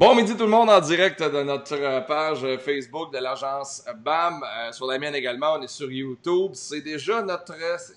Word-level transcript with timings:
Bon 0.00 0.14
midi 0.14 0.34
tout 0.34 0.44
le 0.44 0.48
monde 0.48 0.70
en 0.70 0.80
direct 0.80 1.22
de 1.22 1.42
notre 1.42 2.06
page 2.06 2.56
Facebook 2.64 3.12
de 3.12 3.18
l'agence 3.18 3.84
BAM. 3.98 4.42
Euh, 4.42 4.72
sur 4.72 4.86
la 4.86 4.98
mienne 4.98 5.14
également, 5.14 5.56
on 5.58 5.62
est 5.62 5.68
sur 5.68 5.92
YouTube. 5.92 6.52
C'est 6.54 6.80
déjà 6.80 7.20
notre, 7.20 7.52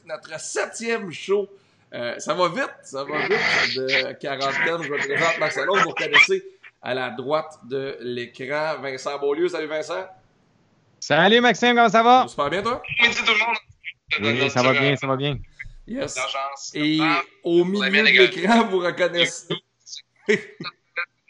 notre 0.05 0.37
septième 0.37 1.13
show. 1.13 1.47
Euh, 1.93 2.19
ça 2.19 2.33
va 2.33 2.49
vite, 2.49 2.75
ça 2.81 3.05
va 3.05 3.19
vite 3.19 3.77
de 3.77 4.11
quarantaine. 4.19 4.83
Je 4.83 4.91
me 4.91 4.97
présente 4.97 5.39
Max 5.39 5.57
Alon. 5.57 5.77
Vous 5.77 5.91
reconnaissez 5.91 6.43
à 6.81 6.93
la 6.93 7.09
droite 7.09 7.57
de 7.69 7.95
l'écran 8.01 8.81
Vincent 8.81 9.17
Beaulieu. 9.17 9.47
Salut 9.47 9.67
Vincent. 9.67 10.05
Salut 10.99 11.39
Maxime, 11.39 11.73
comment 11.73 11.87
ça 11.87 12.03
va? 12.03 12.25
Super 12.27 12.49
bien 12.49 12.63
toi? 12.63 12.81
Bon 12.99 13.07
midi 13.07 13.21
tout 13.25 13.31
le 13.31 13.39
monde. 13.39 14.41
Oui, 14.41 14.49
ça 14.49 14.61
va 14.61 14.73
bien, 14.73 14.97
ça 14.97 15.07
va 15.07 15.15
bien. 15.15 15.37
Yes. 15.87 16.19
Et 16.73 16.99
au 17.45 17.63
milieu 17.63 17.89
de 17.89 18.27
l'écran, 18.27 18.65
vous 18.65 18.79
reconnaissez 18.79 19.47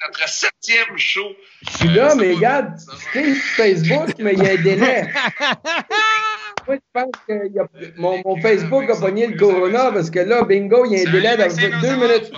notre 0.06 0.30
septième 0.30 0.98
show. 0.98 1.28
Je 1.62 1.78
suis 1.78 1.90
là, 1.90 2.16
mais 2.16 2.34
regarde, 2.34 2.74
tu 3.12 3.36
sais, 3.36 3.36
Facebook, 3.36 4.16
mais 4.20 4.34
il 4.34 4.44
y 4.44 4.48
a 4.48 4.52
un 4.52 4.62
délai. 4.62 5.10
Moi, 6.68 6.78
je 6.78 7.02
pense 7.02 7.12
que 7.28 7.54
y 7.54 7.60
a, 7.60 7.68
mon, 7.98 8.22
mon, 8.24 8.42
Facebook 8.42 8.90
a 8.90 8.96
pogné 8.96 9.28
le 9.28 9.38
Corona 9.38 9.92
parce 9.92 10.10
que 10.10 10.20
là, 10.20 10.44
bingo, 10.44 10.86
il 10.86 10.94
y 10.94 11.06
a 11.06 11.10
un 11.10 11.12
délai 11.12 11.36
de 11.36 11.82
deux 11.82 11.96
minutes. 11.96 12.32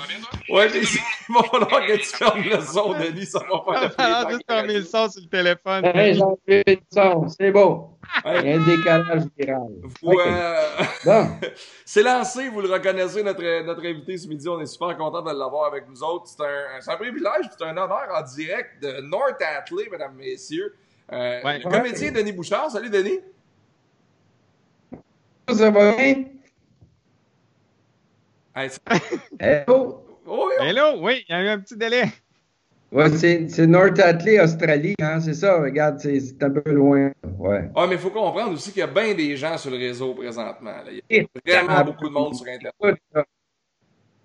Ouais, 0.50 0.68
mais 0.74 0.82
il 0.82 1.36
va 1.36 1.44
falloir 1.44 1.86
que 1.86 1.98
tu 1.98 2.06
fermes 2.06 2.44
le 2.44 2.62
son, 2.62 2.94
Denis, 2.94 3.26
ça 3.26 3.40
va 3.40 3.60
pas 3.60 3.86
le 3.86 3.92
Ah, 3.98 4.28
juste 4.30 4.44
fermer 4.48 4.74
le 4.74 4.84
son 4.84 5.10
sur 5.10 5.22
le 5.22 5.28
téléphone. 5.28 5.86
Hey, 5.86 6.16
J'ai 6.16 6.22
enlevé 6.22 6.64
le 6.68 6.78
son, 6.92 7.28
c'est 7.30 7.52
bon. 7.52 7.95
Il 8.26 8.46
y 8.48 8.52
a 8.52 8.56
un 8.56 8.66
décalage 8.66 9.24
viral. 9.38 9.68
Vous, 10.02 10.12
Ok. 10.12 10.20
euh, 10.26 10.68
Bon. 11.06 11.28
C'est 11.86 12.02
lancé, 12.04 12.50
vous 12.50 12.62
le 12.62 12.72
reconnaissez, 12.72 13.22
notre, 13.24 13.64
notre 13.64 13.86
invité 13.86 14.18
ce 14.18 14.28
midi. 14.28 14.48
On 14.50 14.60
est 14.60 14.66
super 14.66 14.98
content 14.98 15.22
de 15.22 15.28
l'avoir 15.38 15.66
avec 15.68 15.88
nous 15.88 16.02
autres. 16.04 16.28
C'est 16.28 16.42
un, 16.44 16.94
un 16.94 16.98
privilège, 16.98 17.46
c'est 17.52 17.64
un 17.66 17.72
honneur 17.72 18.08
en 18.14 18.22
direct 18.24 18.82
de 18.82 19.02
North 19.02 19.42
Atlee, 19.42 19.88
mesdames, 19.92 20.16
messieurs. 20.16 20.76
Euh, 21.14 21.42
Ouais. 21.44 21.60
le 21.60 21.70
comédien 21.70 22.12
Denis 22.12 22.32
Bouchard. 22.32 22.72
Salut, 22.72 22.90
Denis. 22.90 23.20
Ça 25.50 25.70
va 25.70 25.92
bien? 25.96 26.26
Hey, 28.56 28.70
Hello? 29.40 30.04
oh, 30.26 30.50
oui, 30.60 30.66
Hello, 30.68 30.98
oui, 31.02 31.26
il 31.28 31.32
y 31.32 31.36
a 31.38 31.44
eu 31.44 31.48
un 31.50 31.60
petit 31.60 31.76
délai. 31.78 32.06
Ouais, 32.92 33.10
c'est 33.10 33.68
North 33.68 34.00
Atlee, 34.00 34.40
Australie, 34.40 34.96
hein, 35.02 35.20
c'est 35.20 35.34
ça. 35.34 35.62
Regarde, 35.62 36.00
c'est 36.00 36.42
un 36.42 36.50
peu 36.50 36.72
loin. 36.72 37.12
Ouais. 37.38 37.70
Ah, 37.76 37.88
mais 37.88 37.96
il 37.96 38.00
faut 38.00 38.10
comprendre 38.10 38.54
aussi 38.54 38.72
qu'il 38.72 38.80
y 38.80 38.84
a 38.84 38.88
bien 38.88 39.14
des 39.14 39.36
gens 39.36 39.58
sur 39.58 39.72
le 39.72 39.78
réseau 39.78 40.14
présentement. 40.14 40.72
là. 40.72 40.92
Il 41.10 41.28
y 41.46 41.52
a 41.52 41.64
vraiment 41.64 41.84
beaucoup 41.92 42.08
de 42.08 42.14
monde 42.14 42.36
sur 42.36 42.46
Internet. 42.48 43.00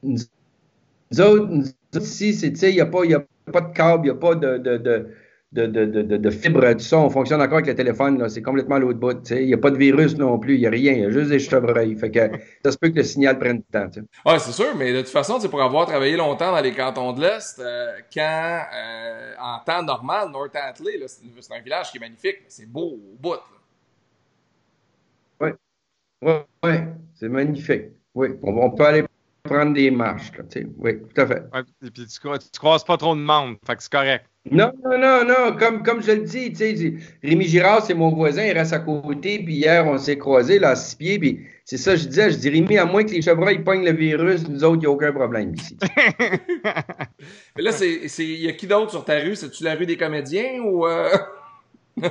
Nous 0.03 1.21
autres, 1.21 1.47
nous 1.47 1.65
autres 1.65 2.05
ici, 2.07 2.33
c'est, 2.35 2.53
tu 2.53 2.59
sais, 2.59 2.71
il 2.71 2.75
n'y 2.77 2.81
a, 2.81 2.85
a 2.85 3.51
pas 3.53 3.61
de 3.61 3.73
câble, 3.73 4.07
il 4.07 4.11
n'y 4.13 4.17
a 4.17 4.21
pas 4.21 4.35
de, 4.37 4.59
de, 4.59 4.77
de, 4.77 5.09
de, 5.53 5.67
de, 5.67 5.85
de, 5.85 6.03
de- 6.03 6.17
de 6.17 6.31
fibre, 6.31 6.73
tout 6.75 6.79
ça. 6.81 6.99
On 6.99 7.11
fonctionne 7.11 7.41
encore 7.43 7.55
avec 7.59 7.67
le 7.67 7.75
téléphone. 7.75 8.29
C'est 8.29 8.43
complètement 8.43 8.77
à 8.77 8.79
l'autre 8.79 8.99
bout. 9.01 9.29
Il 9.31 9.47
n'y 9.47 9.55
a 9.55 9.59
pas 9.59 9.71
de 9.71 9.77
virus 9.79 10.17
non 10.17 10.39
plus, 10.39 10.55
il 10.55 10.61
n'y 10.61 10.67
a 10.67 10.71
rien. 10.71 10.93
Il 10.93 11.01
y 11.01 11.05
a 11.05 11.11
juste 11.11 11.31
des 11.31 11.39
chevreuils. 11.41 11.97
Fait 11.97 12.11
que 12.11 12.31
ça 12.65 12.73
se 12.73 12.79
peut 12.79 12.89
que 12.91 12.97
le 12.97 13.03
signal 13.03 13.39
prenne 13.39 13.59
du 13.59 13.65
temps. 13.65 13.89
Ouais, 14.27 14.39
c'est 14.39 14.53
sûr, 14.53 14.75
mais 14.77 14.93
de 14.93 15.01
toute 15.01 15.09
façon, 15.11 15.39
pour 15.49 15.63
avoir 15.63 15.87
travaillé 15.87 16.17
longtemps 16.17 16.53
dans 16.53 16.61
les 16.61 16.73
cantons 16.73 17.13
de 17.13 17.21
l'Est, 17.23 17.59
euh, 17.59 17.93
quand, 18.15 18.61
euh, 18.75 19.35
en 19.41 19.59
temps 19.65 19.83
normal, 19.83 20.31
North 20.31 20.55
Atlee, 20.55 21.03
c'est 21.07 21.55
un 21.55 21.61
village 21.61 21.91
qui 21.91 21.97
est 21.99 22.01
magnifique, 22.01 22.39
c'est 22.49 22.67
beau 22.71 22.93
au 22.95 23.17
bout. 23.19 23.35
là. 23.35 23.41
Ouais, 26.23 26.47
ouais, 26.63 26.89
c'est 27.15 27.29
magnifique. 27.29 27.85
Oui, 28.15 28.29
on, 28.43 28.57
on 28.59 28.71
peut 28.71 28.85
aller 28.87 29.05
prendre 29.43 29.75
des 29.75 29.91
marches, 29.91 30.33
là, 30.37 30.45
tu 30.51 30.61
sais. 30.61 30.67
Oui, 30.79 30.99
tout 31.15 31.21
à 31.21 31.27
fait. 31.27 31.43
Ouais, 31.53 31.61
et 31.87 31.91
puis 31.91 32.07
tu, 32.07 32.19
cro- 32.21 32.39
tu 32.39 32.59
croises 32.59 32.85
pas 32.85 32.97
trop 32.97 33.15
de 33.15 33.21
monde, 33.21 33.57
fait 33.67 33.77
que 33.77 33.83
c'est 33.83 33.93
correct. 33.93 34.25
Non, 34.51 34.73
non, 34.83 34.99
non, 34.99 35.25
non, 35.27 35.57
comme, 35.59 35.83
comme 35.83 36.03
je 36.03 36.13
le 36.13 36.23
dis, 36.23 36.51
tu 36.51 36.57
sais, 36.57 36.75
j'ai- 36.77 36.95
Rémi 37.23 37.45
Girard, 37.47 37.85
c'est 37.85 37.93
mon 37.95 38.11
voisin, 38.11 38.43
il 38.45 38.53
reste 38.53 38.73
à 38.73 38.79
côté, 38.79 39.39
puis 39.45 39.55
hier, 39.57 39.87
on 39.87 39.99
s'est 39.99 40.17
croisés, 40.17 40.59
là, 40.59 40.71
à 40.71 40.77
six 40.77 40.97
pieds, 40.97 41.19
puis 41.19 41.41
c'est 41.67 41.77
ça, 41.77 41.95
je 41.95 42.07
disais, 42.09 42.31
je 42.31 42.37
dis, 42.39 42.49
Rémi, 42.49 42.79
à 42.79 42.87
moins 42.87 43.05
que 43.05 43.11
les 43.11 43.21
chevreuils 43.23 43.63
pognent 43.63 43.85
le 43.85 43.93
virus, 43.93 44.49
nous 44.49 44.65
autres, 44.65 44.77
il 44.77 44.81
n'y 44.81 44.87
a 44.87 44.91
aucun 44.91 45.13
problème 45.13 45.55
ici. 45.55 45.77
Mais 47.57 47.63
là, 47.63 47.73
c'est, 47.73 48.09
c'est, 48.09 48.25
il 48.25 48.41
y 48.41 48.49
a 48.49 48.53
qui 48.53 48.67
d'autre 48.67 48.91
sur 48.91 49.05
ta 49.05 49.19
rue? 49.19 49.37
C'est-tu 49.37 49.63
la 49.65 49.75
rue 49.75 49.87
des 49.87 49.97
comédiens 49.97 50.61
ou, 50.63 50.87
euh... 50.87 51.09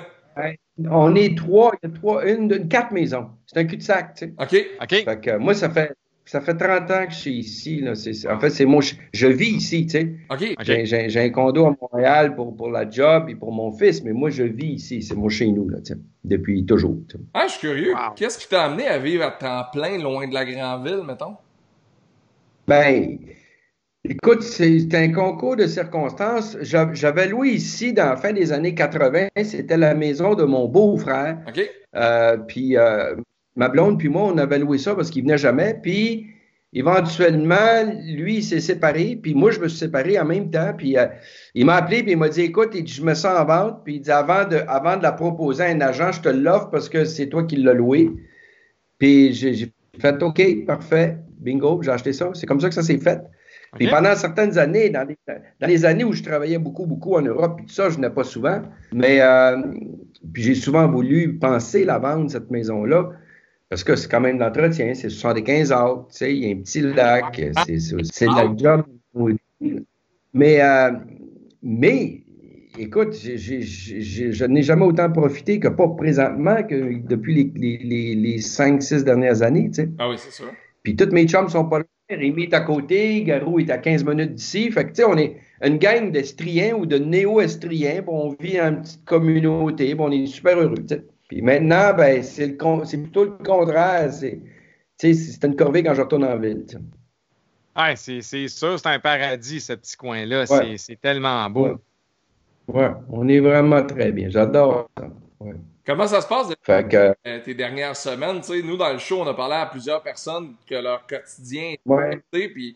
on 0.90 1.16
est 1.16 1.36
trois, 1.38 1.72
il 1.84 1.90
y 1.90 1.92
a 1.92 1.96
trois, 1.96 2.26
une, 2.28 2.52
une- 2.54 2.68
quatre 2.68 2.92
maisons. 2.92 3.32
C'est 3.48 3.60
un 3.60 3.66
cul-de-sac, 3.66 4.14
tu 4.16 4.26
sais. 4.28 4.34
OK. 4.40 4.66
OK? 4.84 5.04
Fait 5.04 5.20
que 5.22 5.38
moi, 5.38 5.54
ça 5.54 5.70
fait, 5.70 5.94
ça 6.30 6.42
fait 6.42 6.56
30 6.56 6.92
ans 6.92 7.06
que 7.08 7.12
je 7.14 7.18
suis 7.18 7.38
ici, 7.40 7.80
là. 7.82 7.96
C'est- 7.96 8.14
c'est- 8.14 8.30
en 8.30 8.40
fait, 8.40 8.52
c'est 8.52 8.66
moi, 8.66 8.82
je, 8.82 8.94
je 9.14 9.28
vis 9.28 9.50
ici, 9.56 9.86
tu 9.88 9.92
sais. 9.92 10.14
OK. 10.30 10.44
OK. 10.52 10.56
J'ai, 10.62 10.86
j'ai- 10.86 11.10
j'ai 11.10 11.20
un 11.22 11.30
condo 11.32 11.66
à 11.66 11.76
Montréal 11.82 12.36
pour, 12.36 12.56
pour 12.56 12.70
la 12.70 12.88
job 12.90 13.30
et 13.30 13.36
pour 13.36 13.52
mon 13.52 13.72
fils, 13.72 14.04
mais 14.04 14.14
moi, 14.14 14.30
je 14.30 14.44
vis 14.44 14.74
ici. 14.74 15.02
C'est 15.02 15.16
mon 15.16 15.28
chez 15.30 15.48
nous, 15.52 15.68
là, 15.70 15.80
tu 15.80 15.94
sais, 15.94 16.00
depuis 16.24 16.66
toujours. 16.66 16.98
tu 17.10 17.18
sais. 17.18 17.24
Ah, 17.34 17.46
je 17.48 17.54
suis 17.54 17.62
curieux. 17.62 17.94
Wow. 17.94 18.14
Qu'est-ce 18.16 18.38
qui 18.38 18.48
t'a 18.48 18.64
amené 18.66 18.88
à 18.88 19.00
vivre 19.00 19.24
à 19.26 19.32
temps 19.32 19.64
plein, 19.74 19.98
loin 19.98 20.28
de 20.28 20.34
la 20.36 20.46
grande 20.46 20.86
ville, 20.88 21.04
mettons? 21.06 21.36
Ben, 22.68 23.18
écoute, 24.04 24.44
c'est 24.44 24.94
un 24.94 25.12
concours 25.12 25.56
de 25.56 25.66
circonstances. 25.66 26.58
J'a- 26.62 26.94
J'avais 26.94 27.28
loué 27.28 27.50
ici 27.50 27.94
dans 27.94 28.06
la 28.10 28.16
fin 28.18 28.34
des 28.34 28.52
années 28.52 28.76
80. 28.76 29.30
C'était 29.44 29.78
la 29.78 29.96
maison 29.96 30.36
de 30.36 30.44
mon 30.44 30.68
beau-frère. 30.68 31.40
OK? 31.48 31.68
Euh, 31.96 32.38
puis 32.38 32.78
euh, 32.78 33.16
ma 33.60 33.68
blonde 33.68 34.00
puis 34.00 34.08
moi, 34.08 34.24
on 34.24 34.38
avait 34.38 34.58
loué 34.58 34.78
ça 34.78 34.96
parce 34.96 35.10
qu'il 35.10 35.24
venait 35.24 35.38
jamais. 35.38 35.78
Puis 35.84 36.28
éventuellement, 36.72 37.84
lui, 38.06 38.38
il 38.38 38.44
s'est 38.44 38.62
séparé. 38.62 39.20
Puis 39.22 39.36
moi, 39.36 39.52
je 39.52 39.60
me 39.60 39.68
suis 39.68 39.80
séparé 39.80 40.18
en 40.18 40.24
même 40.24 40.50
temps. 40.50 40.74
Puis 40.78 40.98
euh, 40.98 41.08
il 41.54 41.66
m'a 41.66 41.76
appelé 41.76 42.02
puis 42.02 42.14
il 42.14 42.18
m'a 42.18 42.30
dit, 42.30 42.42
écoute, 42.42 42.70
il 42.74 42.86
dit, 42.86 42.94
je 42.94 43.04
me 43.04 43.14
sens 43.14 43.38
en 43.38 43.44
vente. 43.44 43.84
Puis 43.84 43.96
il 43.96 44.02
dit, 44.02 44.12
avant 44.12 44.48
de, 44.48 44.62
avant 44.68 44.96
de 44.96 45.04
la 45.04 45.12
proposer 45.12 45.64
à 45.64 45.68
un 45.68 45.82
agent, 45.82 46.14
je 46.14 46.22
te 46.22 46.30
l'offre 46.30 46.70
parce 46.70 46.88
que 46.88 47.04
c'est 47.04 47.28
toi 47.28 47.44
qui 47.44 47.58
l'as 47.58 47.74
loué. 47.74 48.10
Puis 48.98 49.34
j'ai 49.34 49.74
fait, 50.00 50.24
OK, 50.24 50.66
parfait, 50.66 51.18
bingo, 51.40 51.82
j'ai 51.84 51.92
acheté 51.92 52.14
ça. 52.14 52.30
C'est 52.34 52.48
comme 52.48 52.62
ça 52.62 52.70
que 52.70 52.76
ça 52.76 52.84
s'est 52.84 53.00
fait. 53.00 53.20
Puis 53.76 53.88
pendant 53.88 54.16
certaines 54.16 54.58
années, 54.58 54.90
dans 54.90 55.08
les, 55.08 55.18
dans 55.28 55.68
les 55.68 55.86
années 55.86 56.04
où 56.04 56.14
je 56.14 56.24
travaillais 56.24 56.58
beaucoup, 56.58 56.88
beaucoup 56.88 57.16
en 57.16 57.22
Europe, 57.22 57.58
puis 57.58 57.66
tout 57.68 57.74
ça, 57.74 57.90
je 57.90 58.00
n'ai 58.00 58.10
pas 58.10 58.24
souvent. 58.24 58.62
Mais 58.94 59.22
euh, 59.22 59.58
puis 60.34 60.44
j'ai 60.44 60.56
souvent 60.56 60.88
voulu 60.88 61.38
penser 61.38 61.86
la 61.86 62.00
vendre, 62.00 62.32
cette 62.32 62.50
maison-là, 62.50 63.12
parce 63.70 63.84
que 63.84 63.96
c'est 63.96 64.10
quand 64.10 64.22
même 64.22 64.38
de 64.38 64.44
l'entretien, 64.44 64.94
c'est 64.96 65.10
75 65.10 65.72
heures, 65.72 66.08
tu 66.10 66.18
sais, 66.18 66.36
il 66.36 66.44
y 66.44 66.52
a 66.52 66.56
un 66.56 66.62
petit 66.62 66.82
lac, 66.82 67.40
c'est 67.66 67.80
c'est- 67.80 68.26
la 68.26 68.52
job. 68.56 68.84
Mais, 70.34 70.62
euh, 70.62 70.92
mais 71.64 72.22
écoute, 72.78 73.14
j'ai- 73.14 73.62
je 73.62 74.46
n'ai 74.46 74.62
jamais 74.64 74.86
autant 74.86 75.12
profité 75.12 75.60
que 75.60 75.68
pas 75.68 75.88
présentement 75.90 76.64
que 76.64 77.00
depuis 77.08 77.36
les, 77.36 77.52
les, 77.56 77.78
les, 77.84 78.16
les 78.16 78.42
5-6 78.42 79.04
dernières 79.04 79.42
années, 79.42 79.68
tu 79.70 79.82
sais. 79.84 79.90
Ah 79.98 80.10
oui, 80.10 80.16
c'est 80.18 80.32
sûr. 80.32 80.52
Puis 80.84 80.96
tous 80.96 81.12
mes 81.12 81.28
chums 81.28 81.50
sont 81.50 81.66
pas 81.66 81.80
là. 81.80 81.86
Rémi 82.12 82.44
est 82.44 82.54
à 82.56 82.62
côté, 82.62 83.22
Garou 83.24 83.60
est 83.60 83.70
à 83.70 83.78
15 83.78 84.04
minutes 84.04 84.34
d'ici. 84.34 84.72
Fait 84.72 84.84
que, 84.86 84.90
tu 84.90 84.96
sais, 84.96 85.04
on 85.04 85.16
est 85.16 85.38
une 85.64 85.78
gang 85.78 86.12
d'Estriens 86.12 86.74
ou 86.76 86.88
de 86.88 86.98
néo-Estriens. 86.98 88.04
on 88.08 88.36
vit 88.40 88.60
en 88.60 88.78
petite 88.82 89.06
communauté. 89.06 89.96
on 90.00 90.10
est 90.12 90.26
super 90.26 90.58
heureux, 90.58 90.80
tu 90.88 90.96
sais. 90.96 91.06
Puis 91.30 91.42
maintenant, 91.42 91.94
ben, 91.94 92.22
c'est 92.24 92.48
le 92.48 92.58
con- 92.58 92.84
c'est 92.84 92.98
plutôt 92.98 93.24
le 93.24 93.32
contraire. 93.32 94.12
C'est, 94.12 94.42
tu 94.98 95.14
sais, 95.14 95.14
c'est 95.14 95.46
une 95.46 95.56
corvée 95.56 95.84
quand 95.84 95.94
je 95.94 96.02
retourne 96.02 96.26
en 96.26 96.38
ville. 96.38 96.66
Ouais, 97.78 97.96
c'est 97.96 98.22
c'est 98.22 98.48
sûr, 98.50 98.78
c'est 98.78 98.88
un 98.90 99.00
paradis, 99.00 99.62
ce 99.62 99.74
petit 99.74 99.96
coin-là. 99.96 100.40
Ouais. 100.40 100.46
C'est- 100.48 100.78
C'est 100.78 101.00
tellement 101.00 101.50
beau. 101.50 101.68
Ouais. 101.68 101.76
Ouais, 102.68 102.92
on 103.10 103.28
est 103.28 103.40
vraiment 103.40 103.84
très 103.86 104.12
bien. 104.12 104.30
J'adore 104.30 104.90
ça. 104.98 105.08
Ouais. 105.40 105.54
Comment 105.86 106.08
ça 106.08 106.22
se 106.22 106.28
passe 106.28 106.48
Fait 106.62 106.88
que, 106.88 107.16
euh, 107.28 107.40
tes 107.44 107.54
dernières 107.54 107.96
semaines? 107.96 108.42
Tu 108.42 108.48
sais, 108.48 108.62
nous, 108.62 108.78
dans 108.78 108.92
le 108.92 109.00
show, 109.00 109.22
on 109.22 109.28
a 109.28 109.34
parlé 109.34 109.56
à 109.56 109.66
plusieurs 109.68 110.04
personnes 110.04 110.54
que 110.68 110.76
leur 110.76 111.06
quotidien 111.08 111.72
est 111.74 111.80
ouais. 111.86 112.08
affecté, 112.08 112.50
puis 112.50 112.76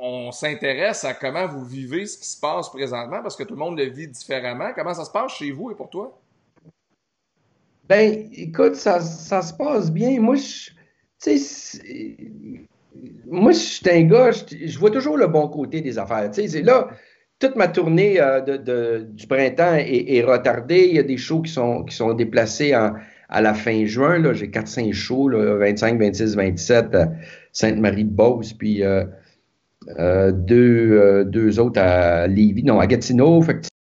on 0.00 0.32
s'intéresse 0.32 1.04
à 1.04 1.14
comment 1.14 1.46
vous 1.46 1.64
vivez 1.64 2.06
ce 2.06 2.18
qui 2.18 2.28
se 2.28 2.40
passe 2.40 2.68
présentement, 2.70 3.22
parce 3.22 3.36
que 3.36 3.44
tout 3.44 3.54
le 3.54 3.60
monde 3.60 3.78
le 3.78 3.84
vit 3.84 4.08
différemment. 4.08 4.70
Comment 4.74 4.94
ça 4.94 5.04
se 5.04 5.10
passe 5.12 5.32
chez 5.32 5.50
vous 5.52 5.70
et 5.70 5.74
pour 5.74 5.90
toi? 5.90 6.18
Ben, 7.88 8.28
écoute, 8.32 8.74
ça, 8.76 9.00
se 9.00 9.54
passe 9.54 9.90
bien. 9.92 10.20
Moi, 10.20 10.36
je, 10.36 10.70
sais, 11.18 11.36
je 11.36 11.40
suis 13.52 13.90
un 13.90 14.02
gars, 14.04 14.30
je, 14.30 14.78
vois 14.78 14.90
toujours 14.90 15.18
le 15.18 15.26
bon 15.26 15.48
côté 15.48 15.82
des 15.82 15.98
affaires. 15.98 16.30
Tu 16.30 16.46
là, 16.62 16.88
toute 17.38 17.56
ma 17.56 17.68
tournée 17.68 18.18
euh, 18.20 19.02
du 19.02 19.26
printemps 19.26 19.74
est, 19.76 20.22
retardée. 20.22 20.86
Il 20.88 20.96
y 20.96 20.98
a 20.98 21.02
des 21.02 21.18
shows 21.18 21.42
qui 21.42 21.52
sont, 21.52 21.84
qui 21.84 21.94
sont 21.94 22.14
déplacés 22.14 22.72
à 22.72 23.42
la 23.42 23.52
fin 23.52 23.84
juin. 23.84 24.32
J'ai 24.32 24.48
4-5 24.48 24.90
shows, 24.92 25.28
là, 25.28 25.58
25, 25.58 25.98
26, 25.98 26.36
27 26.36 26.94
à 26.94 27.12
Sainte-Marie-de-Beauce, 27.52 28.54
puis 28.54 28.82
euh, 28.82 29.04
euh, 29.98 30.32
deux, 30.32 31.26
deux 31.26 31.60
autres 31.60 31.80
à 31.80 32.28
Lévis, 32.28 32.64
non, 32.64 32.80
à 32.80 32.86
Gatineau. 32.86 33.44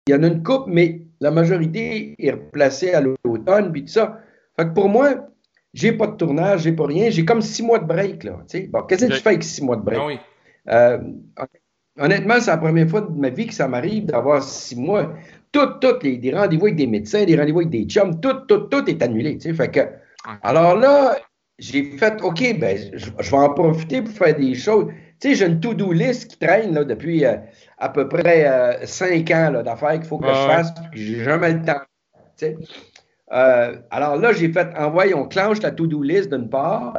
Il 0.08 0.12
y 0.12 0.16
en 0.16 0.22
a 0.22 0.28
une 0.28 0.44
coupe, 0.44 0.66
mais 0.68 1.06
la 1.19 1.31
majorité 1.31 2.16
est 2.19 2.31
replacée 2.31 2.94
à 2.94 3.02
l'automne, 3.02 3.72
puis 3.72 3.84
tout 3.84 3.92
ça. 3.92 4.19
Fait 4.56 4.66
que 4.66 4.74
pour 4.74 4.90
moi, 4.90 5.28
j'ai 5.74 5.92
pas 5.92 6.08
de 6.08 6.16
tournage, 6.16 6.62
j'ai 6.62 6.72
pas 6.72 6.86
rien. 6.86 7.10
J'ai 7.10 7.25
comme 7.25 7.42
six 7.42 7.64
mois 7.64 7.80
de 7.80 7.86
break, 7.86 8.24
là. 8.24 8.40
Bon, 8.69 8.81
qu'est-ce 8.84 9.06
que 9.06 9.14
tu 9.14 9.19
fais 9.19 9.30
avec 9.30 9.44
six 9.44 9.64
mois 9.64 9.75
de 9.75 9.81
break? 9.81 10.00
Ah 10.02 10.06
oui. 10.08 10.19
Euh, 10.69 10.98
honnêtement, 12.00 12.40
c'est 12.40 12.52
la 12.52 12.58
première 12.58 12.90
fois 12.90 13.02
de 13.02 13.12
ma 13.12 13.30
vie 13.30 13.48
que 13.48 13.54
ça 13.54 13.68
m'arrive 13.68 14.06
d'avoir 14.06 14.44
six 14.44 14.75
mois. 14.75 15.14
Tout, 15.52 15.68
tout, 15.80 15.96
les, 16.02 16.18
des 16.18 16.34
rendez-vous 16.34 16.66
avec 16.66 16.75
des 16.75 16.88
médecins, 16.88 17.24
des 17.24 17.36
rendez-vous 17.36 17.60
avec 17.60 17.69
des 17.69 17.86
chums, 17.86 18.19
tout, 18.19 18.34
tout, 18.48 18.62
tout 18.62 18.90
est 18.90 19.02
annulé. 19.02 19.38
Tu 19.38 19.50
sais, 19.50 19.54
fait 19.54 19.69
que, 19.69 19.80
alors 20.44 20.75
là, 20.75 21.18
j'ai 21.58 21.84
fait, 21.98 22.22
OK, 22.22 22.60
ben, 22.60 22.78
je, 22.94 23.10
je 23.19 23.31
vais 23.31 23.38
en 23.38 23.54
profiter 23.54 24.02
pour 24.02 24.14
faire 24.14 24.36
des 24.36 24.54
choses. 24.56 24.88
Tu 25.19 25.30
sais, 25.30 25.36
j'ai 25.36 25.46
une 25.48 25.60
to-do 25.60 25.92
list 25.92 26.28
qui 26.30 26.38
traîne 26.38 26.74
là, 26.74 26.84
depuis 26.84 27.25
euh, 27.25 27.38
à 27.78 27.90
peu 27.90 28.08
près 28.08 28.48
euh, 28.48 28.86
cinq 28.86 29.31
ans 29.31 29.50
là, 29.52 29.64
d'affaires 29.64 29.94
qu'il 29.94 30.06
faut 30.06 30.18
que 30.19 30.28
je 30.28 30.31
fasse, 30.48 30.74
puis 30.74 30.84
que 30.92 30.98
j'ai 30.98 31.24
jamais 31.24 31.54
le 31.54 31.62
temps. 31.64 31.81
tu 32.38 32.46
sais. 32.46 32.58
Euh, 33.34 33.75
alors 33.92 34.16
là, 34.18 34.31
j'ai 34.31 34.50
fait, 34.52 34.68
envoyer, 34.78 35.14
on 35.14 35.28
clenche 35.28 35.62
la 35.62 35.72
to-do 35.72 36.02
list 36.02 36.31
d'une 36.34 36.50
part, 36.50 36.94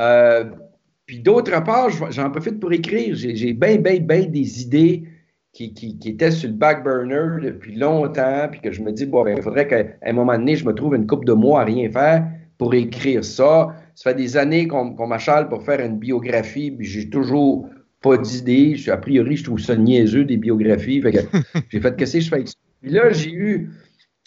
puis 1.07 1.21
d'autre 1.21 1.63
part, 1.65 1.89
je- 1.91 2.11
j'en 2.11 2.31
profite 2.31 2.61
pour 2.61 2.73
écrire. 2.73 3.15
J'ai 3.17 3.35
j'ai 3.35 3.53
bien, 3.55 3.77
bien, 3.77 3.99
bien 4.01 4.23
des 4.27 4.63
idées 4.63 5.05
qui, 5.53 5.73
qui, 5.73 6.17
sur 6.31 6.49
le 6.51 6.55
back 6.55 6.85
burner 6.85 7.41
depuis 7.43 7.75
longtemps, 7.77 8.47
puis 8.51 8.61
que 8.61 8.71
je 8.73 8.83
me 8.83 8.93
dis, 8.93 9.07
bon, 9.07 9.25
ben, 9.25 9.37
il 9.37 9.43
faudrait 9.43 9.67
qu'à 9.67 9.85
un 10.03 10.13
moment 10.13 10.37
donné, 10.37 10.55
je 10.57 10.67
me 10.67 10.75
trouve 10.75 10.95
une 10.95 11.07
couple 11.07 11.27
de 11.27 11.33
mois 11.33 11.63
à 11.63 11.65
rien 11.65 11.91
faire 11.91 12.25
pour 12.59 12.75
écrire 12.75 13.25
ça. 13.25 13.69
Ça 13.95 14.11
fait 14.11 14.17
des 14.17 14.37
années 14.37 14.69
qu'on 14.69 14.95
qu'on 14.95 15.07
m'achale 15.07 15.49
pour 15.49 15.63
faire 15.63 15.81
une 15.81 15.99
biographie, 15.99 16.71
puis 16.73 16.87
j'ai 16.87 17.09
toujours 17.09 17.69
pas 18.01 18.17
d'idée. 18.17 18.77
A 18.89 18.97
priori, 18.97 19.37
je 19.37 19.45
trouve 19.45 19.59
ça 19.61 19.77
niaiseux, 19.77 20.25
des 20.25 20.37
biographies. 20.37 21.01
Fait 21.03 21.13
que 21.13 21.19
j'ai 21.71 21.81
fait, 21.81 21.97
qu'est-ce 21.97 22.15
que 22.15 22.21
je 22.21 22.29
fais 22.29 22.35
avec 22.37 22.49
ça? 22.49 22.55
Puis 22.83 22.91
là, 22.93 23.11
j'ai 23.13 23.33
eu, 23.33 23.71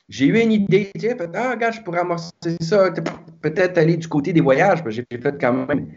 j'ai 0.10 0.26
eu 0.28 0.40
une 0.40 0.52
idée. 0.52 0.90
Fait, 1.00 1.18
ah, 1.36 1.52
regarde, 1.52 1.74
je 1.76 1.82
pourrais 1.82 2.00
amorcer 2.02 2.32
ça. 2.60 2.92
Peut-être 3.42 3.78
aller 3.78 3.98
du 3.98 4.08
côté 4.08 4.34
des 4.34 4.42
voyages, 4.42 4.84
parce 4.84 4.96
que 4.98 5.06
j'ai 5.12 5.20
fait 5.20 5.36
quand 5.40 5.66
même 5.68 5.88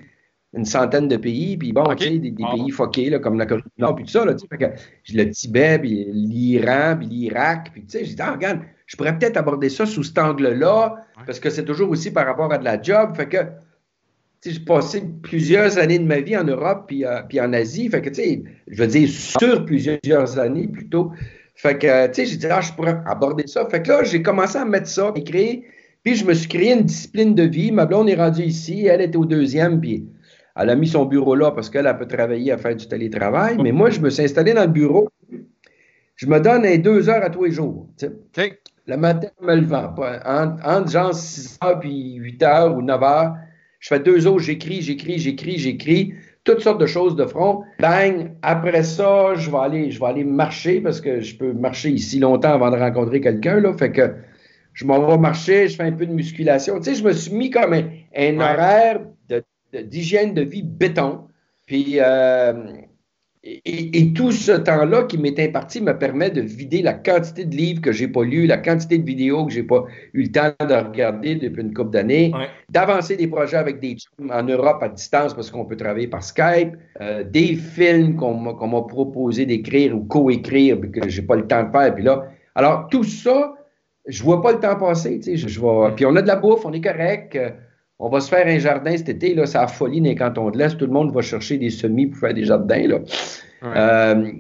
une 0.56 0.64
centaine 0.64 1.08
de 1.08 1.16
pays, 1.16 1.56
puis 1.56 1.72
bon, 1.72 1.82
Ok. 1.82 1.96
tu 1.96 2.04
sais, 2.04 2.18
des, 2.20 2.30
des 2.30 2.44
Ah. 2.46 2.52
pays 2.54 2.70
foqués, 2.70 3.10
là, 3.10 3.18
comme 3.18 3.36
la 3.36 3.44
Corée 3.46 3.62
du 3.62 3.82
Nord, 3.82 3.96
puis 3.96 4.04
tout 4.04 4.12
ça, 4.12 4.24
là, 4.24 4.34
tu 4.34 4.40
sais, 4.42 4.46
fait 4.48 4.56
que 4.58 5.14
le 5.16 5.30
Tibet, 5.30 5.80
puis 5.80 6.06
l'Iran, 6.12 6.96
puis 6.96 7.08
l'Irak, 7.08 7.70
puis 7.72 7.82
tu 7.82 7.98
sais, 7.98 8.04
j'ai 8.04 8.14
dit, 8.14 8.22
ah, 8.22 8.30
regarde, 8.34 8.60
je 8.86 8.96
pourrais 8.96 9.18
peut-être 9.18 9.36
aborder 9.36 9.68
ça 9.68 9.84
sous 9.84 10.04
cet 10.04 10.16
angle-là, 10.16 10.94
parce 11.26 11.40
que 11.40 11.50
c'est 11.50 11.64
toujours 11.64 11.90
aussi 11.90 12.12
par 12.12 12.24
rapport 12.24 12.52
à 12.52 12.58
de 12.58 12.64
la 12.64 12.80
job, 12.80 13.16
fait 13.16 13.28
que, 13.28 13.38
j'ai 14.52 14.60
passé 14.60 15.02
plusieurs 15.22 15.78
années 15.78 15.98
de 15.98 16.04
ma 16.04 16.20
vie 16.20 16.36
en 16.36 16.44
Europe, 16.44 16.84
puis, 16.88 17.04
euh, 17.04 17.22
puis 17.28 17.40
en 17.40 17.52
Asie, 17.52 17.88
fait 17.88 18.02
que, 18.02 18.08
tu 18.08 18.14
sais, 18.16 18.42
je 18.68 18.82
veux 18.82 18.88
dire, 18.88 19.08
sur 19.08 19.64
plusieurs 19.64 20.38
années, 20.38 20.68
plutôt, 20.68 21.12
fait 21.54 21.78
que, 21.78 22.06
tu 22.08 22.14
sais, 22.14 22.26
j'ai 22.26 22.36
dit, 22.36 22.46
ah, 22.50 22.60
je 22.60 22.72
pourrais 22.72 22.98
aborder 23.06 23.46
ça, 23.46 23.66
fait 23.68 23.82
que 23.82 23.88
là, 23.88 24.04
j'ai 24.04 24.22
commencé 24.22 24.58
à 24.58 24.64
mettre 24.64 24.88
ça, 24.88 25.12
écrire, 25.14 25.60
puis 26.02 26.16
je 26.16 26.24
me 26.24 26.34
suis 26.34 26.48
créé 26.48 26.72
une 26.72 26.82
discipline 26.82 27.34
de 27.34 27.44
vie, 27.44 27.72
ma 27.72 27.86
blonde 27.86 28.08
est 28.08 28.16
rendue 28.16 28.44
ici, 28.44 28.86
elle 28.86 29.00
était 29.00 29.16
au 29.16 29.24
deuxième, 29.24 29.80
puis 29.80 30.06
elle 30.56 30.70
a 30.70 30.76
mis 30.76 30.86
son 30.86 31.04
bureau 31.04 31.34
là 31.34 31.50
parce 31.50 31.68
qu'elle 31.68 31.86
elle 31.86 31.96
peut 31.96 32.06
travailler 32.06 32.52
à 32.52 32.58
faire 32.58 32.76
du 32.76 32.86
télétravail. 32.86 33.56
Mais 33.60 33.72
moi, 33.72 33.90
je 33.90 34.00
me 34.00 34.08
suis 34.08 34.22
installé 34.22 34.52
dans 34.52 34.62
le 34.62 34.68
bureau. 34.68 35.08
Je 36.16 36.26
me 36.26 36.38
donne 36.38 36.64
deux 36.80 37.08
heures 37.08 37.24
à 37.24 37.30
tous 37.30 37.44
les 37.44 37.50
jours. 37.50 37.88
Le 38.86 38.96
matin, 38.96 39.28
en 39.42 39.46
me 39.46 39.56
levant. 39.56 39.94
Entre, 40.24 40.64
entre 40.64 40.90
genre 40.90 41.14
6 41.14 41.58
heures 41.64 41.80
puis 41.80 42.14
8 42.14 42.42
heures 42.44 42.76
ou 42.76 42.82
9 42.82 43.02
heures, 43.02 43.34
je 43.84 43.88
fais 43.90 44.00
deux 44.00 44.26
heures, 44.26 44.38
j'écris, 44.38 44.80
j'écris, 44.80 45.18
j'écris, 45.18 45.58
j'écris. 45.58 46.14
Toutes 46.42 46.60
sortes 46.60 46.80
de 46.80 46.86
choses 46.86 47.16
de 47.16 47.26
front. 47.26 47.64
Bang! 47.80 48.30
Après 48.40 48.82
ça, 48.82 49.34
je 49.34 49.50
vais 49.50 49.58
aller, 49.58 49.90
je 49.90 50.00
vais 50.00 50.06
aller 50.06 50.24
marcher 50.24 50.80
parce 50.80 51.02
que 51.02 51.20
je 51.20 51.36
peux 51.36 51.52
marcher 51.52 51.90
ici 51.90 52.18
longtemps 52.18 52.54
avant 52.54 52.70
de 52.70 52.76
rencontrer 52.78 53.20
quelqu'un. 53.20 53.60
Là. 53.60 53.74
Fait 53.76 53.92
que 53.92 54.14
je 54.72 54.86
m'en 54.86 55.06
vais 55.06 55.18
marcher, 55.18 55.68
je 55.68 55.76
fais 55.76 55.82
un 55.82 55.92
peu 55.92 56.06
de 56.06 56.14
musculation. 56.14 56.78
Tu 56.80 56.84
sais, 56.84 56.94
je 56.94 57.04
me 57.04 57.12
suis 57.12 57.34
mis 57.34 57.50
comme 57.50 57.74
un, 57.74 57.82
un 58.16 58.38
Ouais. 58.38 58.42
horaire 58.42 59.00
de- 59.28 59.44
de- 59.74 59.82
d'hygiène 59.82 60.32
de, 60.32 60.40
vie 60.42 60.62
béton. 60.62 61.20
Puis, 61.66 61.96
euh, 61.98 62.52
et, 63.46 63.98
et- 63.98 64.12
tout 64.14 64.32
ce 64.32 64.52
temps-là 64.52 65.02
qui 65.04 65.18
m'est 65.18 65.38
imparti 65.38 65.80
me 65.82 65.92
permet 65.98 66.30
de 66.30 66.40
vider 66.40 66.80
la 66.80 66.94
quantité 66.94 67.44
de 67.44 67.54
livres 67.54 67.82
que 67.82 67.92
j'ai 67.92 68.08
pas 68.08 68.24
lus, 68.24 68.46
la 68.46 68.56
quantité 68.56 68.96
de 68.96 69.04
vidéos 69.04 69.44
que 69.44 69.52
j'ai 69.52 69.62
pas 69.62 69.84
eu 70.14 70.22
le 70.22 70.28
temps 70.32 70.52
de 70.66 70.74
regarder 70.74 71.34
depuis 71.34 71.60
une 71.62 71.74
couple 71.74 71.90
d'années, 71.90 72.32
Ouais. 72.34 72.46
d'avancer 72.70 73.16
des 73.16 73.26
projets 73.26 73.58
avec 73.58 73.80
des 73.80 73.96
chums 73.96 74.30
en 74.32 74.42
Europe 74.44 74.82
à 74.82 74.88
distance 74.88 75.34
parce 75.34 75.50
qu'on 75.50 75.66
peut 75.66 75.76
travailler 75.76 76.06
par 76.08 76.22
Skype, 76.22 76.72
euh, 77.02 77.22
des 77.22 77.54
films 77.56 78.16
qu'on 78.16 78.34
m'a 78.34 78.52
qu'on 78.54 78.68
m'a 78.68 78.82
proposé 78.82 79.44
d'écrire 79.44 79.94
ou 79.96 80.04
co-écrire 80.04 80.80
puis 80.80 80.90
que 80.90 81.08
j'ai 81.08 81.22
pas 81.22 81.36
le 81.36 81.46
temps 81.46 81.64
de 81.64 81.70
faire. 81.70 81.94
Puis 81.94 82.04
là, 82.04 82.24
alors 82.54 82.88
tout 82.90 83.04
ça, 83.04 83.54
je 84.06 84.22
vois 84.22 84.40
pas 84.42 84.52
le 84.52 84.60
temps 84.60 84.76
passer. 84.76 85.16
Tu 85.18 85.22
sais, 85.32 85.36
je, 85.36 85.48
je 85.48 85.60
vois- 85.60 85.94
Puis 85.94 86.06
on 86.06 86.16
a 86.16 86.22
de 86.22 86.26
la 86.28 86.36
bouffe, 86.36 86.64
on 86.64 86.72
est 86.72 86.80
correct. 86.80 87.36
euh, 87.36 87.50
on 88.04 88.08
va 88.10 88.20
se 88.20 88.28
faire 88.28 88.46
un 88.46 88.58
jardin 88.58 88.96
cet 88.96 89.08
été, 89.08 89.34
là, 89.34 89.46
c'est 89.46 89.58
la 89.58 89.66
folie 89.66 90.00
dans 90.00 90.08
les 90.08 90.14
cantons 90.14 90.50
de 90.50 90.58
l'Est. 90.58 90.76
Tout 90.76 90.86
le 90.86 90.92
monde 90.92 91.12
va 91.14 91.22
chercher 91.22 91.56
des 91.58 91.70
semis 91.70 92.06
pour 92.08 92.18
faire 92.18 92.34
des 92.34 92.44
jardins. 92.44 92.86
Là. 92.86 92.96
Ouais. 93.62 93.68
Euh, 93.76 94.30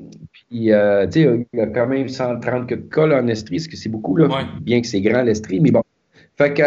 puis, 0.50 0.70
euh, 0.72 1.06
tu 1.06 1.22
sais, 1.22 1.46
il 1.52 1.58
y 1.58 1.62
a 1.62 1.66
quand 1.68 1.86
même 1.86 2.08
130 2.08 2.66
que- 2.68 2.74
cas 2.74 3.06
là, 3.06 3.22
en 3.22 3.28
Estrie, 3.28 3.60
ce 3.60 3.68
que 3.68 3.76
c'est 3.76 3.88
beaucoup, 3.88 4.16
là, 4.16 4.26
Ouais. 4.26 4.42
bien 4.60 4.80
que 4.80 4.86
c'est 4.86 5.00
grand 5.00 5.22
l'Estrie, 5.22 5.60
mais 5.60 5.70
bon. 5.70 5.82
Fait 6.36 6.52
que, 6.52 6.62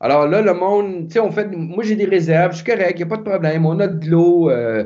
alors 0.00 0.26
là, 0.26 0.42
le 0.42 0.52
monde, 0.54 1.06
tu 1.06 1.12
sais, 1.14 1.20
on 1.20 1.30
fait, 1.30 1.46
moi 1.54 1.84
j'ai 1.84 1.94
des 1.96 2.06
réserves, 2.06 2.52
je 2.52 2.56
suis 2.62 2.66
correct, 2.66 2.92
il 2.94 2.96
n'y 2.96 3.02
a 3.02 3.06
pas 3.06 3.18
de 3.18 3.22
problème, 3.22 3.64
on 3.66 3.78
a 3.78 3.86
de 3.86 4.08
l'eau, 4.10 4.50
euh, 4.50 4.84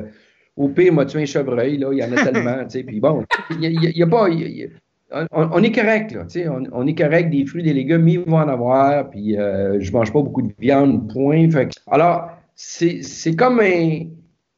au 0.57 0.69
pire, 0.69 0.93
m'a 0.93 1.05
tué 1.05 1.21
un 1.23 1.25
chevreuil, 1.25 1.77
là, 1.77 1.89
il 1.91 1.97
y 1.99 2.03
en 2.03 2.11
a 2.11 2.23
tellement, 2.23 2.57
tu 2.69 2.69
sais, 2.79 2.83
puis 2.83 2.99
bon, 2.99 3.23
il 3.59 3.71
y 3.97 4.03
a- 4.03 4.07
pas, 4.07 4.29
y 4.29 4.63
a- 4.63 4.67
on, 5.11 5.27
on 5.31 5.63
est 5.63 5.71
correct, 5.71 6.11
là, 6.13 6.25
on, 6.49 6.63
on 6.71 6.87
est 6.87 6.95
correct, 6.95 7.29
des 7.29 7.45
fruits, 7.45 7.63
des 7.63 7.73
légumes, 7.73 8.07
ils 8.07 8.19
vont 8.19 8.37
en 8.37 8.47
avoir, 8.47 9.09
puis 9.09 9.37
euh, 9.37 9.79
je 9.79 9.91
mange 9.91 10.11
pas 10.11 10.21
beaucoup 10.21 10.41
de 10.41 10.51
viande, 10.59 11.11
point. 11.11 11.49
Fait 11.51 11.67
que- 11.67 11.73
alors, 11.91 12.29
c'est 12.55 13.35
comme 13.37 13.59
un, 13.59 14.05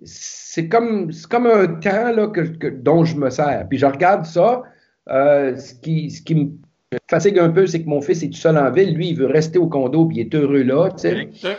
c'est 0.03 0.67
comme, 0.69 1.11
c'est 1.11 1.29
comme 1.29 1.47
un 1.47 1.67
temps 1.67 2.11
là, 2.11 2.27
que, 2.27 2.41
que- 2.41 2.67
dont 2.67 3.03
je 3.03 3.15
me 3.17 3.29
sers. 3.29 3.65
Puis 3.69 3.77
je 3.79 3.85
regarde 3.85 4.25
ça. 4.25 4.63
euh, 5.09 5.55
ce, 5.57 5.73
qui, 5.73 6.11
ce 6.11 6.21
qui 6.21 6.35
me 6.35 6.49
fatigue 7.09 7.39
un 7.39 7.49
peu, 7.49 7.65
c'est 7.65 7.81
que 7.81 7.87
mon 7.89 8.01
fils 8.01 8.23
est 8.23 8.27
tout 8.29 8.37
seul 8.37 8.57
en 8.57 8.69
ville. 8.71 8.93
Lui, 8.93 9.09
il 9.09 9.15
veut 9.17 9.25
rester 9.27 9.57
au 9.59 9.67
condo, 9.67 10.05
puis 10.05 10.17
il 10.17 10.21
est 10.21 10.35
heureux 10.35 10.63
là. 10.63 10.89
tu 10.91 10.99
sais. 10.99 11.21
Ok. 11.21 11.57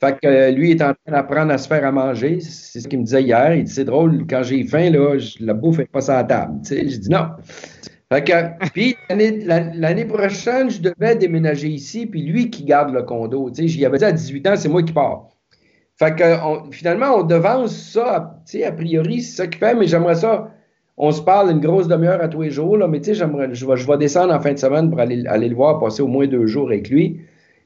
Fait 0.00 0.18
que 0.20 0.26
euh, 0.26 0.50
lui 0.50 0.72
est 0.72 0.82
en 0.82 0.94
train 0.94 1.12
d'apprendre 1.12 1.52
à 1.52 1.58
se 1.58 1.68
faire 1.68 1.84
à 1.86 1.92
manger. 1.92 2.40
C'est 2.40 2.80
ce 2.80 2.88
qu'il 2.88 2.98
me 2.98 3.04
disait 3.04 3.22
hier. 3.22 3.54
Il 3.54 3.64
dit 3.64 3.72
c'est 3.72 3.84
drôle, 3.84 4.26
quand 4.28 4.42
j'ai 4.42 4.64
faim, 4.64 4.90
là, 4.90 5.16
je- 5.18 5.44
la 5.44 5.54
bouffe 5.54 5.78
n'est 5.78 5.84
pas 5.84 6.00
sur 6.00 6.14
la 6.14 6.24
table. 6.24 6.58
J'ai 6.68 6.82
dit 6.84 7.08
non. 7.10 7.26
Fait 8.12 8.24
que, 8.24 8.68
puis 8.74 8.94
l'année 9.08 9.38
la- 9.44 9.72
l'année 9.74 10.04
prochaine, 10.04 10.70
je 10.70 10.82
devais 10.82 11.16
déménager 11.16 11.68
ici, 11.68 12.06
puis 12.06 12.22
lui 12.22 12.50
qui 12.50 12.64
garde 12.64 12.92
le 12.92 13.02
condo. 13.02 13.48
Tu 13.50 13.62
sais, 13.62 13.68
j'y 13.68 13.86
avais 13.86 13.98
dit 13.98 14.04
à 14.04 14.12
18 14.12 14.46
ans, 14.48 14.54
c'est 14.56 14.68
moi 14.68 14.82
qui 14.82 14.92
pars. 14.92 15.28
Fait 15.96 16.14
que 16.14 16.44
on- 16.44 16.70
finalement, 16.72 17.16
on 17.18 17.22
devance 17.22 17.74
ça, 17.76 18.40
tu 18.46 18.58
sais, 18.58 18.64
a 18.64 18.72
priori, 18.72 19.22
c'est 19.22 19.36
ça 19.36 19.46
qu'il 19.46 19.58
fait, 19.58 19.74
mais 19.74 19.86
j'aimerais 19.86 20.16
ça. 20.16 20.50
On 20.98 21.10
se 21.10 21.22
parle 21.22 21.50
une 21.52 21.60
grosse 21.60 21.88
demi-heure 21.88 22.20
à 22.22 22.28
tous 22.28 22.42
les 22.42 22.50
jours, 22.50 22.76
là, 22.76 22.86
mais 22.88 23.00
tu 23.00 23.06
sais, 23.06 23.14
j'aimerais, 23.14 23.48
je 23.54 23.66
vais, 23.66 23.76
je 23.76 23.86
vais 23.86 23.96
descendre 23.98 24.34
en 24.34 24.40
fin 24.40 24.52
de 24.52 24.58
semaine 24.58 24.90
pour 24.90 25.00
aller, 25.00 25.24
aller 25.26 25.48
le 25.48 25.54
voir, 25.56 25.78
passer 25.80 26.02
au 26.02 26.06
moins 26.08 26.26
deux 26.26 26.46
jours 26.46 26.68
avec 26.68 26.90
lui. 26.90 27.20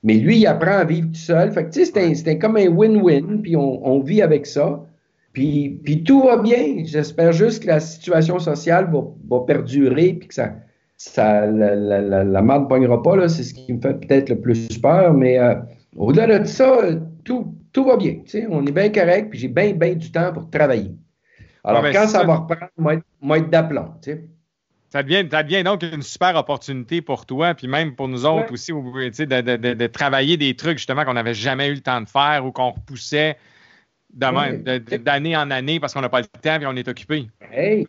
Mais 0.05 0.15
lui, 0.15 0.38
il 0.38 0.47
apprend 0.47 0.79
à 0.79 0.85
vivre 0.85 1.09
tout 1.09 1.15
seul. 1.15 1.50
Fait 1.53 1.65
que, 1.65 1.71
tu 1.71 1.85
sais, 1.85 2.29
un- 2.31 2.38
comme 2.38 2.57
un 2.57 2.69
win-win, 2.69 3.43
puis 3.43 3.57
on, 3.57 3.85
on 3.87 4.00
vit 4.00 4.23
avec 4.23 4.47
ça. 4.47 4.85
Puis, 5.37 5.81
puis 5.85 6.02
tout 6.02 6.23
va 6.23 6.38
bien. 6.38 6.83
J'espère 6.87 7.31
juste 7.33 7.62
que 7.64 7.66
la 7.66 7.78
situation 7.81 8.38
sociale 8.38 8.88
va, 8.90 9.00
va 9.28 9.45
perdurer, 9.45 10.14
puis 10.14 10.28
que 10.28 10.35
ça, 10.35 10.55
ça, 10.97 11.45
la, 11.45 11.75
la, 11.75 12.00
la, 12.00 12.25
la 12.25 12.40
marde 12.43 12.62
ne 12.62 12.69
pognera 12.69 13.02
pas. 13.02 13.16
là. 13.16 13.28
C'est 13.28 13.43
ce 13.43 13.52
qui 13.52 13.71
me 13.75 13.78
fait 13.83 14.00
peut-être 14.00 14.31
le 14.31 14.40
plus 14.40 14.66
peur. 14.78 15.12
Mais 15.12 15.38
euh, 15.38 15.57
au-delà 15.95 16.38
de 16.38 16.45
ça, 16.47 16.78
tout, 17.23 17.55
tout 17.71 17.85
va 17.85 17.99
bien. 17.99 18.14
On 18.49 18.64
est 18.66 18.73
bien 18.73 18.88
correct, 18.88 19.28
puis 19.28 19.38
j'ai 19.38 19.49
bien, 19.49 19.75
bien 19.75 19.95
du 19.95 20.11
temps 20.11 20.33
pour 20.33 20.49
travailler. 20.49 20.93
Alors, 21.62 21.83
Ouais, 21.83 21.93
ben, 21.93 22.00
quand 22.00 22.07
ça, 22.09 22.21
ça. 22.21 22.25
va 22.25 22.37
reprendre, 22.37 22.71
moi, 22.78 22.95
être, 22.95 23.05
moi 23.21 23.37
être 23.37 23.50
d'aplomb. 23.50 23.90
Ça 24.88 25.02
devient, 25.02 25.28
ça 25.31 25.43
devient 25.43 25.62
donc 25.64 25.83
une 25.83 26.00
super 26.00 26.35
opportunité 26.37 27.02
pour 27.02 27.26
toi, 27.26 27.52
puis 27.52 27.69
même 27.69 27.95
pour 27.95 28.09
nous 28.09 28.25
autres 28.25 28.47
Ouais. 28.47 28.52
aussi, 28.52 28.73
de, 28.73 29.40
de- 29.43 29.57
de- 29.57 29.75
de 29.75 29.87
travailler 29.87 30.38
des 30.38 30.57
trucs 30.57 30.78
justement 30.78 31.05
qu'on 31.05 31.12
n'avait 31.12 31.35
jamais 31.35 31.69
eu 31.69 31.75
le 31.75 31.81
temps 31.81 32.00
de 32.00 32.09
faire 32.09 32.47
ou 32.47 32.52
qu'on 32.52 32.71
repoussait 32.71 33.37
de 34.17 34.27
même- 34.27 34.63
Ouais. 34.67 34.79
de- 34.81 34.91
de- 34.91 34.97
d'année 34.97 35.37
en 35.37 35.51
année 35.51 35.79
parce 35.79 35.93
qu'on 35.95 36.01
n'a 36.01 36.09
pas 36.09 36.21
le 36.21 36.27
temps 36.27 36.61
et 36.61 36.67
on 36.67 36.75
est 36.75 36.89
occupé. 36.89 37.29
Hey, 37.53 37.87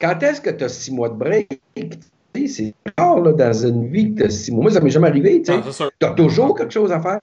quand 0.00 0.22
est-ce 0.22 0.40
que 0.40 0.50
tu 0.50 0.64
as 0.64 0.68
six 0.68 0.92
mois 0.92 1.08
de 1.08 1.14
break? 1.14 1.60
Tu 1.74 2.46
sais, 2.46 2.74
C'est 2.86 2.92
rare 3.02 3.20
là, 3.20 3.32
dans 3.32 3.52
une 3.66 3.90
vie 3.90 4.14
que 4.14 4.20
tu 4.20 4.26
as 4.26 4.30
six 4.30 4.52
mois. 4.52 4.62
Moi, 4.62 4.70
ça 4.72 4.80
m'est 4.80 4.90
jamais 4.90 5.08
arrivé. 5.08 5.42
tu. 5.42 5.52
Tu 5.52 6.06
as 6.06 6.10
toujours 6.12 6.56
quelque 6.56 6.72
chose 6.72 6.92
à 6.92 7.00
faire. 7.00 7.18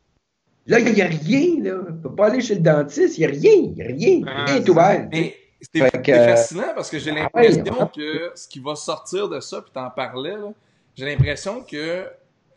Là, 0.65 0.79
il 0.79 0.93
n'y 0.93 1.01
a 1.01 1.05
rien. 1.05 1.63
Là. 1.63 1.79
Tu 1.87 1.93
ne 1.93 1.97
peux 1.97 2.13
pas 2.13 2.27
aller 2.27 2.41
chez 2.41 2.55
le 2.55 2.61
dentiste. 2.61 3.17
Il 3.17 3.21
n'y 3.21 3.25
a 3.25 3.29
rien. 3.29 3.53
Il 3.53 3.71
n'y 3.73 3.81
a 3.81 3.85
rien. 3.87 4.21
Ah, 4.27 4.45
Rien 4.45 4.55
est 4.57 4.69
ouvert. 4.69 5.07
Mais 5.11 5.35
c'est 5.73 6.01
que- 6.01 6.11
fascinant 6.13 6.73
parce 6.75 6.89
que 6.89 6.99
j'ai 6.99 7.11
Ah 7.11 7.15
l'impression 7.21 7.63
ouais. 7.63 7.87
que 7.95 8.31
ce 8.35 8.47
qui 8.49 8.59
va 8.59 8.75
sortir 8.75 9.29
de 9.29 9.39
ça, 9.39 9.61
puis 9.61 9.71
t'en 9.73 9.89
parlais, 9.89 10.31
là, 10.35 10.51
j'ai 10.95 11.05
l'impression 11.05 11.61
que 11.61 12.03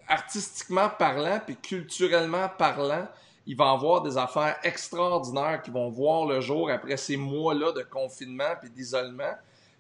artistiquement 0.08 0.88
parlant, 0.98 1.40
puis 1.46 1.54
culturellement 1.56 2.48
parlant, 2.58 3.06
il 3.46 3.56
va 3.56 3.66
y 3.66 3.74
avoir 3.74 4.02
des 4.02 4.16
affaires 4.16 4.56
extraordinaires 4.62 5.62
qui 5.62 5.70
vont 5.70 5.88
voir 5.88 6.26
le 6.26 6.40
jour 6.40 6.70
après 6.70 6.96
ces 6.96 7.16
mois-là 7.16 7.72
de 7.72 7.82
confinement 7.82 8.54
puis 8.60 8.70
d'isolement, 8.70 9.34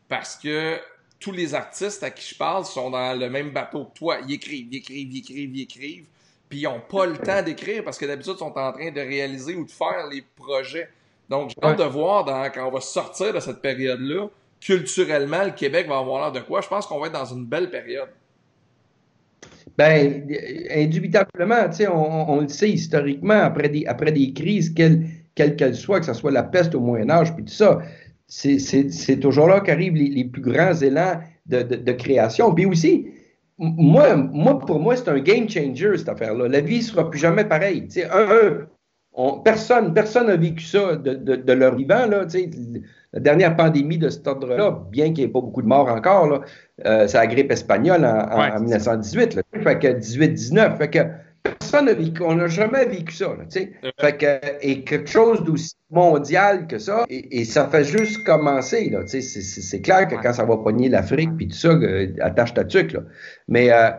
parce 0.08 0.36
que 0.36 0.78
tous 1.18 1.32
les 1.32 1.54
artistes 1.54 2.02
à 2.02 2.10
qui 2.10 2.26
je 2.26 2.36
parle 2.36 2.64
sont 2.64 2.90
dans 2.90 3.18
le 3.18 3.28
même 3.28 3.50
bateau 3.50 3.84
que 3.84 3.98
toi. 3.98 4.16
Ils 4.26 4.34
écrivent, 4.34 4.68
ils 4.72 4.78
écrivent, 4.78 5.12
ils 5.12 5.18
écrivent, 5.18 5.56
ils 5.56 5.62
écrivent, 5.62 6.06
puis 6.48 6.60
ils 6.60 6.64
n'ont 6.64 6.80
pas 6.80 7.06
le 7.06 7.18
temps 7.18 7.42
d'écrire 7.42 7.84
parce 7.84 7.98
que 7.98 8.06
d'habitude, 8.06 8.32
ils 8.36 8.38
sont 8.38 8.58
en 8.58 8.72
train 8.72 8.90
de 8.90 9.00
réaliser 9.00 9.54
ou 9.54 9.64
de 9.66 9.70
faire 9.70 10.06
les 10.10 10.22
projets. 10.22 10.88
Donc, 11.28 11.50
j'ai 11.50 11.62
hâte 11.62 11.78
de 11.78 11.84
voir 11.84 12.24
dans- 12.24 12.50
quand 12.50 12.66
on 12.66 12.70
va 12.70 12.80
sortir 12.80 13.32
de 13.32 13.38
cette 13.38 13.60
période-là, 13.60 14.28
culturellement, 14.60 15.44
le 15.44 15.52
Québec 15.52 15.86
va 15.86 15.98
avoir 15.98 16.22
l'air 16.22 16.32
de 16.32 16.40
quoi? 16.46 16.60
Je 16.60 16.68
pense 16.68 16.86
qu'on 16.86 16.98
va 16.98 17.06
être 17.06 17.12
dans 17.12 17.24
une 17.24 17.44
belle 17.46 17.70
période. 17.70 18.08
Ben, 19.80 20.26
indubitablement, 20.76 21.70
tu 21.70 21.76
sais, 21.76 21.88
on, 21.88 22.30
on, 22.32 22.42
le 22.42 22.48
sait 22.48 22.68
historiquement, 22.68 23.40
après 23.40 23.70
des, 23.70 23.86
après 23.86 24.12
des 24.12 24.34
crises, 24.34 24.74
quelles 24.74 25.06
qu'elles 25.34 25.74
soient, 25.74 26.00
que 26.00 26.04
ce 26.04 26.12
soit 26.12 26.30
la 26.30 26.42
peste 26.42 26.74
au 26.74 26.80
Moyen 26.80 27.08
Âge, 27.08 27.34
puis 27.34 27.46
tout 27.46 27.54
ça, 27.54 27.80
c'est 28.28 29.18
toujours 29.20 29.48
là 29.48 29.60
qu'arrivent 29.60 29.94
les, 29.94 30.10
les, 30.10 30.24
plus 30.26 30.42
grands 30.42 30.74
élans 30.74 31.22
de, 31.46 31.62
de, 31.62 31.92
création. 31.92 32.54
Puis 32.54 32.66
aussi, 32.66 33.06
moi, 33.56 34.16
moi, 34.16 34.58
pour 34.58 34.80
moi, 34.80 34.96
c'est 34.96 35.08
un 35.08 35.18
game 35.18 35.48
changer, 35.48 35.96
cette 35.96 36.10
affaire-là. 36.10 36.46
La 36.46 36.60
vie 36.60 36.76
ne 36.76 36.82
sera 36.82 37.08
plus 37.08 37.18
jamais 37.18 37.46
pareille. 37.46 37.88
Un, 38.12 38.66
un 39.16 39.38
personne 39.42 39.94
personne 39.94 40.26
n'a 40.26 40.36
vécu 40.36 40.62
ça 40.62 40.94
de, 40.96 41.14
de, 41.14 41.36
de, 41.36 41.52
leur 41.54 41.74
vivant. 41.74 42.04
Là, 42.04 42.26
la 43.12 43.20
dernière 43.20 43.56
pandémie 43.56 43.98
de 43.98 44.08
cet 44.08 44.26
ordre-là, 44.26 44.82
bien 44.90 45.06
qu'il 45.06 45.14
n'y 45.14 45.22
ait 45.24 45.28
pas 45.28 45.40
beaucoup 45.40 45.62
de 45.62 45.66
morts 45.66 45.88
encore, 45.88 46.28
là, 46.28 46.40
euh, 46.86 47.06
c'est 47.08 47.18
la 47.18 47.26
grippe 47.26 47.50
espagnole 47.50 48.04
en, 48.04 48.38
Ouais. 48.38 48.52
en 48.52 48.60
1918. 48.60 49.34
Là, 49.34 49.42
fait 49.62 49.78
que 49.78 49.88
18-19. 49.88 50.76
Fait 50.78 50.88
que 50.90 50.98
personne 51.42 51.86
n'a 51.86 51.94
vécu, 51.94 52.22
on 52.22 52.34
n'a 52.36 52.46
jamais 52.46 52.84
vécu 52.84 53.14
ça. 53.14 53.28
Là, 53.28 53.44
fait 54.00 54.16
que, 54.16 54.26
et 54.60 54.84
quelque 54.84 55.08
chose 55.10 55.42
d'aussi 55.42 55.74
mondial 55.90 56.66
que 56.68 56.78
ça, 56.78 57.04
et, 57.08 57.40
et 57.40 57.44
ça 57.44 57.66
fait 57.66 57.82
juste 57.84 58.24
commencer. 58.24 58.90
Là, 58.90 59.00
c'est, 59.06 59.20
c'est, 59.22 59.40
c'est 59.42 59.80
clair 59.80 60.06
que 60.06 60.14
quand 60.14 60.32
ça 60.32 60.44
va 60.44 60.56
pogner 60.58 60.88
l'Afrique, 60.88 61.30
puis 61.36 61.48
tout 61.48 61.56
ça, 61.56 61.70
attache 62.20 62.54
ta 62.54 62.64
tuque. 62.64 62.92
Là. 62.92 63.00
Mais 63.48 63.72
euh, 63.72 63.90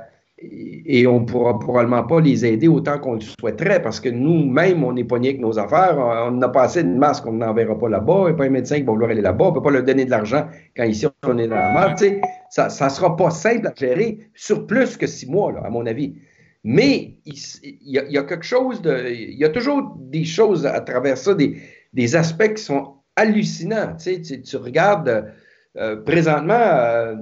et 0.43 1.05
on 1.05 1.21
ne 1.21 1.25
pourra 1.25 1.59
probablement 1.59 2.03
pas 2.03 2.19
les 2.19 2.45
aider 2.45 2.67
autant 2.67 2.97
qu'on 2.97 3.13
le 3.13 3.21
souhaiterait 3.21 3.81
parce 3.81 3.99
que 3.99 4.09
nous-mêmes, 4.09 4.83
on 4.83 4.95
est 4.95 5.03
pognés 5.03 5.29
avec 5.29 5.41
nos 5.41 5.59
affaires. 5.59 5.97
On 5.97 6.31
n'a 6.31 6.49
pas 6.49 6.63
assez 6.63 6.83
de 6.83 6.89
masques, 6.89 7.27
on 7.27 7.33
n'enverra 7.33 7.77
pas 7.77 7.89
là-bas. 7.89 8.21
Il 8.21 8.25
n'y 8.25 8.31
a 8.31 8.33
pas 8.33 8.45
un 8.45 8.49
médecin 8.49 8.77
qui 8.77 8.83
va 8.83 8.91
vouloir 8.91 9.11
aller 9.11 9.21
là-bas. 9.21 9.45
On 9.45 9.49
ne 9.49 9.53
peut 9.55 9.61
pas 9.61 9.71
leur 9.71 9.83
donner 9.83 10.05
de 10.05 10.09
l'argent 10.09 10.47
quand 10.75 10.83
ici, 10.83 11.05
on 11.23 11.37
est 11.37 11.47
dans 11.47 11.55
la 11.55 11.73
merde. 11.73 11.97
Tu 11.97 12.05
sais, 12.05 12.21
ça 12.49 12.85
ne 12.85 12.89
sera 12.89 13.15
pas 13.15 13.29
simple 13.29 13.67
à 13.67 13.73
gérer 13.75 14.19
sur 14.33 14.65
plus 14.65 14.97
que 14.97 15.05
six 15.05 15.29
mois, 15.29 15.53
à 15.63 15.69
mon 15.69 15.85
avis. 15.85 16.15
Mais 16.63 17.17
il, 17.25 17.35
y 17.83 18.17
a, 18.17 18.23
quelque 18.23 18.45
chose 18.45 18.81
de. 18.81 19.09
Il 19.11 19.37
y 19.37 19.45
a 19.45 19.49
toujours 19.49 19.95
des 19.99 20.25
choses 20.25 20.65
à 20.65 20.79
travers 20.81 21.17
ça, 21.17 21.33
des, 21.33 22.15
aspects 22.15 22.53
qui 22.53 22.63
sont 22.63 22.95
hallucinants. 23.15 23.95
Tu 23.95 24.57
regardes 24.57 25.31
euh, 25.77 25.97
présentement. 25.97 26.53
Euh, 26.53 27.15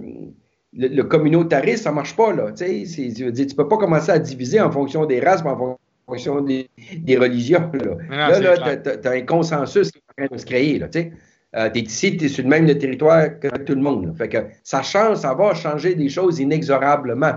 le, 0.79 0.87
le, 0.87 1.03
communautarisme, 1.03 1.83
ça 1.83 1.91
marche 1.91 2.15
pas, 2.15 2.33
là. 2.33 2.51
Tu 2.51 2.85
tu 2.85 3.33
tu 3.33 3.55
peux 3.55 3.67
pas 3.67 3.77
commencer 3.77 4.11
à 4.11 4.19
diviser 4.19 4.61
en 4.61 4.71
fonction 4.71 5.05
des 5.05 5.19
races, 5.19 5.43
mais 5.43 5.49
en 5.49 5.77
fonction 6.07 6.41
des, 6.41 6.69
des 6.97 7.17
religions, 7.17 7.69
là. 7.73 7.95
Non, 8.09 8.39
là, 8.39 8.55
là, 8.55 8.77
t'as 8.77 9.09
as 9.09 9.13
un 9.13 9.21
consensus 9.21 9.91
qui 9.91 9.97
est 9.97 10.23
en 10.23 10.27
train 10.27 10.35
de 10.35 10.39
se 10.39 10.45
créer, 10.45 10.79
là, 10.79 10.87
tu 10.87 10.99
sais. 10.99 11.11
Euh, 11.55 11.67
t'es 11.69 11.79
ici, 11.79 12.15
t'es 12.15 12.27
sur 12.27 12.43
le 12.43 12.49
même 12.49 12.65
territoire 12.77 13.39
que 13.39 13.47
tout 13.47 13.75
le 13.75 13.81
monde, 13.81 14.05
là. 14.05 14.13
Fait 14.17 14.29
que 14.29 14.37
ça 14.63 14.81
change, 14.81 15.17
ça 15.17 15.33
va 15.33 15.53
changer 15.53 15.95
des 15.95 16.09
choses 16.09 16.39
inexorablement. 16.39 17.33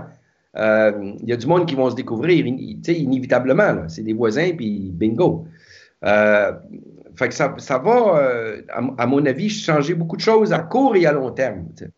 Il 0.55 0.61
euh, 0.61 1.13
y 1.23 1.33
a 1.33 1.35
du 1.35 1.47
monde 1.47 1.65
qui 1.65 1.75
vont 1.75 1.89
se 1.89 1.95
découvrir, 1.95 2.45
tu 2.83 2.91
inévitablement, 2.93 3.89
C'est 3.89 4.03
des 4.03 4.13
voisins, 4.13 4.51
puis 4.55 4.91
bingo. 4.93 5.47
Euh, 6.05 6.53
fait 7.15 7.27
que 7.27 7.33
ça, 7.33 7.55
ça 7.57 7.77
va, 7.79 8.21
à, 8.69 8.81
à, 8.97 9.07
mon 9.07 9.25
avis, 9.25 9.49
changer 9.49 9.95
beaucoup 9.95 10.15
de 10.15 10.21
choses 10.21 10.53
à 10.53 10.59
court 10.59 10.95
et 10.95 11.05
à 11.05 11.11
long 11.11 11.31
terme, 11.31 11.65
t'sais. 11.75 11.89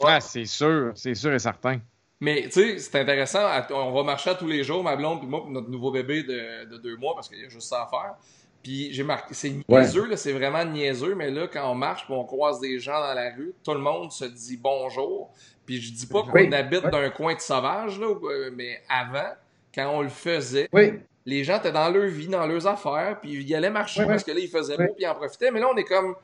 Ouais, 0.00 0.20
c'est 0.20 0.44
sûr, 0.44 0.92
c'est 0.94 1.14
sûr 1.14 1.32
et 1.32 1.38
certain. 1.38 1.80
Mais 2.20 2.42
tu 2.44 2.50
sais, 2.50 2.78
c'est 2.78 3.00
intéressant. 3.00 3.48
On 3.70 3.92
va 3.92 4.02
marcher 4.02 4.30
à 4.30 4.34
tous 4.34 4.48
les 4.48 4.64
jours, 4.64 4.82
ma 4.82 4.96
blonde 4.96 5.20
puis 5.20 5.28
moi, 5.28 5.40
pour 5.40 5.50
notre 5.50 5.70
nouveau 5.70 5.90
bébé 5.90 6.24
de, 6.24 6.64
de 6.64 6.76
deux 6.78 6.96
mois, 6.96 7.14
parce 7.14 7.28
qu'il 7.28 7.40
y 7.40 7.44
a 7.44 7.48
juste 7.48 7.68
ça 7.68 7.82
à 7.82 7.86
faire. 7.86 8.14
Puis 8.62 8.92
j'ai 8.92 9.04
marqué, 9.04 9.34
c'est 9.34 9.50
niaiseux, 9.68 10.08
ouais. 10.08 10.16
c'est 10.16 10.32
vraiment 10.32 10.64
niaiseux, 10.64 11.14
mais 11.14 11.30
là, 11.30 11.46
quand 11.46 11.70
on 11.70 11.76
marche 11.76 12.04
puis 12.04 12.14
on 12.14 12.24
croise 12.24 12.60
des 12.60 12.78
gens 12.80 12.98
dans 13.00 13.14
la 13.14 13.30
rue, 13.34 13.54
tout 13.64 13.72
le 13.72 13.78
monde 13.78 14.10
se 14.10 14.24
dit 14.24 14.56
bonjour. 14.56 15.30
Puis 15.64 15.80
je 15.80 15.92
dis 15.92 16.06
pas 16.06 16.22
qu'on 16.22 16.32
oui. 16.32 16.52
habite 16.52 16.84
oui. 16.84 16.90
d'un 16.90 17.10
coin 17.10 17.34
de 17.34 17.40
sauvage, 17.40 18.00
là, 18.00 18.14
mais 18.54 18.80
avant, 18.88 19.30
quand 19.72 19.88
on 19.90 20.02
le 20.02 20.08
faisait, 20.08 20.68
oui. 20.72 20.94
les 21.24 21.44
gens 21.44 21.58
étaient 21.58 21.70
dans 21.70 21.88
leur 21.88 22.06
vie, 22.06 22.26
dans 22.26 22.46
leurs 22.46 22.66
affaires, 22.66 23.18
puis 23.20 23.32
ils 23.32 23.54
allaient 23.54 23.70
marcher 23.70 24.04
parce 24.06 24.24
que 24.24 24.32
là, 24.32 24.40
il 24.40 24.48
faisait 24.48 24.76
beau, 24.76 24.92
puis 24.94 25.04
ils 25.04 25.08
en 25.08 25.14
profitaient. 25.14 25.52
Mais 25.52 25.60
là, 25.60 25.68
on 25.72 25.76
est 25.76 25.84
comme 25.84 26.16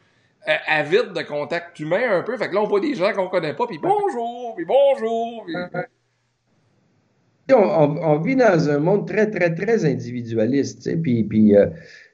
euh, 0.48 0.52
avide 0.66 1.12
de 1.14 1.22
contact 1.22 1.78
humain 1.80 2.18
un 2.18 2.22
peu. 2.22 2.36
Fait 2.36 2.48
que 2.48 2.54
là, 2.54 2.60
on 2.60 2.66
voit 2.66 2.80
des 2.80 2.94
gens 2.94 3.12
qu'on 3.12 3.28
connaît 3.28 3.54
pas, 3.54 3.66
puis 3.66 3.78
bonjour, 3.82 4.54
puis 4.54 4.66
bonjour. 4.66 5.46
On, 7.50 7.56
on, 7.56 7.96
on, 8.02 8.18
vit 8.20 8.36
dans 8.36 8.68
un 8.68 8.78
monde 8.78 9.06
très, 9.06 9.30
très, 9.30 9.54
très 9.54 9.84
individualiste, 9.84 11.00
puis, 11.02 11.24
puis, 11.24 11.56
euh, 11.56 11.66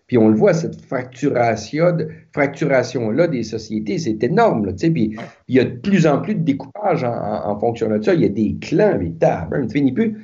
puis 0.06 0.18
on 0.18 0.28
le 0.28 0.34
voit, 0.34 0.54
cette 0.54 0.80
fracturation, 0.80 1.98
fracturation-là 2.32 3.28
des 3.28 3.42
sociétés, 3.42 3.98
c'est 3.98 4.22
énorme, 4.24 4.66
là, 4.66 4.72
puis 4.72 5.16
il 5.48 5.54
y 5.54 5.60
a 5.60 5.64
de 5.64 5.76
plus 5.76 6.06
en 6.06 6.20
plus 6.20 6.34
de 6.34 6.42
découpage 6.42 7.04
en, 7.04 7.12
en, 7.12 7.50
en 7.50 7.58
fonction 7.58 7.88
de 7.88 8.02
ça. 8.02 8.14
Il 8.14 8.22
y 8.22 8.26
a 8.26 8.28
des 8.28 8.56
clans, 8.60 8.96
mais 8.98 9.10
tabarn, 9.10 9.66
tu 9.66 9.78
finis 9.78 9.92
plus. 9.92 10.16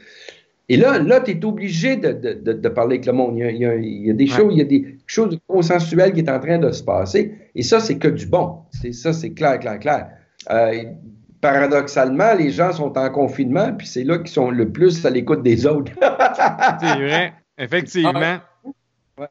Et 0.69 0.77
là, 0.77 0.99
là 0.99 1.21
tu 1.21 1.33
es 1.33 1.45
obligé 1.45 1.97
de, 1.97 2.13
de, 2.13 2.53
de, 2.53 2.69
parler 2.69 2.97
avec 2.97 3.07
le 3.07 3.13
monde. 3.13 3.37
Il 3.37 3.41
y 3.41 3.45
a, 3.45 3.51
il 3.51 3.59
y 3.59 3.65
a, 3.67 3.75
il 3.77 4.07
y 4.07 4.11
a 4.11 4.15
des 4.15 4.27
choses, 4.27 4.53
il 4.53 4.59
y 4.59 4.63
a 4.63 4.65
des 4.65 4.96
choses 5.07 5.39
consensuelles 5.47 6.13
qui 6.13 6.21
est 6.21 6.31
en 6.31 6.41
train 6.41 6.59
de 6.59 6.71
se 6.71 6.83
passer. 6.83 7.35
Et 7.55 7.63
ça, 7.63 7.81
c'est 7.81 7.99
que 7.99 8.09
du 8.09 8.27
bon. 8.27 8.59
C'est 8.71 8.93
ça, 8.93 9.13
c'est 9.13 9.33
clair, 9.33 9.59
clair, 9.59 9.79
clair. 9.79 10.09
Euh, 10.51 10.85
paradoxalement, 11.41 12.35
les 12.35 12.51
gens 12.51 12.73
sont 12.73 12.97
en 12.99 13.11
confinement, 13.11 13.73
puis 13.73 13.87
c'est 13.87 14.05
là 14.05 14.19
qu'ils 14.19 14.29
sont 14.29 14.51
le 14.51 14.71
plus 14.71 15.05
à 15.07 15.11
l'écoute 15.11 15.43
des 15.43 15.67
autres. 15.67 15.93
c'est 16.81 16.95
vrai, 16.95 17.35
effectivement. 17.59 18.39
Ouais. 19.19 19.27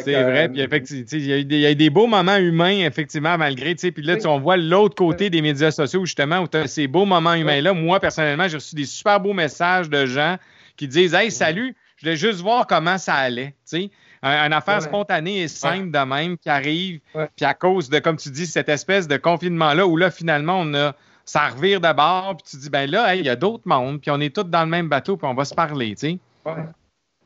C'est 0.00 0.14
euh, 0.14 0.22
vrai, 0.22 0.48
puis 0.48 0.62
effectivement, 0.62 1.04
il 1.12 1.26
y, 1.26 1.32
a 1.32 1.38
eu 1.38 1.44
des, 1.44 1.56
il 1.56 1.60
y 1.60 1.66
a 1.66 1.70
eu 1.70 1.76
des 1.76 1.90
beaux 1.90 2.06
moments 2.06 2.38
humains, 2.38 2.86
effectivement, 2.86 3.36
malgré, 3.36 3.74
tu 3.74 3.80
sais, 3.80 3.92
puis 3.92 4.02
là, 4.02 4.16
on 4.24 4.40
voit 4.40 4.56
l'autre 4.56 4.94
côté 4.94 5.28
des 5.28 5.42
médias 5.42 5.70
sociaux, 5.70 6.06
justement, 6.06 6.40
où 6.40 6.48
tu 6.48 6.56
as 6.56 6.66
ces 6.66 6.86
beaux 6.86 7.04
moments 7.04 7.34
humains-là. 7.34 7.74
Moi, 7.74 8.00
personnellement, 8.00 8.48
j'ai 8.48 8.56
reçu 8.56 8.74
des 8.74 8.86
super 8.86 9.20
beaux 9.20 9.34
messages 9.34 9.90
de 9.90 10.06
gens 10.06 10.38
qui 10.78 10.88
disent 10.88 11.12
«Hey, 11.14 11.30
salut, 11.30 11.76
je 11.96 12.06
voulais 12.06 12.16
juste 12.16 12.40
voir 12.40 12.66
comment 12.66 12.96
ça 12.96 13.14
allait, 13.14 13.54
tu 13.68 13.76
sais.» 13.82 13.90
Une 14.22 14.52
affaire 14.52 14.76
ouais. 14.76 14.80
spontanée 14.82 15.42
et 15.42 15.48
simple 15.48 15.90
de 15.90 16.04
même 16.04 16.38
qui 16.38 16.48
arrive, 16.48 17.00
puis 17.36 17.44
à 17.44 17.54
cause 17.54 17.88
de, 17.88 17.98
comme 17.98 18.16
tu 18.16 18.30
dis, 18.30 18.46
cette 18.46 18.68
espèce 18.68 19.08
de 19.08 19.16
confinement-là, 19.16 19.86
où 19.86 19.96
là, 19.96 20.10
finalement, 20.10 20.60
on 20.60 20.74
a 20.74 20.94
ça 21.24 21.48
revire 21.48 21.80
de 21.80 21.92
bord, 21.92 22.36
puis 22.36 22.50
tu 22.50 22.56
dis, 22.56 22.70
ben 22.70 22.90
là, 22.90 23.14
il 23.14 23.20
hey, 23.20 23.26
y 23.26 23.28
a 23.28 23.36
d'autres 23.36 23.62
mondes, 23.66 24.00
puis 24.00 24.10
on 24.10 24.20
est 24.20 24.34
tous 24.34 24.44
dans 24.44 24.62
le 24.62 24.70
même 24.70 24.88
bateau, 24.88 25.16
puis 25.16 25.26
on 25.26 25.34
va 25.34 25.44
se 25.44 25.54
parler, 25.54 25.94
tu 25.94 26.08
sais. 26.08 26.18
Ouais. 26.44 26.64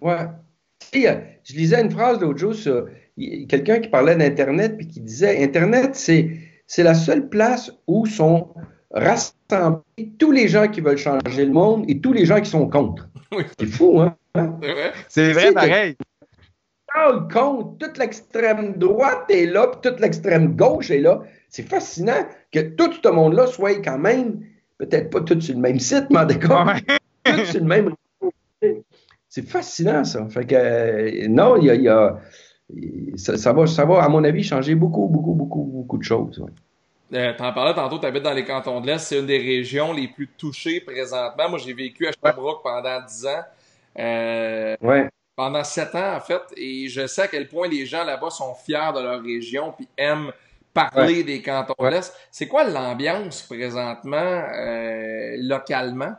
Ouais. 0.00 0.26
Je 0.93 1.55
lisais 1.55 1.81
une 1.81 1.91
phrase 1.91 2.21
l'autre 2.21 2.38
jour 2.38 2.55
sur 2.55 2.87
quelqu'un 3.49 3.81
qui 3.81 3.88
parlait 3.88 4.17
d'Internet 4.17 4.76
puis 4.76 4.87
qui 4.87 5.00
disait 5.00 5.43
Internet, 5.43 5.95
c'est, 5.95 6.31
c'est 6.67 6.83
la 6.83 6.95
seule 6.95 7.29
place 7.29 7.73
où 7.87 8.07
sont 8.07 8.55
rassemblés 8.91 10.12
tous 10.19 10.33
les 10.33 10.49
gens 10.49 10.69
qui 10.69 10.81
veulent 10.81 10.99
changer 10.99 11.45
le 11.45 11.53
monde 11.53 11.85
et 11.88 12.00
tous 12.00 12.12
les 12.12 12.25
gens 12.26 12.41
qui 12.41 12.50
sont 12.50 12.69
contre. 12.69 13.09
C'est 13.59 13.67
fou, 13.67 14.00
hein? 14.00 14.17
C'est 15.09 15.33
vrai, 15.33 15.53
pareil. 15.53 15.97
Parle 16.97 17.29
contre, 17.29 17.76
toute 17.76 17.99
l'extrême 17.99 18.73
droite 18.79 19.26
est 19.29 19.45
là, 19.45 19.67
puis 19.67 19.91
toute 19.91 20.00
l'extrême 20.00 20.57
gauche 20.57 20.91
est 20.91 21.00
là. 21.00 21.21
C'est 21.50 21.69
fascinant 21.69 22.26
que 22.50 22.61
tout 22.61 22.91
ce 22.91 23.09
monde-là 23.11 23.47
soit 23.49 23.83
quand 23.85 23.99
même, 23.99 24.41
peut-être 24.79 25.11
pas 25.11 25.21
tous 25.21 25.41
sur 25.41 25.55
le 25.55 25.61
même 25.61 25.79
site, 25.79 26.07
mais 26.09 26.25
d'accord, 26.25 26.67
ouais. 26.67 26.81
tous 27.25 27.45
sur 27.45 27.61
le 27.61 27.67
même 27.67 27.95
c'est 29.29 29.47
fascinant, 29.47 30.05
ça. 30.05 30.26
Fait 30.31 30.47
que, 30.47 30.55
euh, 30.55 31.29
non, 31.29 31.57
il 31.59 31.67
y 31.67 31.71
a, 31.71 31.75
y 31.75 31.88
a 31.88 32.19
ça, 33.17 33.37
ça, 33.37 33.53
va, 33.53 33.67
ça 33.67 33.85
va, 33.85 34.03
à 34.03 34.09
mon 34.09 34.25
avis, 34.25 34.43
changer 34.43 34.75
beaucoup, 34.75 35.07
beaucoup, 35.09 35.35
beaucoup, 35.35 35.65
beaucoup 35.65 35.99
de 35.99 36.03
choses. 36.03 36.38
Ouais. 36.38 36.50
Euh, 37.19 37.35
T'en 37.37 37.53
parlais 37.53 37.75
tantôt, 37.75 37.99
tu 37.99 38.07
habites 38.07 38.23
dans 38.23 38.33
les 38.33 38.47
cantons 38.47 38.81
de 38.81 38.87
l'Est, 38.87 39.00
c'est 39.00 39.19
une 39.19 39.26
des 39.26 39.37
régions 39.37 39.93
les 39.93 40.09
plus 40.09 40.29
touchées 40.38 40.81
présentement. 40.81 41.50
Moi, 41.50 41.59
j'ai 41.59 41.75
vécu 41.75 42.07
à 42.07 42.12
Sherbrooke 42.12 42.62
pendant 42.62 43.03
10 43.07 43.26
ans. 43.26 43.43
Euh, 43.99 44.76
ouais. 44.81 45.09
Pendant 45.37 45.62
7 45.62 45.95
ans, 45.95 46.16
en 46.16 46.21
fait, 46.21 46.40
et 46.57 46.88
je 46.88 47.07
sais 47.07 47.23
à 47.23 47.28
quel 47.28 47.47
point 47.47 47.69
les 47.69 47.85
gens 47.85 48.05
là-bas 48.05 48.31
sont 48.31 48.55
fiers 48.55 48.93
de 48.95 49.00
leur 49.00 49.23
région 49.23 49.73
puis 49.76 49.87
aiment 49.99 50.33
parler 50.73 51.19
ouais. 51.19 51.25
des 51.25 51.43
cantons 51.43 51.75
de 51.78 51.88
l'Est. 51.88 52.14
C'est 52.31 52.49
quoi 52.49 52.64
l'ambiance 52.64 53.43
présentement, 53.43 54.16
euh, 54.16 55.37
localement? 55.38 56.14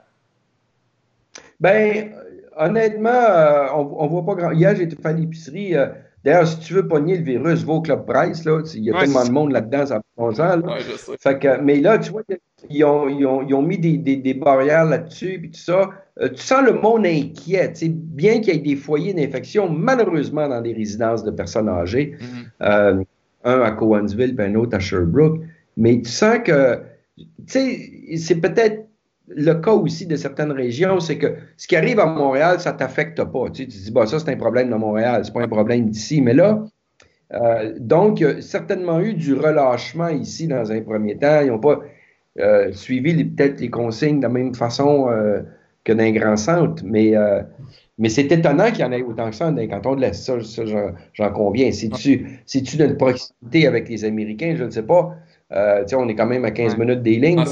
Ben, 1.60 2.16
honnêtement, 2.56 3.10
euh, 3.10 3.68
on, 3.74 4.04
on 4.04 4.08
voit 4.08 4.26
pas 4.26 4.36
grand. 4.36 4.52
Hier, 4.52 4.76
j'ai 4.76 4.88
fait 4.88 5.14
l'épicerie. 5.14 5.76
Euh, 5.76 5.88
D'ailleurs, 6.28 6.46
si 6.46 6.60
tu 6.60 6.74
veux 6.74 6.86
pogner 6.86 7.16
le 7.16 7.24
virus, 7.24 7.64
va 7.64 7.74
au 7.76 7.82
Club 7.82 8.06
Price. 8.06 8.44
Là. 8.44 8.62
Il 8.76 8.84
y 8.84 8.92
a 8.92 8.96
ouais, 8.96 9.06
tellement 9.06 9.24
de 9.24 9.32
monde 9.32 9.54
là-dedans, 9.54 9.86
ça 9.86 10.02
prend 10.18 10.32
Là. 10.32 10.58
Ouais, 10.58 10.82
fait 11.18 11.40
que, 11.40 11.62
mais 11.62 11.80
là, 11.80 11.98
tu 12.00 12.12
vois, 12.12 12.24
ils 12.70 12.84
ont, 12.84 13.08
ils 13.08 13.26
ont, 13.26 13.44
ils 13.48 13.54
ont 13.54 13.62
mis 13.62 13.78
des, 13.78 13.98
des, 13.98 14.18
des 14.18 14.34
barrières 14.34 14.84
là-dessus, 14.84 15.40
puis 15.40 15.52
tout 15.52 15.60
ça. 15.62 15.90
Euh, 16.20 16.28
tu 16.28 16.42
sens 16.42 16.66
le 16.66 16.74
monde 16.74 17.06
inquiet. 17.06 17.72
sais, 17.76 17.88
bien 17.88 18.42
qu'il 18.42 18.54
y 18.54 18.58
ait 18.58 18.60
des 18.60 18.76
foyers 18.76 19.14
d'infection, 19.14 19.70
malheureusement, 19.70 20.50
dans 20.50 20.60
des 20.60 20.74
résidences 20.74 21.24
de 21.24 21.32
personnes 21.32 21.70
âgées, 21.70 22.18
mm 22.20 22.66
-hmm. 22.66 23.06
un 23.46 23.62
à 23.62 23.72
Cowansville, 23.72 24.36
puis 24.36 24.46
un 24.48 24.56
autre 24.56 24.76
à 24.76 24.80
Sherbrooke. 24.82 25.40
Mais 25.78 26.02
tu 26.02 26.10
sens 26.10 26.40
que, 26.44 26.82
tu 27.16 27.26
sais, 27.48 28.18
c'est 28.18 28.42
peut-être 28.42 28.87
le 29.28 29.54
cas 29.56 29.74
aussi 29.74 30.06
de 30.08 30.16
certaines 30.16 30.52
régions, 30.52 31.00
c'est 31.00 31.18
que 31.18 31.36
ce 31.58 31.68
qui 31.68 31.76
arrive 31.76 32.00
à 32.00 32.06
Montréal, 32.06 32.60
ça 32.60 32.74
t'affecte 32.74 33.24
pas. 33.24 33.50
Tu, 33.50 33.64
sais, 33.64 33.70
tu 33.70 33.78
dis, 33.78 33.92
bah, 33.92 34.06
ça, 34.08 34.20
c'est 34.20 34.32
un 34.32 34.38
problème 34.38 34.70
de 34.70 34.76
Montréal, 34.76 35.24
c'est 35.26 35.34
pas 35.34 35.42
un 35.42 35.48
problème 35.48 35.90
d'ici. 35.90 36.22
Mais 36.22 36.34
là, 36.34 36.64
Euh, 37.34 37.74
donc, 37.80 38.20
il 38.20 38.24
y 38.24 38.26
a 38.26 38.42
certainement 38.42 39.00
eu 39.02 39.14
du 39.14 39.34
relâchement 39.34 40.08
ici 40.10 40.48
dans 40.48 40.72
un 40.72 40.82
premier 40.82 41.18
temps. 41.18 41.42
Ils 41.42 41.48
n'ont 41.50 41.60
pas 41.60 41.80
euh, 42.40 42.72
suivi 42.74 43.24
peut-être 43.26 43.60
les 43.60 43.70
consignes 43.70 44.20
de 44.20 44.24
la 44.24 44.30
même 44.30 44.56
façon 44.56 45.10
euh, 45.10 45.42
que 45.84 45.94
dans 45.94 46.04
un 46.04 46.12
grand 46.12 46.38
centre, 46.38 46.84
mais, 46.86 47.14
mais 47.98 48.10
c'est 48.10 48.32
étonnant 48.32 48.72
qu'il 48.72 48.82
y 48.82 48.84
en 48.84 48.92
ait 48.92 49.02
autant 49.02 49.30
que 49.30 49.36
ça 49.36 49.52
dans 49.52 49.58
les 49.58 49.68
cantons 49.68 49.96
de 49.96 50.02
l'Est. 50.02 50.14
Ça, 50.14 50.42
ça 50.44 50.64
j'en 51.14 51.32
conviens. 51.32 51.72
C'est-tu 51.72 52.42
c'est 52.46 52.62
d'une 52.62 52.98
proximité 52.98 53.68
avec 53.68 53.90
les 53.90 54.04
Américains? 54.06 54.56
Je 54.58 54.66
ne 54.66 54.70
sais 54.70 54.84
pas. 54.84 55.16
on 55.52 56.10
est 56.10 56.16
quand 56.16 56.28
même 56.28 56.46
à 56.46 56.52
15 56.52 56.78
minutes 56.78 57.04
des 57.04 57.18
lignes. 57.18 57.44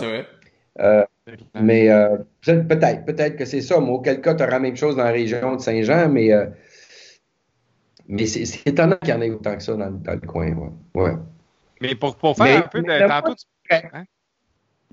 Ah, 0.77 1.07
mais 1.59 1.89
peut-être, 2.41 3.05
peut-être 3.05 3.35
que 3.35 3.45
c'est 3.45 3.61
ça. 3.61 3.79
Mais 3.79 3.89
auquel 3.89 4.21
cas, 4.21 4.35
tu 4.35 4.43
auras 4.43 4.51
la 4.51 4.59
même 4.59 4.75
chose 4.75 4.95
dans 4.95 5.03
la 5.03 5.11
région 5.11 5.55
de 5.55 5.61
Saint-Jean, 5.61 6.09
mais 6.09 6.31
mais 8.07 8.25
c'est 8.25 8.67
étonnant 8.67 8.97
qu'il 8.97 9.09
y 9.09 9.13
en 9.13 9.21
ait 9.21 9.31
autant 9.31 9.55
que 9.55 9.63
ça 9.63 9.75
dans, 9.75 9.89
le 9.89 10.27
coin. 10.27 10.53
Ouais. 10.93 11.13
Mais 11.81 11.95
pour, 11.95 12.15
pour 12.15 12.35
faire 12.35 12.65
un 12.65 12.67
peu 12.67 12.81
de. 12.81 13.07
Tantôt, 13.07 13.35
hein? 13.71 14.03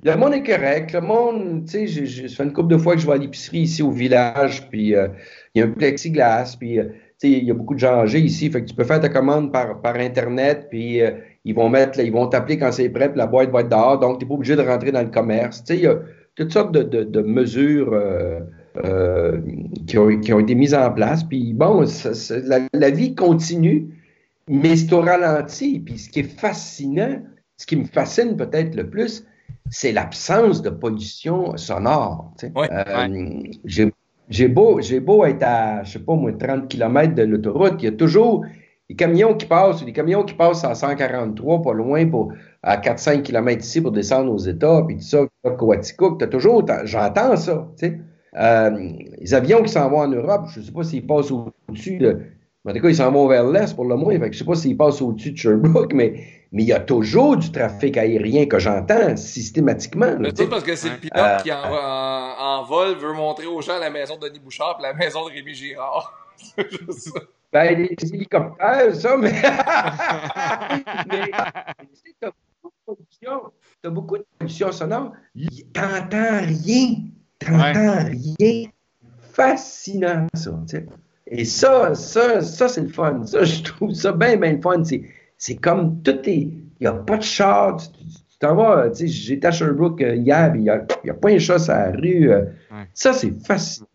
Le 0.05 0.17
monde 0.17 0.35
est 0.35 0.43
correct. 0.43 0.93
Le 0.93 1.01
monde, 1.01 1.65
tu 1.67 1.87
sais, 1.87 2.29
ça 2.29 2.37
fait 2.37 2.45
une 2.45 2.53
couple 2.53 2.73
de 2.73 2.79
fois 2.79 2.95
que 2.95 3.01
je 3.01 3.07
vais 3.07 3.13
à 3.13 3.17
l'épicerie 3.17 3.61
ici 3.61 3.83
au 3.83 3.91
village, 3.91 4.69
puis 4.69 4.97
euh, 4.97 5.09
il 5.55 5.61
y 5.61 5.63
a 5.63 5.67
un 5.67 5.71
plexiglas, 5.71 6.57
puis 6.59 6.81
euh, 6.81 6.87
tu 7.21 7.29
sais, 7.29 7.31
il 7.31 7.45
y 7.45 7.51
a 7.51 7.55
beaucoup 7.55 7.75
de 7.75 7.79
gens 7.79 8.01
âgés 8.01 8.19
ici. 8.19 8.51
Fait 8.51 8.63
que 8.63 8.69
tu 8.69 8.75
peux 8.75 8.83
faire 8.83 9.01
ta 9.01 9.11
commande 9.11 9.53
par, 9.53 9.81
par 9.81 9.95
Internet, 9.97 10.67
puis 10.71 11.01
euh, 11.01 11.13
ils 11.45 11.55
vont 11.55 11.69
mettre, 11.69 12.01
ils 12.01 12.11
vont 12.11 12.27
t'appeler 12.27 12.59
quand 12.59 12.73
c'est 12.73 12.89
prêt, 12.89 13.11
puis 13.11 13.19
la 13.19 13.27
boîte 13.27 13.51
va 13.51 13.61
être 13.61 13.69
dehors. 13.69 14.01
Donc, 14.01 14.19
tu 14.19 14.25
n'es 14.25 14.29
pas 14.29 14.35
obligé 14.35 14.57
de 14.57 14.63
rentrer 14.63 14.91
dans 14.91 15.03
le 15.03 15.11
commerce. 15.11 15.63
Tu 15.63 15.75
sais, 15.75 15.77
il 15.79 15.85
y 15.85 15.87
a 15.87 15.99
toutes 16.37 16.53
sortes 16.53 16.73
de, 16.73 16.83
de, 16.83 17.05
de 17.05 17.21
mesures 17.21 17.93
euh, 18.77 19.39
qui, 19.87 19.99
ont, 19.99 20.19
qui, 20.21 20.33
ont, 20.33 20.41
été 20.41 20.55
mises 20.55 20.75
en 20.75 20.91
place. 20.91 21.25
Puis 21.25 21.53
bon, 21.53 21.85
la, 22.73 22.91
vie 22.91 23.15
continue, 23.15 23.89
mais 24.49 24.77
c'est 24.77 24.93
au 24.95 25.03
ralenti. 25.03 25.79
Puis 25.79 25.99
ce 25.99 26.09
qui 26.09 26.21
est 26.21 26.41
fascinant, 26.41 27.21
ce 27.59 27.67
qui 27.67 27.77
me 27.77 27.85
fascine 27.85 28.37
peut-être 28.37 28.75
le 28.75 28.89
plus, 28.89 29.27
c'est 29.69 29.93
l'absence 29.93 30.63
de 30.63 30.71
pollution 30.71 31.55
sonore. 31.59 32.33
Euh, 32.43 33.43
j'ai 34.31 34.49
beau, 34.49 34.81
beau 35.03 35.25
être 35.27 35.43
à, 35.43 35.83
je 35.83 35.93
sais 35.93 35.99
pas 35.99 36.15
moi, 36.15 36.33
30 36.33 36.69
km 36.69 37.15
de 37.15 37.25
l'autoroute, 37.25 37.75
il 37.81 37.85
y 37.85 37.89
a 37.89 37.93
toujours 37.93 38.47
des 38.89 38.97
camions 38.97 39.35
qui 39.35 39.45
passent, 39.45 39.85
des 39.85 39.93
camions 39.93 40.23
qui 40.25 40.35
passent 40.35 40.65
à 40.65 40.75
143, 40.75 41.61
pas 41.61 41.73
loin, 41.75 42.07
pour, 42.09 42.33
à 42.63 42.77
4-5 42.77 43.23
km 43.23 43.65
ici 43.65 43.81
pour 43.81 43.93
descendre 43.93 44.33
aux 44.33 44.39
États, 44.39 44.83
puis 44.87 44.97
tout 44.97 45.03
ça, 45.03 45.25
as 45.45 46.27
toujours, 46.27 46.65
j'entends 46.85 47.37
ça, 47.37 47.69
tu 47.79 47.87
sais. 47.87 48.01
Euh, 48.35 48.71
les 49.19 49.35
avions 49.35 49.63
qui 49.63 49.69
s'en 49.69 49.91
vont 49.91 49.99
en 49.99 50.09
Europe, 50.09 50.47
je 50.49 50.61
ne 50.61 50.65
sais 50.65 50.73
pas 50.73 50.85
s'ils 50.85 51.07
passent 51.07 51.31
au-dessus 51.31 51.99
de. 51.99 52.21
En 52.65 52.73
tout 52.73 52.81
cas, 52.81 52.89
ils 52.89 52.97
s'en 52.97 53.11
vont 53.11 53.27
vers 53.27 53.45
l'est 53.45 53.75
pour 53.75 53.85
le 53.85 53.97
moins. 53.97 54.15
je 54.15 54.25
ne 54.25 54.33
sais 54.33 54.45
pas 54.45 54.55
s'ils 54.55 54.77
passent 54.77 55.03
au-dessus 55.03 55.33
de 55.33 55.37
Sherbrooke, 55.37 55.93
mais, 55.93 56.25
mais 56.53 56.63
il 56.63 56.69
y 56.69 56.73
a 56.73 56.81
toujours 56.81 57.37
du 57.37 57.51
trafic 57.51 57.97
aérien 57.97 58.47
que 58.47 58.59
j'entends 58.59 59.17
systématiquement. 59.17 60.17
C'est 60.35 60.49
parce 60.49 60.63
que 60.63 60.77
c'est 60.77 60.91
le 60.91 60.97
pilote 60.97 61.43
qui 61.43 61.53
en, 61.53 61.59
en, 61.59 62.65
vol 62.65 62.97
veut 62.97 63.13
montrer 63.13 63.47
aux 63.47 63.61
gens 63.61 63.79
la 63.79 63.91
maison 63.91 64.17
de 64.17 64.29
Denis 64.29 64.39
Bouchard 64.39 64.77
et 64.79 64.83
la 64.83 64.95
maison 64.95 65.27
de 65.27 65.33
Rémi 65.33 65.55
Girard. 65.55 66.15
ben, 67.53 67.77
les 67.77 67.97
hélicoptères, 68.15 68.95
ça, 68.95 69.17
mais. 69.17 69.33
mais 71.11 71.31
tu 73.21 73.29
as 73.87 73.91
beaucoup 73.91 74.19
de 74.19 74.25
pollution. 74.39 74.73
Sonore. 74.73 75.13
T'entends 75.73 76.41
rien. 76.41 76.95
T'entends 77.39 78.05
rien. 78.05 78.69
Fascinant, 79.33 80.27
ça. 80.35 80.51
Et 81.27 81.45
ça, 81.45 81.95
ça, 81.95 82.43
ça 82.43 82.69
c'est 82.69 82.83
le 82.83 82.89
fun. 82.89 83.25
Ça, 83.25 83.45
je 83.45 83.63
trouve 83.63 83.95
ça 83.95 84.13
bien, 84.13 84.37
bien 84.37 84.61
fun. 84.61 84.83
C'est 85.39 85.57
comme 85.57 86.03
tout 86.03 86.29
est. 86.29 86.41
Il 86.41 86.61
n'y 86.81 86.87
a 86.87 86.93
pas 86.93 87.17
de 87.17 87.23
chat. 87.23 87.77
Tu 87.99 88.39
t'en 88.39 88.57
vas, 88.57 88.93
j'étais 88.93 89.47
à 89.47 89.53
Sherbrooke 89.53 90.03
euh, 90.03 90.17
hier, 90.17 90.53
il 90.57 90.63
n'y 90.63 90.69
a, 90.69 90.85
a, 91.09 91.15
pas 91.15 91.31
un 91.31 91.39
chat 91.39 91.61
sur 91.61 91.73
la 91.73 91.93
rue. 91.93 92.31
Euh. 92.31 92.45
Ça, 92.93 93.13
c'est 93.13 93.31
fascinant. 93.47 93.87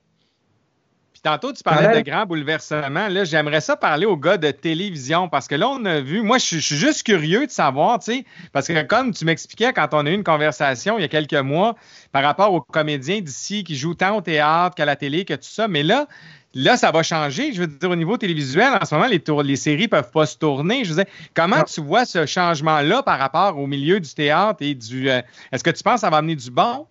Tantôt, 1.24 1.54
tu 1.54 1.64
parlais 1.64 1.96
de 1.96 2.10
grands 2.10 2.26
bouleversements. 2.26 3.08
Là, 3.08 3.24
j'aimerais 3.24 3.62
ça 3.62 3.76
parler 3.76 4.06
aux 4.06 4.18
gars 4.18 4.38
de 4.38 4.52
télévision 4.52 5.30
parce 5.30 5.48
que 5.48 5.56
là, 5.56 5.70
on 5.70 5.84
a 5.86 6.00
vu. 6.00 6.22
Moi, 6.22 6.38
je, 6.38 6.58
suis 6.58 6.76
juste 6.76 7.04
curieux 7.04 7.46
de 7.46 7.52
savoir, 7.52 8.00
tu 8.00 8.14
sais, 8.14 8.26
parce 8.52 8.68
que 8.68 8.82
comme 8.84 9.14
tu 9.14 9.26
m'expliquais 9.26 9.74
quand 9.74 9.90
on 9.94 10.06
a 10.06 10.10
eu 10.10 10.14
une 10.14 10.24
conversation 10.24 10.98
il 10.98 11.02
y 11.02 11.06
a 11.06 11.08
quelques 11.08 11.34
mois 11.34 11.76
par 12.12 12.24
rapport 12.24 12.54
aux 12.54 12.62
comédiens 12.62 13.22
d'ici 13.22 13.64
qui 13.64 13.76
jouent 13.76 13.96
tant 13.96 14.18
au 14.18 14.22
théâtre 14.22 14.76
qu'à 14.76 14.86
la 14.86 14.96
télé, 14.96 15.26
que 15.26 15.34
tout 15.34 15.42
ça, 15.44 15.68
mais 15.68 15.84
là, 15.84 16.08
Là, 16.54 16.76
ça 16.76 16.90
va 16.92 17.04
changer. 17.04 17.54
Je 17.54 17.62
veux 17.62 17.68
dire, 17.68 17.92
au 17.92 17.96
niveau 17.96 18.18
télévisuel, 18.18 18.74
en 18.82 18.84
ce 18.84 18.96
moment, 18.96 19.08
les, 19.08 19.22
les 19.44 19.56
séries 19.56 19.84
ne 19.84 19.88
peuvent 19.88 20.10
pas 20.10 20.26
se 20.26 20.38
tourner. 20.38 20.86
Je 20.86 20.94
veux 20.94 21.04
dire, 21.04 21.14
comment 21.36 21.62
tu 21.64 21.82
vois 21.82 22.04
ce 22.04 22.26
changement-là 22.26 23.04
par 23.04 23.20
rapport 23.20 23.60
au 23.60 23.68
milieu 23.68 24.00
du 24.00 24.12
théâtre 24.12 24.58
et 24.62 24.74
du. 24.74 25.08
Euh, 25.08 25.22
est-ce 25.52 25.64
que 25.64 25.70
tu 25.70 25.84
penses 25.84 25.96
que 25.96 26.00
ça 26.02 26.10
va 26.10 26.18
amener 26.18 26.36
du 26.36 26.50
bon? 26.50 26.88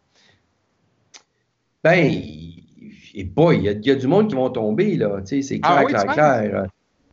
Ben, 1.83 2.23
et 3.18 3.24
pas, 3.24 3.55
il 3.55 3.62
y, 3.62 3.90
a 3.90 3.94
du 3.94 4.07
monde 4.07 4.29
qui 4.29 4.35
vont 4.35 4.50
tomber, 4.50 4.94
là. 4.96 5.22
Tu 5.22 5.42
sais, 5.42 5.42
c'est 5.42 5.61
ah 5.62 5.85
clair, 5.87 6.02
clair, 6.02 6.14
clair. 6.14 6.66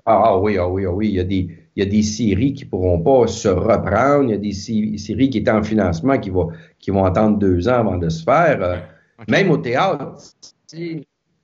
Ah, 0.06 0.22
ah, 0.26 0.38
oui, 0.38 0.58
ah 0.58 0.68
oui, 0.68 0.86
ah 0.86 0.92
oui. 0.92 1.08
Il 1.08 1.16
y, 1.16 1.20
a 1.22 1.24
des, 1.24 1.48
il 1.78 1.84
y 1.84 1.88
a 1.88 1.90
des 1.90 2.04
séries 2.04 2.54
qui 2.54 2.66
ne 2.66 2.70
pourront 2.70 3.00
pas 3.00 3.26
se 3.28 3.48
reprendre. 3.48 4.26
Il 4.26 4.32
y 4.32 4.34
a 4.34 4.38
des 4.38 4.52
séries 4.52 5.30
qui 5.30 5.38
étaient 5.38 5.50
en 5.50 5.64
financement 5.64 6.20
qui, 6.20 6.30
vont, 6.30 6.52
qui 6.78 6.92
vont 6.92 7.06
attendre 7.06 7.38
deux 7.38 7.70
ans 7.70 7.80
avant 7.80 7.98
de 7.98 8.10
se 8.10 8.22
faire. 8.22 8.62
Euh, 8.62 8.76
même 9.30 9.50
au 9.50 9.58
théâtre. 9.58 10.18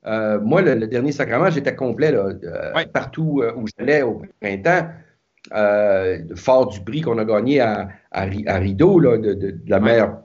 Euh, 0.05 0.41
moi, 0.41 0.61
le, 0.61 0.87
dernier 0.87 1.13
sacrement, 1.13 1.49
j'étais 1.49 1.75
complet 1.75 2.11
là, 2.11 2.33
euh, 2.43 2.85
partout 2.91 3.41
où 3.55 3.65
j'allais 3.77 4.01
au 4.01 4.21
printemps. 4.41 4.89
fort 6.35 6.67
du 6.67 6.81
prix 6.81 6.99
qu'on 6.99 7.17
a 7.17 7.23
gagné 7.23 7.61
à, 7.61 7.87
à, 8.11 8.25
Rideau, 8.25 8.99
là, 8.99 9.17
de, 9.17 9.33
de, 9.33 9.57
la 9.67 9.79
meilleure 9.79 10.17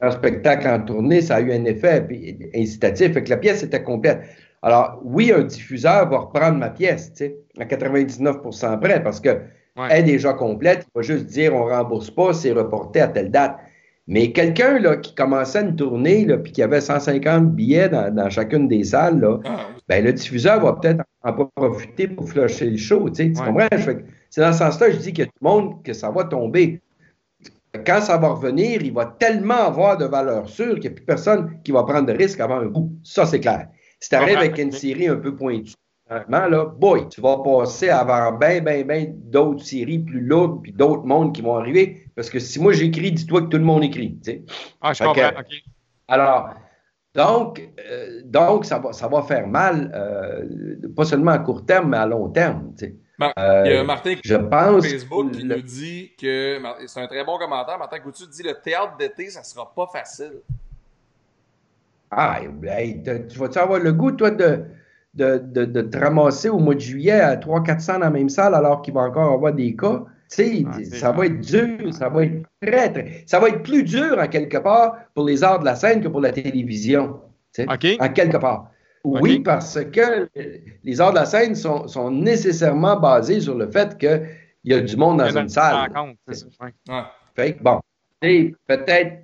un 0.00 0.10
spectacle 0.10 0.68
en 0.68 0.80
tournée, 0.80 1.20
ça 1.20 1.36
a 1.36 1.40
eu 1.40 1.52
un 1.52 1.64
effet 1.64 2.06
incitatif. 2.54 3.14
Fait 3.14 3.22
que 3.22 3.30
la 3.30 3.36
pièce 3.36 3.62
était 3.62 3.82
complète. 3.82 4.20
Alors, 4.62 5.00
oui, 5.02 5.32
un 5.32 5.42
diffuseur 5.42 6.08
va 6.08 6.18
reprendre 6.18 6.58
ma 6.58 6.70
pièce, 6.70 7.12
tu 7.12 7.24
sais, 7.24 7.36
à 7.58 7.64
99% 7.64 8.80
près, 8.80 9.02
parce 9.02 9.20
qu'elle 9.20 9.42
est 9.90 10.02
déjà 10.04 10.32
complète. 10.34 10.86
Il 10.86 10.98
va 10.98 11.02
juste 11.02 11.26
dire 11.26 11.54
on 11.54 11.64
rembourse 11.64 12.10
pas, 12.10 12.32
c'est 12.32 12.52
reporté 12.52 13.00
à 13.00 13.08
telle 13.08 13.30
date. 13.30 13.56
Mais 14.06 14.32
quelqu'un 14.32 14.78
là, 14.78 14.96
qui 14.96 15.14
commençait 15.14 15.62
une 15.62 15.76
tournée, 15.76 16.24
là, 16.24 16.36
puis 16.36 16.52
qui 16.52 16.62
avait 16.62 16.80
150 16.80 17.52
billets 17.54 17.88
dans, 17.88 18.30
chacune 18.30 18.68
des 18.68 18.84
salles, 18.84 19.20
là, 19.20 19.38
ah, 19.44 19.68
ben, 19.88 20.04
le 20.04 20.12
diffuseur 20.12 20.60
va 20.60 20.74
peut-être 20.74 21.02
en 21.22 21.32
profiter 21.32 22.08
pour 22.08 22.28
flusher 22.28 22.70
le 22.70 22.76
show. 22.76 23.08
Tu, 23.10 23.34
sais, 23.34 23.44
comprends? 23.44 23.68
C'est 24.30 24.40
dans 24.40 24.52
ce 24.52 24.58
sens-là 24.58 24.88
que 24.88 24.92
je 24.94 24.98
dis 24.98 25.22
a 25.22 25.26
tout 25.26 25.32
le 25.40 25.48
monde 25.48 25.82
que 25.82 25.92
ça 25.92 26.10
va 26.10 26.24
tomber 26.24 26.80
quand 27.78 28.00
ça 28.00 28.18
va 28.18 28.28
revenir, 28.28 28.82
il 28.82 28.92
va 28.92 29.06
tellement 29.06 29.66
avoir 29.66 29.96
de 29.96 30.04
valeur 30.04 30.48
sûre 30.48 30.74
qu'il 30.74 30.82
n'y 30.82 30.88
a 30.88 30.90
plus 30.90 31.04
personne 31.04 31.60
qui 31.64 31.72
va 31.72 31.82
prendre 31.84 32.06
de 32.06 32.12
risques 32.12 32.40
avant 32.40 32.60
un 32.60 32.68
coup. 32.68 32.92
Ça, 33.02 33.24
c'est 33.26 33.40
clair. 33.40 33.68
Si 34.00 34.08
tu 34.08 34.14
arrives 34.14 34.38
avec 34.38 34.58
une 34.58 34.72
série 34.72 35.08
un 35.08 35.16
peu 35.16 35.34
pointue, 35.34 35.74
là, 36.10 36.64
boy, 36.64 37.08
tu 37.08 37.20
vas 37.20 37.38
passer 37.38 37.88
à 37.88 38.00
avoir 38.00 38.38
bien, 38.38 38.60
bien, 38.60 38.82
bien 38.82 39.06
d'autres 39.08 39.64
séries 39.64 40.00
plus 40.00 40.20
lourdes 40.20 40.62
puis 40.62 40.72
d'autres 40.72 41.04
mondes 41.04 41.34
qui 41.34 41.40
vont 41.40 41.56
arriver. 41.56 42.04
Parce 42.14 42.28
que 42.28 42.38
si 42.38 42.60
moi 42.60 42.72
j'écris, 42.72 43.12
dis-toi 43.12 43.42
que 43.42 43.46
tout 43.46 43.58
le 43.58 43.64
monde 43.64 43.84
écrit. 43.84 44.18
Ah, 44.80 44.92
je 44.92 45.04
comprends. 45.04 45.30
Alors, 46.08 46.50
donc, 47.14 47.62
euh, 47.78 48.22
donc 48.24 48.64
ça, 48.64 48.78
va, 48.78 48.92
ça 48.92 49.06
va 49.06 49.22
faire 49.22 49.46
mal, 49.46 49.92
euh, 49.94 50.88
pas 50.96 51.04
seulement 51.04 51.32
à 51.32 51.38
court 51.38 51.66
terme, 51.66 51.90
mais 51.90 51.98
à 51.98 52.06
long 52.06 52.30
terme. 52.30 52.72
Euh, 53.20 53.62
il 53.66 53.72
y 53.72 53.76
a 53.76 53.84
Martin 53.84 54.14
je 54.24 54.34
pense 54.34 54.86
Facebook 54.86 55.30
qui 55.32 55.44
nous 55.44 55.60
dit 55.60 56.12
que 56.20 56.58
c'est 56.86 57.00
un 57.00 57.06
très 57.06 57.24
bon 57.24 57.38
commentaire. 57.38 57.78
Martin 57.78 58.00
Coutu 58.00 58.24
dit 58.26 58.42
le 58.42 58.54
théâtre 58.54 58.96
d'été, 58.98 59.28
ça 59.28 59.44
sera 59.44 59.70
pas 59.74 59.86
facile. 59.92 60.40
Ah, 62.10 62.40
tu 62.40 63.38
vas-tu 63.38 63.58
avoir 63.58 63.78
le 63.78 63.92
goût, 63.92 64.12
toi, 64.12 64.30
de, 64.30 64.64
de, 65.14 65.38
de, 65.38 65.82
te 65.82 65.98
ramasser 65.98 66.48
au 66.48 66.58
mois 66.58 66.74
de 66.74 66.80
juillet 66.80 67.20
à 67.20 67.36
300-400 67.36 67.92
dans 67.92 67.98
la 68.00 68.10
même 68.10 68.28
salle 68.28 68.54
alors 68.54 68.82
qu'il 68.82 68.94
va 68.94 69.02
encore 69.02 69.32
avoir 69.32 69.52
des 69.52 69.76
cas? 69.76 70.04
Ça 70.32 71.12
va 71.12 71.26
être 71.26 71.40
dur, 71.40 71.92
ça 71.92 72.08
va 72.08 72.24
être 72.24 72.42
très, 72.60 72.92
très. 72.92 73.22
Ça 73.26 73.38
va 73.38 73.48
être 73.48 73.62
plus 73.62 73.82
dur 73.82 74.16
en 74.18 74.26
quelque 74.28 74.58
part 74.58 74.96
pour 75.14 75.26
les 75.26 75.44
arts 75.44 75.60
de 75.60 75.64
la 75.64 75.74
scène 75.74 76.02
que 76.02 76.08
pour 76.08 76.20
la 76.20 76.32
télévision. 76.32 77.20
En 77.58 77.76
quelque 77.76 78.38
part. 78.38 78.70
Oui, 79.04 79.40
parce 79.40 79.78
que 79.84 80.28
les 80.84 81.00
arts 81.00 81.10
de 81.10 81.18
la 81.18 81.26
scène 81.26 81.54
sont, 81.54 82.10
nécessairement 82.10 82.98
basés 82.98 83.40
sur 83.40 83.56
le 83.56 83.70
fait 83.70 83.98
qu'il 83.98 84.22
y 84.64 84.74
a 84.74 84.80
du 84.80 84.96
monde 84.96 85.18
dans 85.18 85.36
une 85.36 85.48
salle. 85.48 85.90
Fait 87.34 87.56
bon, 87.60 87.80
peut-être 88.20 89.22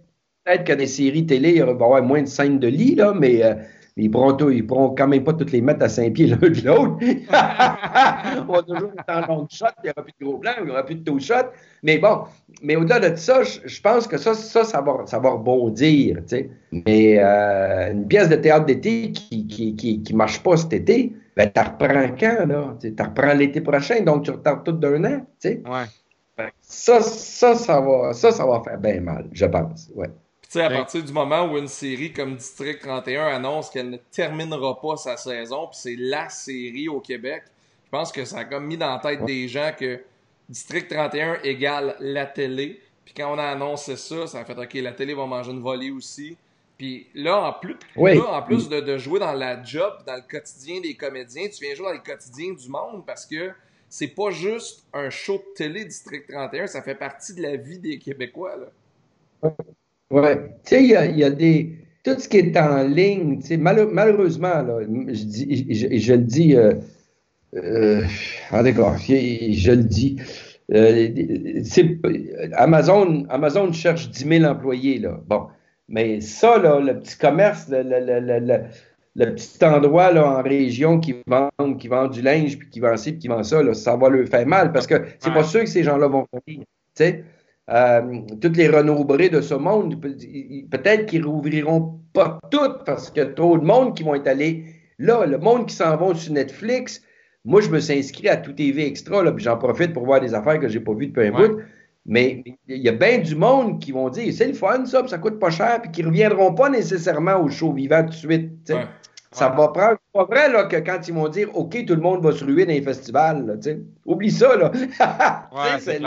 peut-être 0.48 0.64
que 0.64 0.72
des 0.72 0.86
séries 0.86 1.26
télé, 1.26 1.56
il 1.56 1.62
va 1.62 1.68
y 1.68 1.70
avoir 1.70 2.02
moins 2.02 2.22
de 2.22 2.26
scènes 2.26 2.58
de 2.58 2.68
lit, 2.68 2.94
là, 2.94 3.12
mais 3.14 3.44
euh, 3.44 3.54
ils 3.98 4.10
pourront, 4.10 4.36
ils 4.50 4.66
pourront 4.66 4.94
quand 4.94 5.08
même 5.08 5.24
pas 5.24 5.32
toutes 5.32 5.50
les 5.50 5.60
mettre 5.60 5.84
à 5.84 5.88
cinq 5.88 6.12
pieds 6.12 6.28
l'un 6.28 6.36
de 6.36 6.66
l'autre. 6.66 6.96
On 8.48 8.52
va 8.52 8.62
toujours 8.62 8.90
être 8.96 9.08
en 9.08 9.26
long 9.26 9.46
shot, 9.50 9.66
il 9.82 9.86
n'y 9.86 9.90
aura 9.90 10.02
plus 10.02 10.14
de 10.20 10.24
gros 10.24 10.38
plans, 10.38 10.52
il 10.60 10.64
n'y 10.64 10.70
aura 10.70 10.84
plus 10.84 10.94
de 10.94 11.04
taux 11.04 11.18
shot. 11.18 11.48
Mais 11.82 11.98
bon, 11.98 12.22
mais 12.62 12.76
au-delà 12.76 13.00
de 13.00 13.16
ça, 13.16 13.42
je, 13.42 13.80
pense 13.80 14.06
que 14.06 14.16
ça, 14.16 14.34
ça, 14.34 14.64
ça 14.64 14.80
va, 14.80 15.04
ça 15.06 15.18
va 15.18 15.30
rebondir. 15.30 16.18
Mais 16.70 17.18
euh, 17.18 17.92
une 17.92 18.06
pièce 18.06 18.28
de 18.28 18.36
théâtre 18.36 18.66
d'été 18.66 19.12
qui 19.12 19.46
qui, 19.46 19.74
qui, 19.74 20.02
qui, 20.02 20.14
marche 20.14 20.42
pas 20.42 20.56
cet 20.56 20.72
été, 20.72 21.12
Ben, 21.36 21.50
tu 21.52 21.60
reprends 21.60 22.08
quand, 22.18 22.46
là? 22.46 22.76
Tu 22.80 22.94
reprends 22.98 23.34
l'été 23.34 23.60
prochain, 23.60 24.00
donc 24.02 24.24
tu 24.24 24.30
retardes 24.30 24.64
tout 24.64 24.72
d'un 24.72 25.04
an? 25.04 25.26
Ouais. 25.44 25.86
Ça, 26.60 27.00
ça, 27.00 27.54
ça 27.54 27.80
va, 27.80 28.12
ça, 28.12 28.30
ça 28.30 28.46
va 28.46 28.62
faire 28.62 28.78
bien 28.78 29.00
mal, 29.00 29.28
je 29.32 29.46
pense, 29.46 29.90
ouais. 29.94 30.08
Tu 30.48 30.54
sais, 30.54 30.62
à 30.62 30.70
partir 30.70 31.04
du 31.04 31.12
moment 31.12 31.44
où 31.44 31.58
une 31.58 31.68
série 31.68 32.10
comme 32.10 32.36
District 32.36 32.80
31 32.80 33.26
annonce 33.26 33.68
qu'elle 33.68 33.90
ne 33.90 33.98
terminera 33.98 34.80
pas 34.80 34.96
sa 34.96 35.18
saison, 35.18 35.66
puis 35.66 35.78
c'est 35.78 35.96
la 35.98 36.30
série 36.30 36.88
au 36.88 37.00
Québec, 37.00 37.42
je 37.84 37.90
pense 37.90 38.10
que 38.10 38.24
ça 38.24 38.38
a 38.38 38.44
comme 38.46 38.64
mis 38.64 38.78
dans 38.78 38.90
la 38.90 38.98
tête 38.98 39.26
des 39.26 39.46
gens 39.46 39.72
que 39.78 40.00
District 40.48 40.88
31 40.88 41.40
égale 41.42 41.96
la 42.00 42.24
télé. 42.24 42.80
Puis 43.04 43.12
quand 43.14 43.34
on 43.34 43.38
a 43.38 43.44
annoncé 43.44 43.96
ça, 43.96 44.26
ça 44.26 44.40
a 44.40 44.44
fait 44.46 44.58
OK, 44.58 44.72
la 44.72 44.92
télé 44.92 45.12
va 45.12 45.26
manger 45.26 45.50
une 45.50 45.60
volée 45.60 45.90
aussi. 45.90 46.38
Puis 46.78 47.08
là, 47.14 47.42
en 47.42 47.52
plus, 47.52 47.76
là, 47.96 48.38
en 48.38 48.42
plus 48.42 48.70
de, 48.70 48.80
de, 48.80 48.96
jouer 48.96 49.20
dans 49.20 49.34
la 49.34 49.62
job, 49.62 50.02
dans 50.06 50.16
le 50.16 50.22
quotidien 50.22 50.80
des 50.80 50.94
comédiens, 50.94 51.46
tu 51.48 51.62
viens 51.62 51.74
jouer 51.74 51.88
dans 51.88 51.92
le 51.92 51.98
quotidien 51.98 52.54
du 52.54 52.68
monde 52.70 53.04
parce 53.04 53.26
que 53.26 53.52
c'est 53.90 54.08
pas 54.08 54.30
juste 54.30 54.86
un 54.94 55.10
show 55.10 55.36
de 55.36 55.54
télé 55.54 55.84
District 55.84 56.26
31, 56.26 56.68
ça 56.68 56.80
fait 56.80 56.94
partie 56.94 57.34
de 57.34 57.42
la 57.42 57.56
vie 57.56 57.78
des 57.78 57.98
Québécois. 57.98 58.56
Là. 58.56 59.50
Ouais. 60.10 60.36
Tu 60.64 60.76
sais, 60.76 60.82
il 60.82 60.90
y 60.90 60.96
a, 60.96 61.06
y 61.06 61.24
a, 61.24 61.30
des. 61.30 61.74
Tout 62.04 62.18
ce 62.18 62.28
qui 62.28 62.38
est 62.38 62.56
en 62.56 62.84
ligne, 62.84 63.40
tu 63.40 63.48
sais, 63.48 63.56
malheureusement, 63.56 64.62
là, 64.62 64.80
je, 64.80 65.24
dis, 65.24 65.74
je, 65.74 65.98
je 65.98 66.12
le 66.12 66.22
dis. 66.22 66.56
Euh, 66.56 66.74
euh, 67.54 68.02
ah 68.50 68.62
d'accord, 68.62 68.96
je 68.98 69.70
le 69.70 69.84
dis. 69.84 70.20
Euh, 70.72 71.62
Amazon, 72.52 73.26
Amazon 73.30 73.72
cherche 73.72 74.10
10 74.10 74.38
000 74.40 74.44
employés. 74.44 74.98
Là. 74.98 75.20
Bon. 75.26 75.46
Mais 75.88 76.20
ça, 76.20 76.58
là, 76.58 76.80
le 76.80 77.00
petit 77.00 77.16
commerce, 77.16 77.68
le, 77.70 77.82
le, 77.82 78.20
le, 78.20 78.64
le, 79.16 79.34
petit 79.34 79.64
endroit 79.64 80.12
là, 80.12 80.38
en 80.38 80.42
région 80.42 81.00
qui 81.00 81.16
vend, 81.26 81.48
qui 81.78 81.88
vend 81.88 82.08
du 82.08 82.20
linge, 82.20 82.58
puis 82.58 82.68
qui 82.68 82.80
vend 82.80 82.96
ci, 82.98 83.12
puis 83.12 83.20
qui 83.20 83.28
vend 83.28 83.42
ça, 83.42 83.62
là, 83.62 83.72
ça 83.72 83.96
va 83.96 84.10
leur 84.10 84.28
faire 84.28 84.46
mal 84.46 84.72
parce 84.72 84.86
que 84.86 85.02
c'est 85.18 85.32
pas 85.32 85.44
sûr 85.44 85.60
que 85.60 85.70
ces 85.70 85.82
gens-là 85.82 86.06
vont 86.08 86.26
venir. 86.46 86.64
Euh, 87.70 88.20
toutes 88.40 88.56
les 88.56 88.68
Renaud-Bré 88.68 89.28
de 89.28 89.40
ce 89.40 89.54
monde, 89.54 90.00
peut-être 90.00 91.06
qu'ils 91.06 91.26
rouvriront 91.26 92.00
pas 92.14 92.38
toutes 92.50 92.84
parce 92.84 93.10
que 93.10 93.20
trop 93.20 93.58
de 93.58 93.64
monde 93.64 93.94
qui 93.94 94.02
vont 94.02 94.14
être 94.14 94.26
allés 94.26 94.64
là. 94.98 95.26
Le 95.26 95.38
monde 95.38 95.66
qui 95.66 95.74
s'en 95.74 95.96
va 95.96 96.14
sur 96.14 96.32
Netflix, 96.32 97.02
moi, 97.44 97.60
je 97.60 97.68
me 97.68 97.78
suis 97.78 97.98
inscrit 97.98 98.28
à 98.28 98.36
tout 98.36 98.52
TV 98.52 98.86
Extra, 98.86 99.22
là, 99.22 99.32
puis 99.32 99.44
j'en 99.44 99.58
profite 99.58 99.92
pour 99.92 100.06
voir 100.06 100.20
des 100.20 100.34
affaires 100.34 100.58
que 100.58 100.68
j'ai 100.68 100.80
pas 100.80 100.94
vues 100.94 101.08
depuis 101.08 101.28
un 101.28 101.32
bout. 101.32 101.58
Mais 102.06 102.42
il 102.68 102.78
y 102.78 102.88
a 102.88 102.92
bien 102.92 103.18
du 103.18 103.34
monde 103.34 103.80
qui 103.80 103.92
vont 103.92 104.08
dire 104.08 104.32
c'est 104.32 104.46
le 104.46 104.54
fun, 104.54 104.86
ça, 104.86 105.00
puis 105.00 105.10
ça 105.10 105.18
coûte 105.18 105.38
pas 105.38 105.50
cher, 105.50 105.82
puis 105.82 105.90
qui 105.90 106.02
reviendront 106.02 106.54
pas 106.54 106.70
nécessairement 106.70 107.36
au 107.36 107.50
show 107.50 107.72
vivant 107.72 108.02
tout 108.02 108.10
de 108.10 108.14
suite. 108.14 108.72
Ça 109.30 109.50
va 109.50 109.68
prendre. 109.68 109.98
C'est 110.06 110.18
pas 110.18 110.24
vrai 110.24 110.50
là, 110.50 110.64
que 110.64 110.76
quand 110.76 111.06
ils 111.06 111.12
vont 111.12 111.28
dire 111.28 111.54
OK, 111.54 111.84
tout 111.86 111.94
le 111.94 112.00
monde 112.00 112.24
va 112.24 112.32
se 112.32 112.42
ruer 112.42 112.64
dans 112.64 112.72
les 112.72 112.80
festivals, 112.80 113.44
là, 113.46 113.72
oublie 114.06 114.30
ça. 114.30 114.56
Là. 114.56 114.72
c'est 115.80 116.00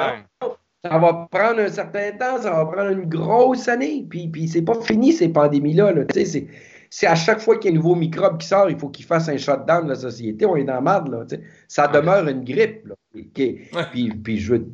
Ça 0.83 0.97
va 0.97 1.27
prendre 1.31 1.59
un 1.59 1.69
certain 1.69 2.11
temps, 2.11 2.41
ça 2.41 2.51
va 2.51 2.65
prendre 2.65 2.89
une 2.89 3.07
grosse 3.07 3.67
année. 3.67 4.05
Puis, 4.09 4.27
puis 4.27 4.47
c'est 4.47 4.63
pas 4.63 4.79
fini 4.81 5.13
ces 5.13 5.29
pandémies-là. 5.29 5.91
Là, 5.91 6.03
c'est 6.13 6.47
c'est 6.93 7.07
à 7.07 7.15
chaque 7.15 7.39
fois 7.39 7.57
qu'il 7.57 7.71
y 7.71 7.73
a 7.73 7.77
un 7.77 7.81
nouveau 7.81 7.95
microbe 7.95 8.37
qui 8.37 8.47
sort, 8.47 8.69
il 8.69 8.77
faut 8.77 8.89
qu'il 8.89 9.05
fasse 9.05 9.29
un 9.29 9.37
shutdown 9.37 9.85
de 9.85 9.89
la 9.89 9.95
société. 9.95 10.45
On 10.45 10.57
est 10.57 10.65
dans 10.65 10.73
la 10.73 10.81
merde, 10.81 11.09
là. 11.09 11.25
Ça 11.69 11.87
demeure 11.87 12.27
une 12.27 12.43
grippe. 12.43 12.85
Là, 12.85 12.95
puis, 13.93 14.09
puis 14.09 14.37
je 14.37 14.55
veux 14.55 14.67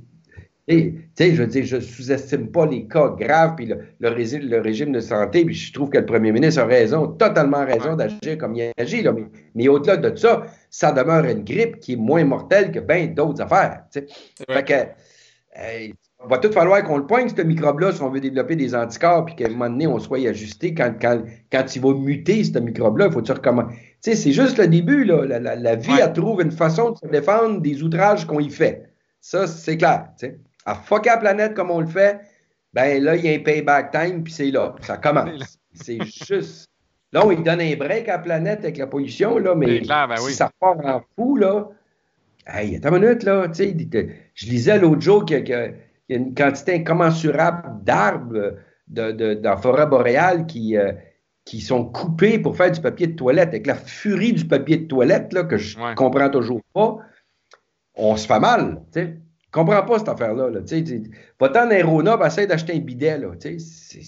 je 0.70 1.42
veux 1.42 1.48
dire, 1.48 1.64
je 1.64 1.80
sous-estime 1.80 2.52
pas 2.52 2.66
les 2.66 2.88
cas 2.88 3.10
graves, 3.18 3.56
puis 3.56 3.68
le, 3.68 3.80
le, 4.00 4.10
régime, 4.10 4.42
le, 4.50 4.60
régime, 4.60 4.92
de 4.92 5.00
santé, 5.00 5.46
puis 5.46 5.56
je 5.56 5.72
trouve 5.72 5.90
que 5.90 5.98
le 5.98 6.06
premier 6.06 6.32
ministre 6.32 6.62
a 6.62 6.66
raison, 6.66 7.08
totalement 7.08 7.66
raison 7.66 7.96
d'agir 7.96 8.38
comme 8.38 8.56
il 8.56 8.72
agit. 8.78 9.02
Là, 9.02 9.14
mais, 9.14 9.24
mais 9.56 9.68
au-delà 9.70 9.96
de 9.98 10.14
ça, 10.16 10.46
ça 10.70 10.92
demeure 10.92 11.24
une 11.26 11.44
grippe 11.44 11.80
qui 11.80 11.94
est 11.94 11.98
moins 11.98 12.26
mortelle 12.26 12.72
que 12.72 12.80
bien 12.80 13.08
d'autres 13.08 13.42
affaires. 13.42 13.84
Fait 13.94 14.66
que, 14.66 14.74
il 15.60 15.94
va 16.28 16.38
tout 16.38 16.52
falloir 16.52 16.84
qu'on 16.84 16.98
le 16.98 17.06
poigne, 17.06 17.30
ce 17.30 17.42
microbe-là, 17.42 17.92
si 17.92 18.02
on 18.02 18.10
veut 18.10 18.20
développer 18.20 18.56
des 18.56 18.76
anticorps, 18.76 19.26
puis 19.26 19.36
qu'à 19.36 19.46
un 19.46 19.50
moment 19.50 19.70
donné, 19.70 19.88
on 19.88 20.00
soit 20.00 20.28
ajusté 20.28 20.74
quand, 20.74 20.94
quand, 21.02 21.22
quand 21.52 21.76
il 21.76 21.82
va 21.82 21.94
muter, 21.94 22.44
ce 22.44 22.60
microbe-là. 22.60 23.08
Il 23.08 23.14
faut 23.14 23.22
dire 23.22 23.42
comment. 23.42 23.66
Tu 23.68 23.76
sais, 24.02 24.16
c'est 24.16 24.32
juste 24.32 24.58
le 24.58 24.68
début, 24.68 25.04
là. 25.04 25.26
La, 25.26 25.40
la, 25.40 25.56
la 25.56 25.76
vie, 25.76 25.94
elle 26.02 26.14
trouve 26.14 26.42
une 26.42 26.52
façon 26.52 26.92
de 26.92 26.98
se 26.98 27.08
défendre 27.08 27.62
des 27.62 27.82
outrages 27.84 28.26
qu'on 28.26 28.40
y 28.40 28.50
fait. 28.50 28.92
Ça, 29.22 29.48
c'est 29.48 29.78
clair. 29.78 30.10
Tu 30.20 30.28
sais. 30.28 30.40
À 30.66 30.76
fucker 30.76 31.10
la 31.10 31.18
planète 31.18 31.54
comme 31.54 31.72
on 31.72 31.80
le 31.80 31.88
fait, 31.88 32.20
ben 32.74 33.02
là, 33.02 33.16
il 33.16 33.26
y 33.26 33.30
a 33.30 33.34
un 33.34 33.40
payback 33.40 33.92
time, 33.92 34.24
puis 34.24 34.34
c'est 34.34 34.52
là. 34.52 34.76
Ça 34.82 34.98
commence. 34.98 35.60
C'est 35.74 36.00
juste. 36.04 36.70
Là, 37.14 37.26
on 37.26 37.30
lui 37.30 37.42
donne 37.42 37.62
un 37.62 37.76
break 37.76 38.10
à 38.10 38.14
la 38.14 38.20
planète 38.20 38.60
avec 38.60 38.78
la 38.78 38.88
pollution, 38.88 39.38
là, 39.38 39.56
mais 39.56 39.80
clair, 39.82 40.08
ben 40.10 40.16
oui. 40.22 40.32
si 40.32 40.38
ça 40.38 40.52
part 40.60 40.78
en 40.84 41.02
fou, 41.16 41.38
là. 41.38 41.70
Hey, 42.48 42.76
attends 42.76 42.96
une 42.96 43.04
minute, 43.04 43.24
là. 43.24 43.48
Tu 43.50 43.56
sais, 43.56 44.08
je 44.34 44.46
lisais 44.48 44.80
l'autre 44.80 45.02
jour 45.02 45.26
que. 45.26 45.40
que 45.40 45.74
il 46.10 46.16
y 46.16 46.20
a 46.20 46.22
une 46.22 46.34
quantité 46.34 46.76
incommensurable 46.76 47.84
d'arbres 47.84 48.56
de, 48.88 49.12
de, 49.12 49.34
dans 49.34 49.50
la 49.52 49.58
forêt 49.58 49.88
boréale 49.88 50.46
qui, 50.46 50.78
euh, 50.78 50.94
qui 51.44 51.60
sont 51.60 51.84
coupés 51.84 52.40
pour 52.40 52.56
faire 52.56 52.72
du 52.72 52.80
papier 52.80 53.08
de 53.08 53.16
toilette. 53.16 53.50
Avec 53.50 53.68
la 53.68 53.76
furie 53.76 54.32
du 54.32 54.46
papier 54.46 54.78
de 54.78 54.88
toilette, 54.88 55.34
là, 55.34 55.44
que 55.44 55.58
je 55.58 55.78
comprends 55.96 56.30
toujours 56.30 56.62
pas, 56.74 57.00
on 57.96 58.16
se 58.16 58.26
fait 58.26 58.40
mal. 58.40 58.84
Tu 58.94 59.02
sais. 59.02 59.18
Je 59.46 59.52
comprends 59.52 59.84
pas 59.84 60.00
cette 60.00 60.10
affaire-là. 60.10 60.50
Là. 60.50 60.62
Tu 60.62 60.86
sais, 60.86 61.04
va-t'en 61.40 61.70
essaye 61.70 62.48
d'acheter 62.48 62.74
un 62.74 62.80
bidet. 62.80 63.18
Là. 63.18 63.30
Tu 63.40 63.60
sais, 63.60 64.02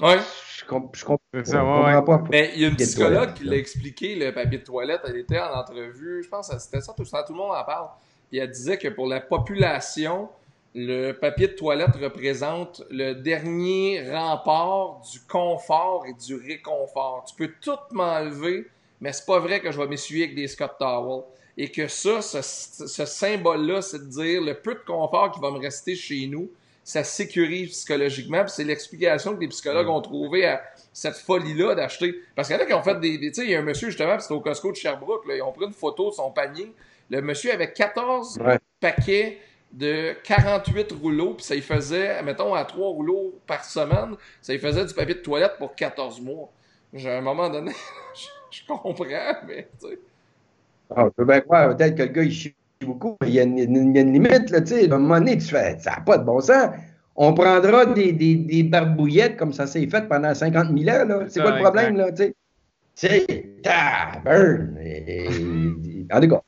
ouais. 0.00 0.18
Je, 0.56 0.64
comp 0.64 0.94
je, 0.94 1.04
comp 1.04 1.20
je 1.32 1.52
comprends 1.52 2.02
pas. 2.02 2.22
Mais 2.30 2.52
il 2.54 2.62
y 2.62 2.64
a 2.64 2.68
une 2.68 2.76
psychologue 2.76 3.34
qui 3.34 3.44
l'a 3.44 3.56
expliqué, 3.56 4.14
le 4.14 4.32
papier 4.32 4.58
de 4.58 4.64
toilette. 4.64 5.00
Elle 5.06 5.16
était 5.16 5.38
en 5.38 5.52
entrevue, 5.54 6.22
je 6.22 6.28
pense 6.28 6.48
que 6.48 6.58
c'était 6.58 6.80
ça, 6.80 6.92
tout, 6.96 7.04
ça, 7.04 7.22
tout 7.22 7.32
le 7.32 7.38
monde 7.38 7.54
en 7.54 7.64
parle. 7.64 7.88
Puis 8.30 8.38
elle 8.38 8.50
disait 8.50 8.76
que 8.78 8.88
pour 8.88 9.06
la 9.06 9.20
population, 9.20 10.28
le 10.74 11.12
papier 11.12 11.48
de 11.48 11.52
toilette 11.54 11.96
représente 11.96 12.82
le 12.90 13.14
dernier 13.14 14.08
rempart 14.10 15.00
du 15.10 15.20
confort 15.20 16.04
et 16.06 16.12
du 16.12 16.36
réconfort. 16.36 17.24
Tu 17.26 17.34
peux 17.34 17.52
tout 17.60 17.78
m'enlever, 17.92 18.66
mais 19.00 19.12
c'est 19.12 19.26
pas 19.26 19.38
vrai 19.38 19.60
que 19.60 19.72
je 19.72 19.80
vais 19.80 19.86
m'essuyer 19.86 20.24
avec 20.24 20.36
des 20.36 20.48
Scott 20.48 20.72
Towels. 20.78 21.24
Et 21.60 21.72
que 21.72 21.88
ça, 21.88 22.22
ce, 22.22 22.40
ce 22.40 23.04
symbole-là, 23.04 23.82
c'est 23.82 23.98
de 23.98 24.04
dire 24.04 24.40
le 24.40 24.54
peu 24.54 24.74
de 24.74 24.80
confort 24.86 25.32
qui 25.32 25.40
va 25.40 25.50
me 25.50 25.58
rester 25.58 25.96
chez 25.96 26.28
nous, 26.28 26.48
ça 26.88 27.04
sécurise 27.04 27.68
psychologiquement. 27.72 28.46
c'est 28.46 28.64
l'explication 28.64 29.36
que 29.36 29.40
les 29.42 29.48
psychologues 29.48 29.90
ont 29.90 30.00
trouvé 30.00 30.46
à 30.46 30.62
cette 30.94 31.16
folie-là 31.16 31.74
d'acheter. 31.74 32.14
Parce 32.34 32.48
qu'il 32.48 32.56
y 32.56 32.60
en 32.60 32.62
a 32.62 32.66
qui 32.66 32.72
ont 32.72 32.82
fait 32.82 32.98
des. 32.98 33.20
tu 33.20 33.34
sais, 33.34 33.44
il 33.44 33.50
y 33.50 33.54
a 33.54 33.58
un 33.58 33.62
monsieur 33.62 33.90
justement, 33.90 34.18
c'était 34.18 34.32
au 34.32 34.40
Costco 34.40 34.72
de 34.72 34.76
Sherbrooke, 34.76 35.26
là, 35.26 35.36
ils 35.36 35.42
ont 35.42 35.52
pris 35.52 35.66
une 35.66 35.74
photo 35.74 36.08
de 36.08 36.14
son 36.14 36.30
panier. 36.30 36.72
Le 37.10 37.20
monsieur 37.20 37.52
avait 37.52 37.74
14 37.74 38.40
paquets 38.80 39.38
de 39.70 40.16
48 40.24 40.92
rouleaux, 40.92 41.34
puis 41.34 41.44
ça 41.44 41.54
y 41.56 41.60
faisait, 41.60 42.22
mettons, 42.22 42.54
à 42.54 42.64
3 42.64 42.88
rouleaux 42.88 43.38
par 43.46 43.66
semaine, 43.66 44.16
ça 44.40 44.54
y 44.54 44.58
faisait 44.58 44.86
du 44.86 44.94
papier 44.94 45.16
de 45.16 45.20
toilette 45.20 45.58
pour 45.58 45.74
14 45.74 46.22
mois. 46.22 46.50
J'ai 46.94 47.10
à 47.10 47.18
un 47.18 47.20
moment 47.20 47.50
donné, 47.50 47.72
je, 48.50 48.66
comprends, 48.66 49.04
mais 49.46 49.68
tu 49.78 49.88
sais. 49.88 49.98
Ah, 50.96 51.04
je 51.04 51.10
peux 51.10 51.26
bien 51.26 51.42
croire, 51.42 51.76
peut-être 51.76 51.94
que 51.94 52.02
le 52.02 52.08
gars, 52.08 52.22
il 52.22 52.32
chie 52.32 52.54
beaucoup, 52.86 53.16
mais 53.20 53.28
il 53.28 53.34
y 53.34 53.40
a 53.40 53.42
une, 53.42 54.12
limite, 54.12 54.50
là, 54.50 54.60
tu 54.60 54.68
sais. 54.68 54.90
À 54.90 54.94
un 54.94 54.98
moment 54.98 55.18
donné, 55.18 55.38
tu 55.38 55.46
fais, 55.46 55.78
ça 55.78 55.92
n'a 55.92 56.00
pas 56.00 56.18
de 56.18 56.24
bon 56.24 56.40
sens. 56.40 56.70
On 57.16 57.34
prendra 57.34 57.86
des, 57.86 58.12
des, 58.12 58.36
des 58.36 58.62
barbouillettes 58.62 59.36
comme 59.36 59.52
ça 59.52 59.66
s'est 59.66 59.86
fait 59.88 60.08
pendant 60.08 60.34
50 60.34 60.76
000 60.76 60.96
ans, 60.96 61.04
là. 61.04 61.24
C'est 61.28 61.40
quoi 61.40 61.52
le 61.52 61.62
problème, 61.62 61.96
là, 61.96 62.12
tu 62.12 62.24
sais? 62.24 62.34
Sais, 62.94 63.26
burn. 64.24 64.76
En 66.12 66.20
tout 66.20 66.28
cas. 66.28 66.42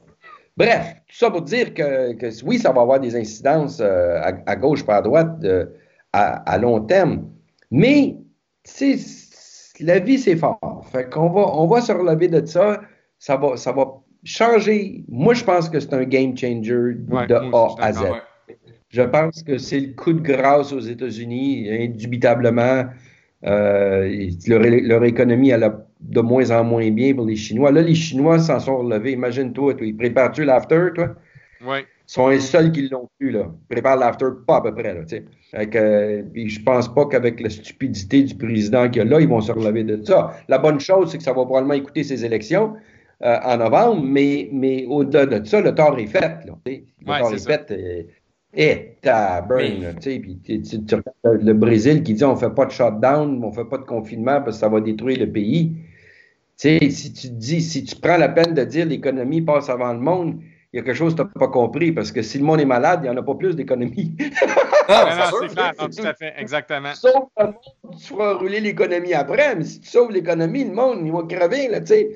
Bref, 0.57 0.95
tout 1.07 1.17
ça 1.17 1.31
pour 1.31 1.43
dire 1.43 1.73
que, 1.73 2.13
que, 2.15 2.45
oui, 2.45 2.59
ça 2.59 2.73
va 2.73 2.83
avoir 2.83 3.01
des 3.01 3.17
incidences 3.17 3.81
euh, 3.81 4.21
à, 4.21 4.33
à, 4.47 4.57
gauche 4.57 4.85
par 4.85 4.97
à 4.97 5.03
droite 5.03 5.39
euh, 5.45 5.67
à, 6.13 6.43
à, 6.51 6.59
long 6.59 6.81
terme. 6.81 7.31
Mais, 7.71 8.17
tu 8.65 8.99
sais, 8.99 9.85
la 9.85 10.01
vie, 10.01 10.19
c'est 10.19 10.37
fort. 10.37 10.87
Fait 10.93 11.09
qu'on 11.09 11.31
va, 11.31 11.43
on 11.55 11.67
va 11.67 11.81
se 11.81 11.93
relever 11.93 12.29
de 12.29 12.45
ça. 12.45 12.81
Ça 13.19 13.37
va, 13.37 13.57
ça 13.57 13.73
va 13.73 13.87
changer. 14.25 15.05
Moi, 15.09 15.35
je 15.35 15.45
pense 15.45 15.69
que 15.69 15.81
c'est 15.81 15.95
un 15.95 16.05
game 16.05 16.37
changer 16.37 16.97
ouais, 17.09 17.27
de 17.27 17.35
A 17.35 17.75
à 17.79 17.93
Z. 17.93 18.01
Je 18.89 19.03
pense 19.03 19.43
que 19.43 19.57
c'est 19.59 19.81
le 19.81 19.93
coup 19.93 20.13
de 20.13 20.21
grâce 20.21 20.73
aux 20.73 20.81
États-Unis, 20.81 21.69
indubitablement. 21.71 22.85
Euh, 23.47 24.31
leur, 24.47 24.63
leur, 24.63 25.05
économie, 25.05 25.51
elle 25.51 25.65
a 25.65 25.87
de 26.01 26.21
moins 26.21 26.51
en 26.51 26.65
moins 26.65 26.91
bien 26.91 27.15
pour 27.15 27.25
les 27.25 27.37
Chinois. 27.37 27.71
Là, 27.71 27.83
les 27.83 27.95
Chinois 27.95 28.39
s'en 28.39 28.59
sont 28.59 28.79
relevés. 28.79 29.13
Imagine-toi, 29.13 29.75
toi, 29.75 29.87
ils 29.87 29.97
préparent-tu 29.97 30.45
l'after, 30.45 30.89
toi? 30.95 31.15
Oui. 31.65 31.79
Ils 31.81 32.13
sont 32.13 32.29
les 32.29 32.41
seuls 32.41 32.73
qui 32.73 32.89
l'ont 32.89 33.09
pu, 33.19 33.31
là. 33.31 33.47
Ils 33.49 33.75
préparent 33.75 33.97
l'after 33.97 34.27
pas 34.47 34.57
à 34.57 34.61
peu 34.63 34.75
près, 34.75 34.93
là, 34.95 35.05
tu 35.05 35.17
sais. 35.17 35.25
Euh, 35.55 36.23
je 36.35 36.61
pense 36.61 36.93
pas 36.93 37.07
qu'avec 37.07 37.41
la 37.41 37.49
stupidité 37.49 38.25
du 38.25 38.35
président 38.35 38.89
qu'il 38.91 39.03
y 39.03 39.07
a 39.07 39.09
là, 39.09 39.21
ils 39.21 39.29
vont 39.29 39.41
se 39.41 39.53
relever 39.53 39.85
de 39.85 40.03
ça. 40.05 40.33
La 40.49 40.59
bonne 40.59 40.81
chose, 40.81 41.11
c'est 41.11 41.19
que 41.19 41.25
ça 41.25 41.33
va 41.33 41.45
probablement 41.45 41.75
écouter 41.75 42.03
ces 42.03 42.25
élections 42.25 42.75
euh, 43.23 43.39
en 43.45 43.59
novembre, 43.59 44.03
mais, 44.03 44.49
mais 44.53 44.87
au-delà 44.87 45.27
de 45.27 45.47
ça, 45.47 45.61
le 45.61 45.75
tort 45.75 45.99
est 45.99 46.07
fait, 46.07 46.21
là. 46.47 46.59
Le 46.65 46.73
ouais, 46.73 46.85
tort 47.07 47.33
est, 47.33 47.37
est 47.37 47.47
fait. 47.47 47.71
Euh, 47.71 48.03
et 48.53 48.97
tu 49.03 49.09
sais, 50.01 50.19
puis 50.19 50.39
tu, 50.43 50.61
tu, 50.63 50.95
regardes 50.95 51.43
le 51.43 51.55
Brésil 51.55 52.03
qui 52.03 52.15
dit 52.15 52.25
on 52.25 52.35
fait 52.35 52.51
pas 52.51 52.67
de 52.67 52.73
shutdown, 52.73 53.45
on 53.45 53.53
fait 53.53 53.65
pas 53.65 53.79
de 53.79 53.85
confinement 53.85 54.41
parce 54.43 54.57
que 54.57 54.61
ça 54.61 54.69
va 54.69 54.81
détruire 54.81 55.21
le 55.21 55.31
pays 55.31 55.77
Tu 56.59 56.79
sais, 56.79 56.91
si 56.91 57.13
tu 57.13 57.29
dis, 57.29 57.61
si 57.61 57.85
tu 57.85 57.95
prends 57.95 58.17
la 58.17 58.29
peine 58.29 58.55
de 58.55 58.65
dire 58.65 58.87
l'économie 58.87 59.41
passe 59.41 59.69
avant 59.69 59.93
le 59.93 60.01
monde, 60.01 60.41
il 60.73 60.77
y 60.77 60.81
a 60.81 60.83
quelque 60.83 60.97
chose 60.97 61.15
que 61.15 61.23
tu 61.23 61.29
n'as 61.29 61.47
pas 61.47 61.49
compris, 61.49 61.93
parce 61.93 62.11
que 62.11 62.23
si 62.23 62.39
le 62.39 62.45
monde 62.45 62.61
est 62.61 62.65
malade, 62.65 63.01
il 63.03 63.11
n'y 63.11 63.17
en 63.17 63.21
a 63.21 63.23
pas 63.23 63.35
plus 63.35 63.57
d'économie. 63.57 64.17
Ah, 64.93 65.31
c'est 65.31 65.55
clair, 65.55 65.73
non, 65.79 65.89
tout 65.89 66.05
à 66.05 66.15
fait, 66.15 66.35
exactement. 66.37 66.93
Sauf 66.95 67.29
le 67.39 67.45
monde, 67.45 67.55
tu 67.97 68.09
feras 68.09 68.35
rouler 68.35 68.59
l'économie 68.59 69.15
après, 69.15 69.55
mais 69.55 69.63
si 69.63 69.81
tu 69.81 69.89
sauves 69.89 70.11
l'économie, 70.11 70.65
le 70.65 70.73
monde, 70.73 71.03
il 71.05 71.13
va 71.13 71.23
crever, 71.29 71.69
là, 71.69 71.79
tu 71.81 71.87
sais. 71.87 72.11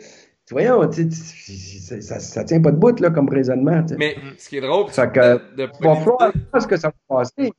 Voyons, 0.50 0.86
tu 0.88 1.10
sais, 1.10 2.00
ça, 2.02 2.20
ça 2.20 2.44
tient 2.44 2.60
pas 2.60 2.70
de 2.70 2.76
bout, 2.76 3.00
là, 3.00 3.10
comme 3.10 3.28
raisonnement. 3.28 3.82
T'sais. 3.82 3.96
Mais 3.96 4.16
ce 4.36 4.48
qui 4.48 4.58
est 4.58 4.60
drôle, 4.60 4.86
c'est 4.90 5.10
que, 5.10 5.40
de, 5.56 5.66
de 5.66 5.70
falloir 5.82 6.32
ce 6.60 6.66
que 6.66 6.76
ça 6.76 6.88
va 7.08 7.16
passer. 7.16 7.50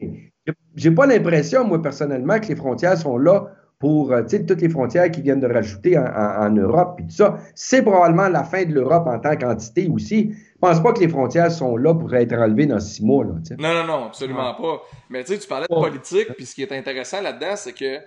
J'ai 0.76 0.92
pas 0.92 1.08
l'impression, 1.08 1.66
moi, 1.66 1.82
personnellement, 1.82 2.40
que 2.40 2.48
les 2.48 2.56
frontières 2.56 2.98
sont 2.98 3.18
là 3.18 3.48
pour 3.80 4.14
euh, 4.14 4.22
toutes 4.22 4.62
les 4.62 4.70
frontières 4.70 5.12
qui 5.12 5.22
viennent 5.22 5.40
de 5.40 5.52
rajouter 5.52 5.98
en, 5.98 6.06
en, 6.06 6.46
en 6.46 6.50
Europe, 6.52 6.94
puis 6.98 7.06
tout 7.08 7.16
ça. 7.16 7.38
C'est 7.56 7.82
probablement 7.82 8.30
la 8.30 8.44
fin 8.44 8.64
de 8.64 8.74
l'Europe 8.74 9.06
en 9.08 9.20
tant 9.20 9.36
qu'entité 9.36 9.90
aussi. 9.92 10.32
Je 10.34 10.60
pense 10.60 10.82
pas 10.82 10.94
que 10.94 11.00
les 11.00 11.10
frontières 11.10 11.52
sont 11.52 11.76
là 11.78 11.94
pour 11.94 12.14
être 12.16 12.34
enlevées 12.34 12.68
dans 12.68 12.80
six 12.80 13.04
mois. 13.04 13.26
Là, 13.26 13.32
non, 13.60 13.74
non, 13.74 13.86
non, 13.86 14.06
absolument 14.06 14.54
pas. 14.54 14.82
Mais 15.10 15.24
tu 15.24 15.34
sais, 15.34 15.40
tu 15.40 15.48
parlais 15.48 15.68
de 15.70 15.76
politique, 15.76 16.28
puis 16.36 16.46
ce 16.46 16.56
qui 16.56 16.62
est 16.62 16.72
intéressant 16.72 17.22
là-dedans, 17.22 17.56
c'est 17.56 17.74
que 17.74 17.98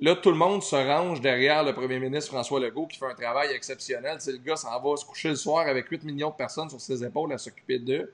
là, 0.00 0.16
tout 0.16 0.30
le 0.30 0.36
monde 0.36 0.62
se 0.62 0.76
range 0.76 1.20
derrière 1.20 1.62
le 1.62 1.72
premier 1.72 1.98
ministre 1.98 2.32
François 2.32 2.60
Legault 2.60 2.86
qui 2.86 2.98
fait 2.98 3.06
un 3.06 3.14
travail 3.14 3.50
exceptionnel. 3.52 4.18
T'sais, 4.18 4.32
le 4.32 4.38
gars 4.38 4.56
s'en 4.56 4.80
va 4.80 4.96
se 4.96 5.04
coucher 5.04 5.30
le 5.30 5.36
soir 5.36 5.66
avec 5.66 5.88
8 5.88 6.04
millions 6.04 6.30
de 6.30 6.34
personnes 6.34 6.68
sur 6.68 6.80
ses 6.80 7.04
épaules 7.04 7.32
à 7.32 7.38
s'occuper 7.38 7.78
d'eux. 7.78 8.12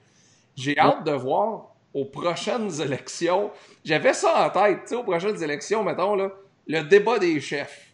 J'ai 0.56 0.78
hâte 0.78 1.04
de 1.04 1.12
voir 1.12 1.74
aux 1.94 2.04
prochaines 2.04 2.80
élections. 2.80 3.50
J'avais 3.84 4.12
ça 4.12 4.46
en 4.46 4.50
tête, 4.50 4.82
tu 4.82 4.88
sais, 4.88 4.94
aux 4.94 5.02
prochaines 5.02 5.42
élections, 5.42 5.82
mettons, 5.82 6.14
là, 6.14 6.30
le 6.66 6.82
débat 6.82 7.18
des 7.18 7.40
chefs. 7.40 7.88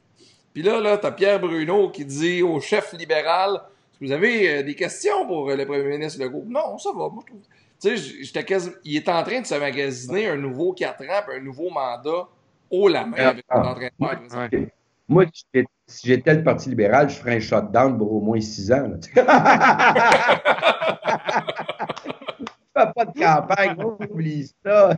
Puis 0.53 0.63
là, 0.63 0.81
là, 0.81 0.99
t'as 0.99 1.13
Pierre 1.13 1.41
Bruno 1.41 1.91
qui 1.91 2.05
dit 2.05 2.43
au 2.43 2.61
chef 2.61 2.93
libéral 2.95 3.63
Vous 4.01 4.11
avez 4.11 4.49
euh, 4.51 4.63
des 4.63 4.75
questions 4.75 5.27
pour 5.27 5.51
euh, 5.51 5.57
le 5.57 5.67
premier 5.67 5.85
ministre 5.85 6.21
Legault 6.23 6.45
Non, 6.47 6.79
ça 6.79 6.91
va, 6.91 7.09
moi, 7.09 7.23
je 7.27 7.33
trouve. 7.33 7.43
Tu 7.79 7.97
sais, 7.97 8.17
j'étais 8.23 8.45
quasi... 8.45 8.71
il 8.85 8.97
est 8.97 9.09
en 9.09 9.23
train 9.23 9.43
de 9.43 9.47
se 9.47 9.55
magasiner 9.55 10.29
un 10.29 10.37
nouveau 10.37 10.73
4 10.73 11.03
ans 11.03 11.23
puis 11.27 11.37
un 11.37 11.41
nouveau 11.41 11.69
mandat 11.69 12.27
haut 12.71 12.89
la 12.89 13.07
main 13.07 13.17
avec 13.17 13.45
ah, 13.49 13.61
train 13.61 13.75
de 13.75 14.29
faire. 14.29 14.49
Ouais. 14.53 14.69
Moi, 15.09 15.25
si 15.87 16.07
j'étais 16.09 16.35
le 16.35 16.43
Parti 16.43 16.69
libéral, 16.69 17.09
je 17.09 17.15
ferais 17.15 17.37
un 17.37 17.41
shutdown 17.41 17.97
pour 17.97 18.13
au 18.13 18.21
moins 18.21 18.41
6 18.41 18.73
ans. 18.73 18.91
pas 22.75 23.05
de 23.05 23.19
campagne, 23.19 23.77
oublie 24.11 24.51
ça. 24.65 24.95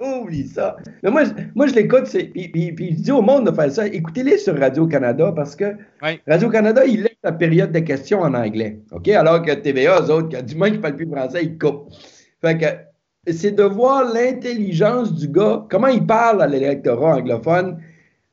oublie 0.00 0.46
ça. 0.46 0.76
Mais 1.02 1.10
moi, 1.10 1.22
moi 1.54 1.66
je 1.66 1.74
l'écoute, 1.74 2.04
puis, 2.04 2.48
puis, 2.48 2.72
puis, 2.72 2.96
je 2.96 3.02
dis 3.02 3.12
au 3.12 3.22
monde 3.22 3.50
de 3.50 3.54
faire 3.54 3.70
ça. 3.70 3.86
Écoutez-les 3.86 4.38
sur 4.38 4.58
Radio-Canada 4.58 5.32
parce 5.34 5.56
que 5.56 5.76
oui. 6.02 6.20
Radio-Canada, 6.26 6.84
il 6.84 7.02
laisse 7.02 7.16
la 7.22 7.32
période 7.32 7.72
de 7.72 7.78
questions 7.78 8.20
en 8.20 8.34
anglais. 8.34 8.80
OK? 8.92 9.08
Alors 9.08 9.42
que 9.42 9.52
TVA, 9.52 10.00
eux 10.00 10.10
autres, 10.10 10.42
du 10.42 10.54
moins 10.56 10.70
qui 10.70 10.78
ne 10.78 10.82
parlent 10.82 10.96
plus 10.96 11.10
français, 11.10 11.44
ils 11.44 11.58
coupent. 11.58 11.90
Fait 12.40 12.58
que 12.58 12.66
c'est 13.32 13.52
de 13.52 13.62
voir 13.62 14.12
l'intelligence 14.12 15.14
du 15.14 15.28
gars, 15.28 15.66
comment 15.70 15.88
il 15.88 16.04
parle 16.04 16.42
à 16.42 16.46
l'électorat 16.46 17.16
anglophone. 17.16 17.78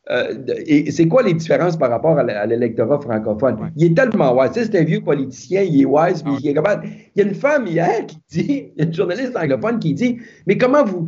Euh, 0.10 0.34
et 0.66 0.92
c'est 0.92 1.08
quoi 1.08 1.22
les 1.22 1.34
différences 1.34 1.78
par 1.78 1.90
rapport 1.90 2.18
à 2.18 2.46
l'électorat 2.46 3.00
francophone? 3.00 3.56
Ouais. 3.62 3.68
Il 3.78 3.92
est 3.92 3.96
tellement 3.96 4.36
wise. 4.36 4.52
C'est 4.54 4.76
un 4.76 4.84
vieux 4.84 5.02
politicien, 5.02 5.62
il 5.62 5.82
est 5.82 5.86
wise, 5.86 6.24
puis 6.24 6.34
il 6.42 6.50
est 6.50 6.54
capable. 6.54 6.88
Il 7.16 7.22
y 7.22 7.26
a 7.26 7.28
une 7.28 7.36
femme 7.36 7.68
hier 7.68 8.06
qui 8.08 8.18
dit, 8.30 8.72
il 8.76 8.80
y 8.80 8.82
a 8.82 8.86
une 8.86 8.94
journaliste 8.94 9.38
anglophone 9.38 9.80
qui 9.80 9.94
dit, 9.94 10.18
mais 10.48 10.58
comment 10.58 10.84
vous, 10.84 11.06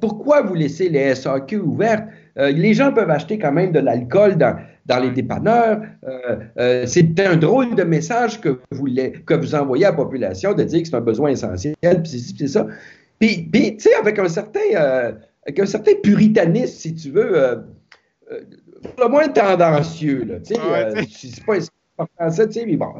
pourquoi 0.00 0.42
vous 0.42 0.54
laissez 0.54 0.88
les 0.88 1.14
SAQ 1.14 1.58
ouvertes? 1.58 2.04
Euh, 2.38 2.50
les 2.50 2.74
gens 2.74 2.92
peuvent 2.92 3.10
acheter 3.10 3.38
quand 3.38 3.52
même 3.52 3.72
de 3.72 3.80
l'alcool 3.80 4.36
dans, 4.36 4.56
dans 4.86 4.98
les 4.98 5.10
dépanneurs. 5.10 5.82
Euh, 6.04 6.36
euh, 6.58 6.86
c'est 6.86 7.18
un 7.20 7.36
drôle 7.36 7.74
de 7.74 7.82
message 7.84 8.40
que 8.40 8.60
vous, 8.70 8.86
que 9.26 9.34
vous 9.34 9.54
envoyez 9.54 9.86
à 9.86 9.90
la 9.90 9.96
population 9.96 10.54
de 10.54 10.62
dire 10.64 10.82
que 10.82 10.88
c'est 10.88 10.96
un 10.96 11.00
besoin 11.00 11.30
essentiel, 11.30 11.76
puis 11.82 12.34
c'est 12.38 12.48
ça. 12.48 12.66
Puis, 13.18 13.48
puis 13.52 13.76
tu 13.76 13.84
sais, 13.84 13.94
avec 13.94 14.18
un 14.18 14.28
certain, 14.28 14.60
euh, 14.74 15.12
avec 15.46 15.60
un 15.60 15.66
certain 15.66 15.92
puritanisme, 16.02 16.74
si 16.74 16.94
tu 16.94 17.10
veux, 17.10 17.62
le 18.98 19.08
moins 19.08 19.28
tendancieux, 19.28 20.24
là, 20.24 20.40
tu 20.40 20.54
sais, 20.54 20.60
ouais, 20.60 21.06
c'est 21.10 21.44
pas 21.44 22.06
français, 22.16 22.48
tu 22.48 22.60
sais, 22.60 22.66
mais 22.66 22.76
bon. 22.76 22.94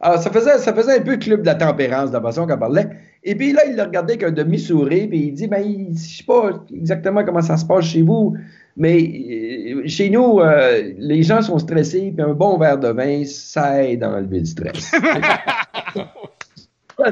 Alors, 0.00 0.20
ça 0.20 0.30
faisait, 0.30 0.58
ça 0.58 0.74
faisait 0.74 0.98
un 0.98 1.02
peu 1.02 1.16
club 1.16 1.42
de 1.42 1.46
la 1.46 1.54
tempérance, 1.54 2.10
de 2.10 2.16
la 2.16 2.22
façon 2.22 2.46
qu'on 2.46 2.58
parlait. 2.58 2.88
Et 3.22 3.34
puis 3.34 3.52
là, 3.52 3.62
il 3.66 3.76
le 3.76 3.82
regardait 3.82 4.14
avec 4.14 4.24
un 4.24 4.32
demi-sourire, 4.32 5.08
puis 5.08 5.26
il 5.28 5.32
dit, 5.32 5.46
ben, 5.46 5.92
je 5.92 5.98
sais 5.98 6.24
pas 6.24 6.64
exactement 6.74 7.24
comment 7.24 7.42
ça 7.42 7.56
se 7.56 7.66
passe 7.66 7.84
chez 7.84 8.02
vous, 8.02 8.36
mais 8.78 9.74
euh, 9.74 9.88
chez 9.88 10.08
nous, 10.08 10.40
euh, 10.40 10.92
les 10.96 11.24
gens 11.24 11.42
sont 11.42 11.58
stressés, 11.58 12.12
puis 12.16 12.22
un 12.24 12.32
bon 12.32 12.56
verre 12.58 12.78
de 12.78 12.88
vin, 12.88 13.24
ça 13.24 13.84
aide 13.84 14.04
à 14.04 14.10
enlever 14.10 14.38
le 14.38 14.44
stress. 14.44 14.92
tu 15.94 16.00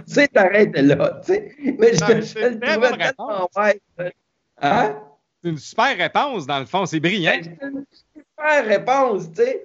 sais, 0.07 0.29
t'arrêtes 0.29 0.79
là, 0.79 1.21
tu 1.27 1.33
sais. 1.35 1.53
Mais 1.79 1.93
je, 1.95 2.01
Non, 2.01 2.21
je, 2.21 2.39
le 2.39 2.61
trouvais 2.61 2.99
tellement 2.99 3.51
bête. 3.57 3.83
Hein? 4.63 4.97
C'est 5.43 5.51
une 5.51 5.59
super 5.59 5.97
réponse, 5.97 6.47
dans 6.47 6.61
le 6.61 6.67
fond. 6.67 6.87
C'est 6.87 7.01
brillant. 7.01 7.33
Ben, 7.35 7.57
C'est 7.61 7.67
une 7.67 7.85
super 8.15 8.67
réponse, 8.67 9.29
tu 9.33 9.43
sais. 9.43 9.65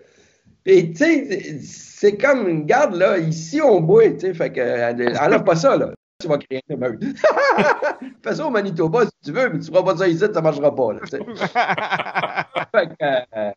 Puis, 0.63 0.91
tu 0.91 0.97
sais, 0.97 1.59
c'est- 1.61 2.17
comme 2.17 2.47
une 2.47 2.65
garde, 2.65 2.95
là, 2.95 3.17
ici, 3.19 3.61
on 3.61 3.79
boit, 3.79 4.09
tu 4.11 4.21
sais, 4.21 4.33
fait 4.33 4.51
que, 4.51 4.59
euh, 4.59 5.15
enlève 5.19 5.43
pas 5.43 5.55
ça, 5.55 5.77
là. 5.77 5.91
Tu 6.21 6.27
vas 6.27 6.37
créer 6.37 6.61
une 6.69 6.75
émeute. 6.75 7.03
Fais 8.23 8.35
ça 8.35 8.45
au 8.45 8.49
Manitoba 8.49 9.05
si 9.05 9.11
tu 9.25 9.31
veux, 9.31 9.49
mais 9.49 9.59
tu 9.59 9.71
feras 9.71 9.83
pas 9.83 9.97
ça 9.97 10.07
ici, 10.07 10.23
ça 10.33 10.41
marchera 10.41 10.73
pas, 10.75 10.93
là. 10.93 10.99
Fait 12.71 12.87
que, 12.87 13.03
euh, 13.37 13.51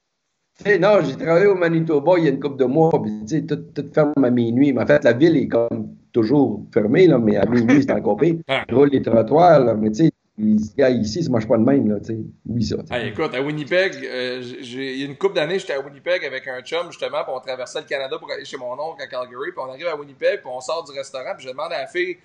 non, 0.78 1.00
j'ai 1.02 1.16
travaillé 1.16 1.46
au 1.46 1.56
Manitoba 1.56 2.12
il 2.18 2.24
y 2.24 2.26
a 2.28 2.30
une 2.30 2.40
couple 2.40 2.56
de 2.56 2.64
mois, 2.64 2.90
puis 3.02 3.12
tu 3.26 3.38
sais, 3.38 3.42
tout, 3.42 3.56
tout 3.74 3.86
ferme 3.92 4.12
à 4.22 4.30
minuit. 4.30 4.72
Mais 4.72 4.82
en 4.82 4.86
fait, 4.86 5.02
la 5.04 5.12
ville 5.12 5.36
est 5.36 5.48
comme 5.48 5.96
toujours 6.12 6.62
fermée, 6.72 7.06
là, 7.06 7.18
mais 7.18 7.36
à 7.36 7.44
minuit, 7.44 7.82
c'est 7.82 7.92
encore 7.92 8.16
pire. 8.16 8.36
Je 8.68 8.74
roule 8.74 8.90
les 8.90 9.02
trottoirs, 9.02 9.60
là, 9.60 9.74
mais 9.74 9.90
tu 9.90 10.06
sais, 10.06 10.12
ici, 10.38 11.22
ça 11.24 11.30
marche 11.30 11.46
pas 11.46 11.58
de 11.58 11.64
même, 11.64 11.88
là, 11.88 11.98
tu 12.00 12.06
sais. 12.06 12.18
Oui, 12.46 12.64
ça. 12.64 12.76
écoute, 13.04 13.34
à 13.34 13.42
Winnipeg, 13.42 13.94
euh, 14.04 14.42
il 14.60 15.00
y 15.00 15.02
a 15.02 15.06
une 15.06 15.16
couple 15.16 15.34
d'années, 15.34 15.58
j'étais 15.58 15.74
à 15.74 15.80
Winnipeg 15.80 16.24
avec 16.24 16.46
un 16.48 16.60
chum, 16.62 16.86
justement, 16.88 17.22
puis 17.24 17.32
on 17.34 17.40
traversait 17.40 17.80
le 17.80 17.86
Canada 17.86 18.16
pour 18.18 18.30
aller 18.30 18.44
chez 18.44 18.56
mon 18.56 18.72
oncle 18.72 19.02
à 19.02 19.06
Calgary, 19.06 19.50
puis 19.50 19.60
on 19.60 19.70
arrive 19.70 19.86
à 19.86 19.96
Winnipeg, 19.96 20.40
puis 20.40 20.50
on 20.52 20.60
sort 20.60 20.84
du 20.84 20.96
restaurant, 20.96 21.34
puis 21.36 21.46
je 21.46 21.50
demande 21.50 21.72
à 21.72 21.80
la 21.80 21.86
fille, 21.86 22.16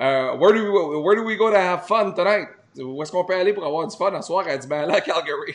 euh, 0.00 0.36
where, 0.36 0.52
do 0.52 0.62
we, 0.64 0.70
where 1.02 1.16
do 1.16 1.24
we 1.24 1.36
go 1.36 1.50
to 1.50 1.56
have 1.56 1.86
fun 1.86 2.12
tonight? 2.12 2.48
Où 2.78 3.02
est-ce 3.02 3.10
qu'on 3.10 3.24
peut 3.24 3.34
aller 3.34 3.54
pour 3.54 3.64
avoir 3.64 3.86
du 3.86 3.96
fun 3.96 4.10
ce 4.20 4.26
soir? 4.26 4.44
Elle 4.48 4.58
dit, 4.58 4.68
ben 4.68 4.86
là, 4.86 4.94
à 4.96 5.00
Calgary? 5.00 5.54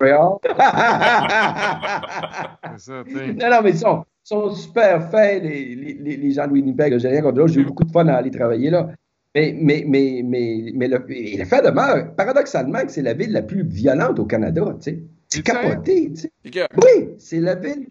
Montréal. 0.00 0.28
C'est 2.78 2.90
ça, 2.90 3.02
tu 3.06 3.14
sais. 3.14 3.32
non, 3.32 3.50
non, 3.50 3.62
mais 3.62 3.70
ils 3.70 3.78
sont, 3.78 4.04
sont 4.22 4.50
super 4.54 5.10
faits, 5.10 5.42
les, 5.42 5.74
les, 5.74 6.16
les 6.16 6.30
gens 6.30 6.46
de 6.46 6.52
Winnipeg. 6.52 6.98
J'ai 6.98 7.08
rien 7.08 7.22
contre 7.22 7.40
eux. 7.40 7.46
J'ai 7.48 7.60
eu 7.60 7.64
beaucoup 7.64 7.84
de 7.84 7.90
fun 7.90 8.06
à 8.08 8.16
aller 8.16 8.30
travailler 8.30 8.70
là. 8.70 8.88
Mais, 9.34 9.54
mais, 9.58 9.84
mais, 9.86 10.22
mais, 10.24 10.70
mais 10.74 10.88
le, 10.88 11.04
le 11.08 11.44
fait 11.44 11.62
demeure, 11.62 12.14
paradoxalement, 12.16 12.84
que 12.84 12.92
c'est 12.92 13.02
la 13.02 13.14
ville 13.14 13.32
la 13.32 13.42
plus 13.42 13.64
violente 13.64 14.18
au 14.18 14.24
Canada. 14.24 14.62
tu 14.80 14.90
sais. 14.90 15.02
C'est 15.28 15.42
capoté. 15.42 16.12
tu 16.12 16.22
sais. 16.22 16.30
Oui, 16.76 17.08
c'est 17.18 17.40
la 17.40 17.54
ville. 17.54 17.88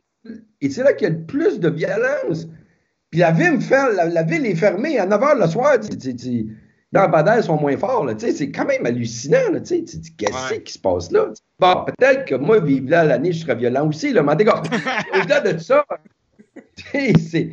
Et 0.61 0.69
c'est 0.69 0.83
là 0.83 0.93
qu'il 0.93 1.07
y 1.07 1.11
a 1.11 1.13
le 1.13 1.23
plus 1.23 1.59
de 1.59 1.69
violence. 1.69 2.47
Puis 3.15 3.21
la 3.21 3.31
ville, 3.31 3.61
ferme- 3.61 3.95
la, 3.95 4.09
la 4.09 4.23
ville 4.23 4.45
est 4.45 4.55
fermée 4.55 4.99
à 4.99 5.05
9 5.05 5.21
h 5.21 5.39
le 5.39 5.47
soir. 5.47 5.77
Les 6.03 6.45
lampadaires 6.91 7.41
sont 7.45 7.57
moins 7.57 7.77
forts. 7.77 8.05
C'est 8.17 8.51
quand 8.51 8.65
même 8.65 8.85
hallucinant. 8.85 9.51
là, 9.53 9.61
tu 9.61 9.67
sais. 9.67 9.83
Tu 9.85 9.97
dis, 9.99 10.13
Qu'est-ce 10.17 10.53
Ouais. 10.53 10.61
qui 10.61 10.73
se 10.73 10.79
passe 10.79 11.09
là? 11.13 11.27
Bon, 11.57 11.85
peut-être 11.85 12.25
que 12.25 12.35
moi, 12.35 12.59
vivre 12.59 12.89
là 12.89 13.05
l'année, 13.05 13.31
je 13.31 13.39
serais 13.43 13.55
violent 13.55 13.87
aussi. 13.87 14.11
Là, 14.11 14.21
mais 14.21 14.33
au-delà 14.33 15.39
de 15.39 15.57
ça, 15.59 15.85
c'est. 16.91 17.51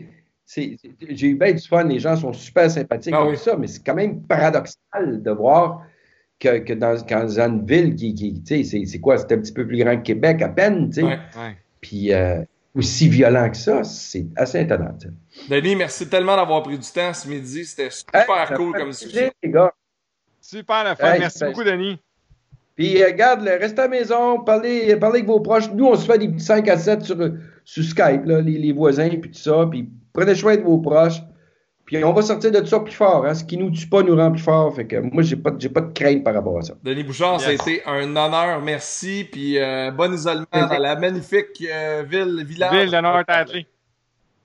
J'ai 0.57 1.29
eu 1.29 1.37
bien 1.37 1.53
du 1.53 1.67
fun, 1.69 1.85
les 1.85 2.01
gens 2.01 2.17
sont 2.17 2.33
super 2.33 2.69
sympathiques 2.69 3.15
Ah 3.17 3.25
oui. 3.25 3.37
ça, 3.37 3.57
mais 3.57 3.69
c'est 3.69 3.85
quand 3.87 3.95
même 3.95 4.21
paradoxal 4.23 5.23
de 5.23 5.31
voir 5.31 5.83
que, 6.41 6.59
que 6.59 6.73
dans, 6.73 7.01
dans 7.09 7.39
une 7.41 7.65
ville 7.65 7.95
qui, 7.95 8.43
c'est- 8.45 8.65
c'est 8.85 8.99
quoi, 8.99 9.17
c'est 9.17 9.31
un 9.33 9.39
petit 9.39 9.53
peu 9.53 9.65
plus 9.65 9.79
grand 9.79 9.97
que 9.97 10.03
Québec 10.03 10.43
à 10.43 10.49
peine, 10.49 10.89
tu 10.91 10.97
sais, 10.97 11.03
Ouais. 11.05 11.19
Ouais. 11.37 11.57
puis 11.81 12.13
euh, 12.13 12.43
aussi 12.75 13.09
violent 13.09 13.51
que 13.51 13.57
ça, 13.57 13.85
c'est 13.85 14.27
assez 14.37 14.61
étonnant. 14.61 14.97
Denis, 15.49 15.77
merci 15.77 16.09
tellement 16.09 16.37
d'avoir 16.37 16.63
pris 16.63 16.79
du 16.79 16.89
temps 16.89 17.13
ce 17.13 17.29
midi. 17.29 17.65
C'était 17.65 17.91
super 17.91 18.53
cool 18.57 18.73
comme 18.73 18.91
discussion. 18.91 19.31
les 19.43 19.51
gars. 19.51 19.73
Super 20.41 20.97
fun. 20.97 21.13
Hey, 21.13 21.21
Merci 21.21 21.41
ben- 21.41 21.51
beaucoup, 21.51 21.65
Denis. 21.65 21.99
Puis, 22.75 23.03
euh, 23.03 23.07
regarde, 23.07 23.43
restez 23.43 23.81
à 23.81 23.83
la 23.83 23.89
maison, 23.89 24.41
parlez, 24.41 24.97
parlez 24.97 25.19
avec 25.19 25.27
vos 25.27 25.41
proches. 25.41 25.71
Nous, 25.73 25.87
on 25.87 25.95
se 25.95 26.07
fait 26.07 26.19
des 26.19 26.29
petits 26.29 26.45
5 26.45 26.67
à 26.69 26.79
7 26.79 27.03
sur, 27.03 27.17
sur 27.65 27.85
Skype, 27.85 28.25
là, 28.25 28.41
les, 28.41 28.59
les 28.59 28.73
voisins, 28.73 29.09
puis 29.11 29.31
tout 29.31 29.39
ça. 29.39 29.67
Puis, 29.71 29.91
prenez 30.13 30.35
soin 30.35 30.57
de 30.57 30.63
vos 30.63 30.79
proches. 30.79 31.21
Puis, 31.93 32.03
on 32.05 32.13
va 32.13 32.23
sortir 32.23 32.51
de 32.51 32.65
ça 32.65 32.81
plus 32.81 32.93
fort. 32.95 33.27
Hein. 33.27 33.35
Ce 33.35 33.45
qui 33.45 33.59
nous 33.59 33.71
tue 33.71 33.87
pas 33.87 34.03
nous 34.03 34.17
rend 34.17 34.31
plus 34.33 34.41
fort. 34.43 34.75
Fait 34.75 34.87
que 34.87 34.97
moi, 34.97 35.23
j'ai 35.23 35.37
pas, 35.37 35.51
pas 35.51 35.81
de 35.83 35.93
crainte 35.93 36.25
par 36.25 36.33
rapport 36.35 36.59
à 36.59 36.63
ça. 36.63 36.75
Denis 36.83 37.03
Bouchard, 37.05 37.41
ça 37.41 37.49
a 37.49 37.53
Yes. 37.53 37.61
été 37.61 37.83
un 37.87 38.17
honneur. 38.17 38.61
Merci. 38.63 39.29
Puis 39.31 39.59
euh, 39.59 39.91
bon 39.91 40.13
isolement 40.15 40.47
dans 40.53 40.79
la 40.79 40.97
magnifique 40.97 41.63
euh, 41.71 42.03
ville, 42.09 42.45
village. 42.47 42.73
Ville 42.73 42.91
de 42.91 43.01
North-Atlee. 43.01 43.67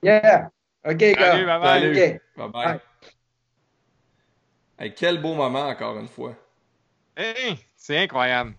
Yeah! 0.02 0.50
OK, 0.86 0.96
gars. 0.98 1.14
Salut, 1.32 1.46
bye 1.46 1.60
bye. 1.60 1.80
Salut. 1.80 1.90
OK. 1.92 2.20
Bye 2.36 2.48
bye. 2.52 2.64
Bye. 2.66 2.80
Hey, 4.78 4.94
quel 4.94 5.20
beau 5.20 5.34
moment, 5.34 5.68
encore 5.68 5.98
une 5.98 6.06
fois. 6.08 6.34
Hey, 7.16 7.56
c'est 7.76 7.98
incroyable. 7.98 8.52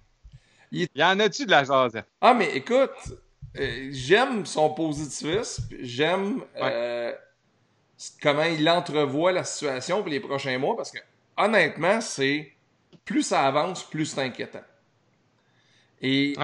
Il- 0.71 0.87
Il 0.93 1.01
y 1.01 1.03
en 1.03 1.19
a-tu 1.19 1.45
de 1.45 1.51
la 1.51 1.63
jasette? 1.63 2.05
Ah, 2.21 2.33
mais 2.33 2.55
écoute, 2.55 2.89
euh, 3.57 3.87
j'aime 3.91 4.45
son 4.45 4.69
positivisme, 4.73 5.63
j'aime 5.79 6.41
euh, 6.61 7.13
comment 8.21 8.43
il 8.43 8.69
entrevoit 8.69 9.31
la 9.31 9.43
situation 9.43 10.01
pour 10.01 10.09
les 10.09 10.19
prochains 10.19 10.57
mois, 10.57 10.75
parce 10.75 10.91
que 10.91 10.99
honnêtement, 11.37 12.01
c'est 12.01 12.51
plus 13.05 13.23
ça 13.23 13.45
avance, 13.45 13.83
plus 13.83 14.05
c'est 14.05 14.21
inquiétant. 14.21 14.63
Et 16.01 16.35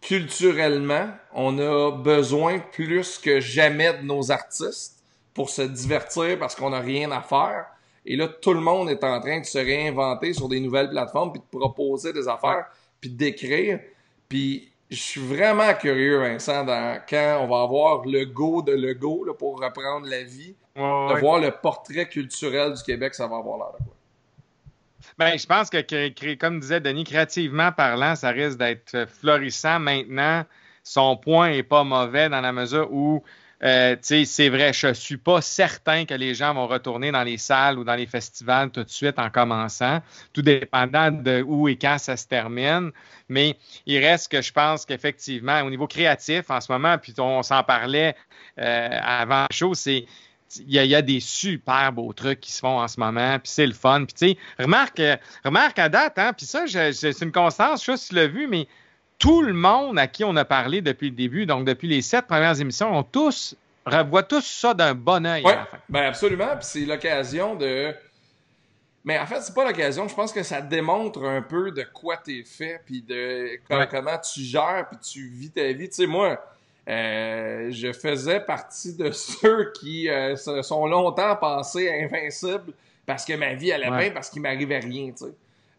culturellement, 0.00 1.10
on 1.32 1.58
a 1.58 1.90
besoin 1.92 2.58
plus 2.58 3.18
que 3.18 3.40
jamais 3.40 3.92
de 3.94 4.02
nos 4.02 4.30
artistes 4.30 5.02
pour 5.32 5.50
se 5.50 5.62
divertir 5.62 6.38
parce 6.38 6.54
qu'on 6.54 6.70
n'a 6.70 6.80
rien 6.80 7.10
à 7.10 7.20
faire. 7.20 7.66
Et 8.06 8.16
là, 8.16 8.28
tout 8.28 8.52
le 8.52 8.60
monde 8.60 8.90
est 8.90 9.02
en 9.02 9.20
train 9.20 9.40
de 9.40 9.46
se 9.46 9.58
réinventer 9.58 10.34
sur 10.34 10.48
des 10.48 10.60
nouvelles 10.60 10.90
plateformes, 10.90 11.32
puis 11.32 11.40
de 11.40 11.58
proposer 11.58 12.12
des 12.12 12.28
affaires, 12.28 12.66
puis 13.00 13.10
d'écrire. 13.10 13.80
Puis 14.28 14.70
je 14.90 14.96
suis 14.96 15.20
vraiment 15.20 15.72
curieux, 15.74 16.20
Vincent, 16.20 16.64
dans, 16.64 17.00
quand 17.08 17.38
on 17.42 17.46
va 17.48 17.62
avoir 17.62 18.04
le 18.06 18.24
go 18.24 18.62
de 18.62 18.72
le 18.72 18.94
go 18.94 19.26
pour 19.38 19.60
reprendre 19.60 20.06
la 20.06 20.22
vie, 20.22 20.54
de 20.76 21.20
voir 21.20 21.40
le 21.40 21.50
portrait 21.50 22.08
culturel 22.08 22.74
du 22.74 22.82
Québec, 22.82 23.14
ça 23.14 23.26
va 23.26 23.36
avoir 23.36 23.58
l'air 23.58 23.72
de 23.78 23.84
quoi. 23.84 23.94
Ben, 25.18 25.38
je 25.38 25.46
pense 25.46 25.70
que, 25.70 26.34
comme 26.34 26.60
disait 26.60 26.80
Denis, 26.80 27.04
créativement 27.04 27.70
parlant, 27.72 28.16
ça 28.16 28.30
risque 28.30 28.58
d'être 28.58 29.06
florissant. 29.06 29.78
Maintenant, 29.78 30.44
son 30.82 31.16
point 31.16 31.50
n'est 31.50 31.62
pas 31.62 31.84
mauvais 31.84 32.28
dans 32.28 32.40
la 32.40 32.52
mesure 32.52 32.92
où, 32.92 33.22
euh, 33.64 33.96
c'est 34.02 34.48
vrai, 34.50 34.72
je 34.74 34.88
ne 34.88 34.92
suis 34.92 35.16
pas 35.16 35.40
certain 35.40 36.04
que 36.04 36.12
les 36.12 36.34
gens 36.34 36.52
vont 36.52 36.66
retourner 36.66 37.10
dans 37.10 37.22
les 37.22 37.38
salles 37.38 37.78
ou 37.78 37.84
dans 37.84 37.94
les 37.94 38.06
festivals 38.06 38.70
tout 38.70 38.84
de 38.84 38.90
suite 38.90 39.18
en 39.18 39.30
commençant, 39.30 40.00
tout 40.34 40.42
dépendant 40.42 41.10
de 41.10 41.42
où 41.46 41.66
et 41.68 41.76
quand 41.76 41.96
ça 41.98 42.16
se 42.16 42.26
termine. 42.26 42.90
Mais 43.28 43.56
il 43.86 43.98
reste 44.04 44.30
que 44.30 44.42
je 44.42 44.52
pense 44.52 44.84
qu'effectivement, 44.84 45.62
au 45.62 45.70
niveau 45.70 45.86
créatif, 45.86 46.50
en 46.50 46.60
ce 46.60 46.70
moment, 46.70 46.98
puis 46.98 47.14
on 47.18 47.42
s'en 47.42 47.62
parlait 47.62 48.14
euh, 48.60 48.98
avant 49.02 49.46
la 49.50 49.56
chose, 49.56 49.78
c'est 49.78 50.04
il 50.56 50.72
y, 50.72 50.94
a 50.94 51.02
des 51.02 51.18
super 51.18 51.90
beaux 51.92 52.12
trucs 52.12 52.38
qui 52.38 52.52
se 52.52 52.60
font 52.60 52.78
en 52.78 52.86
ce 52.86 53.00
moment, 53.00 53.38
puis 53.40 53.50
c'est 53.50 53.66
le 53.66 53.72
fun. 53.72 54.04
Puis 54.04 54.14
tu 54.14 54.28
sais, 54.28 54.38
remarque, 54.62 55.02
remarque 55.44 55.78
à 55.80 55.88
date, 55.88 56.16
hein, 56.18 56.32
puis 56.32 56.46
ça, 56.46 56.64
c'est 56.66 57.22
une 57.22 57.32
constance, 57.32 57.80
je 57.80 57.86
sais 57.86 57.92
pas 57.92 57.96
si 57.96 58.08
tu 58.10 58.14
l'as 58.14 58.26
vu, 58.28 58.46
mais 58.46 58.68
tout 59.18 59.42
le 59.42 59.52
monde 59.52 59.98
à 59.98 60.06
qui 60.06 60.24
on 60.24 60.36
a 60.36 60.44
parlé 60.44 60.80
depuis 60.80 61.10
le 61.10 61.16
début, 61.16 61.46
donc 61.46 61.64
depuis 61.64 61.88
les 61.88 62.02
sept 62.02 62.26
premières 62.26 62.60
émissions, 62.60 62.96
ont 62.96 63.02
tous 63.02 63.56
revoient 63.86 64.22
tous 64.22 64.44
ça 64.44 64.74
d'un 64.74 64.94
bon 64.94 65.26
oeil. 65.26 65.42
Oui, 65.44 65.52
ben 65.88 66.04
absolument. 66.04 66.56
Puis 66.56 66.66
c'est 66.66 66.84
l'occasion 66.86 67.54
de. 67.54 67.94
Mais 69.04 69.18
en 69.18 69.26
fait, 69.26 69.40
c'est 69.42 69.54
pas 69.54 69.66
l'occasion. 69.66 70.08
Je 70.08 70.14
pense 70.14 70.32
que 70.32 70.42
ça 70.42 70.62
démontre 70.62 71.22
un 71.24 71.42
peu 71.42 71.70
de 71.70 71.84
quoi 71.92 72.16
t'es 72.16 72.42
fait, 72.42 72.80
puis 72.86 73.02
de 73.02 73.58
comment 73.68 74.18
tu 74.18 74.40
gères, 74.40 74.86
puis 74.90 74.98
tu 75.00 75.28
vis 75.28 75.50
ta 75.50 75.72
vie. 75.72 75.88
Tu 75.88 75.96
sais, 75.96 76.06
moi, 76.06 76.42
euh, 76.88 77.70
je 77.70 77.92
faisais 77.92 78.40
partie 78.40 78.94
de 78.94 79.10
ceux 79.12 79.72
qui 79.72 80.08
euh, 80.08 80.36
se 80.36 80.62
sont 80.62 80.86
longtemps 80.86 81.36
passés 81.36 81.90
invincibles 81.90 82.72
parce 83.06 83.26
que 83.26 83.34
ma 83.34 83.52
vie 83.52 83.70
allait 83.70 83.90
bien, 83.90 84.10
parce 84.10 84.30
qu'il 84.30 84.40
m'arrivait 84.40 84.78
rien, 84.78 85.10
tu 85.10 85.26
sais. 85.26 85.34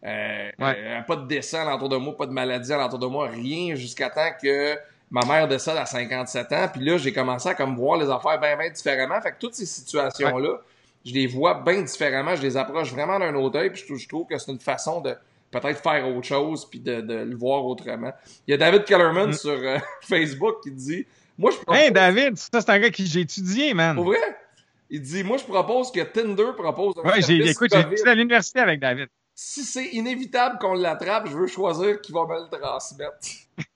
Euh, 0.06 0.50
euh, 0.60 1.02
pas 1.02 1.16
de 1.16 1.26
décès 1.26 1.56
alentour 1.58 1.88
de 1.88 1.96
moi, 1.96 2.16
pas 2.16 2.26
de 2.26 2.32
maladie 2.32 2.72
alentour 2.72 2.98
de 2.98 3.06
moi, 3.06 3.28
rien 3.28 3.74
jusqu'à 3.74 4.08
temps 4.08 4.30
que 4.40 4.76
ma 5.10 5.24
mère 5.24 5.48
décède 5.48 5.76
à 5.76 5.86
57 5.86 6.52
ans. 6.52 6.68
Puis 6.72 6.84
là, 6.84 6.96
j'ai 6.96 7.12
commencé 7.12 7.48
à 7.48 7.54
comme 7.54 7.74
voir 7.76 7.98
les 7.98 8.08
affaires 8.08 8.38
bien, 8.38 8.56
bien 8.56 8.70
différemment. 8.70 9.20
Fait 9.20 9.32
que 9.32 9.38
toutes 9.40 9.54
ces 9.54 9.66
situations-là, 9.66 10.60
je 11.04 11.12
les 11.12 11.26
vois 11.26 11.54
bien 11.54 11.82
différemment, 11.82 12.36
je 12.36 12.42
les 12.42 12.56
approche 12.56 12.92
vraiment 12.92 13.18
d'un 13.18 13.34
autre 13.34 13.58
œil, 13.58 13.70
puis 13.70 13.82
je 13.98 14.08
trouve 14.08 14.26
que 14.26 14.38
c'est 14.38 14.52
une 14.52 14.60
façon 14.60 15.00
de 15.00 15.14
peut-être 15.50 15.80
faire 15.80 16.08
autre 16.08 16.26
chose 16.26 16.68
puis 16.68 16.80
de, 16.80 17.00
le 17.00 17.36
voir 17.36 17.64
autrement. 17.64 18.12
Il 18.46 18.52
y 18.52 18.54
a 18.54 18.56
David 18.56 18.84
Kellerman 18.84 19.30
mm. 19.30 19.34
sur 19.34 19.50
euh, 19.50 19.78
Facebook 20.02 20.62
qui 20.62 20.70
dit 20.70 21.06
moi 21.38 21.50
je 21.50 21.56
propose... 21.56 21.80
Hey 21.80 21.90
David, 21.90 22.36
ça 22.36 22.60
c'est 22.60 22.70
un 22.70 22.78
gars 22.78 22.90
qui 22.90 23.06
j'ai 23.06 23.20
étudié, 23.20 23.74
man. 23.74 23.96
Pour 23.96 24.06
vrai? 24.06 24.18
Il 24.90 25.00
dit 25.00 25.24
moi 25.24 25.36
je 25.36 25.44
propose 25.44 25.90
que 25.90 26.00
Tinder 26.00 26.52
propose 26.56 26.94
un 27.02 27.08
Ouais, 27.08 27.22
j'ai 27.22 27.50
écoute, 27.50 27.70
j'ai 27.72 27.80
étudié 27.80 28.08
à 28.08 28.14
l'université 28.14 28.60
avec 28.60 28.80
David. 28.80 29.08
Si 29.38 29.64
c'est 29.64 29.88
inévitable 29.88 30.58
qu'on 30.58 30.72
l'attrape, 30.72 31.28
je 31.28 31.36
veux 31.36 31.46
choisir 31.46 32.00
qui 32.00 32.10
va 32.10 32.24
me 32.24 32.44
le 32.44 32.48
transmettre. 32.48 33.18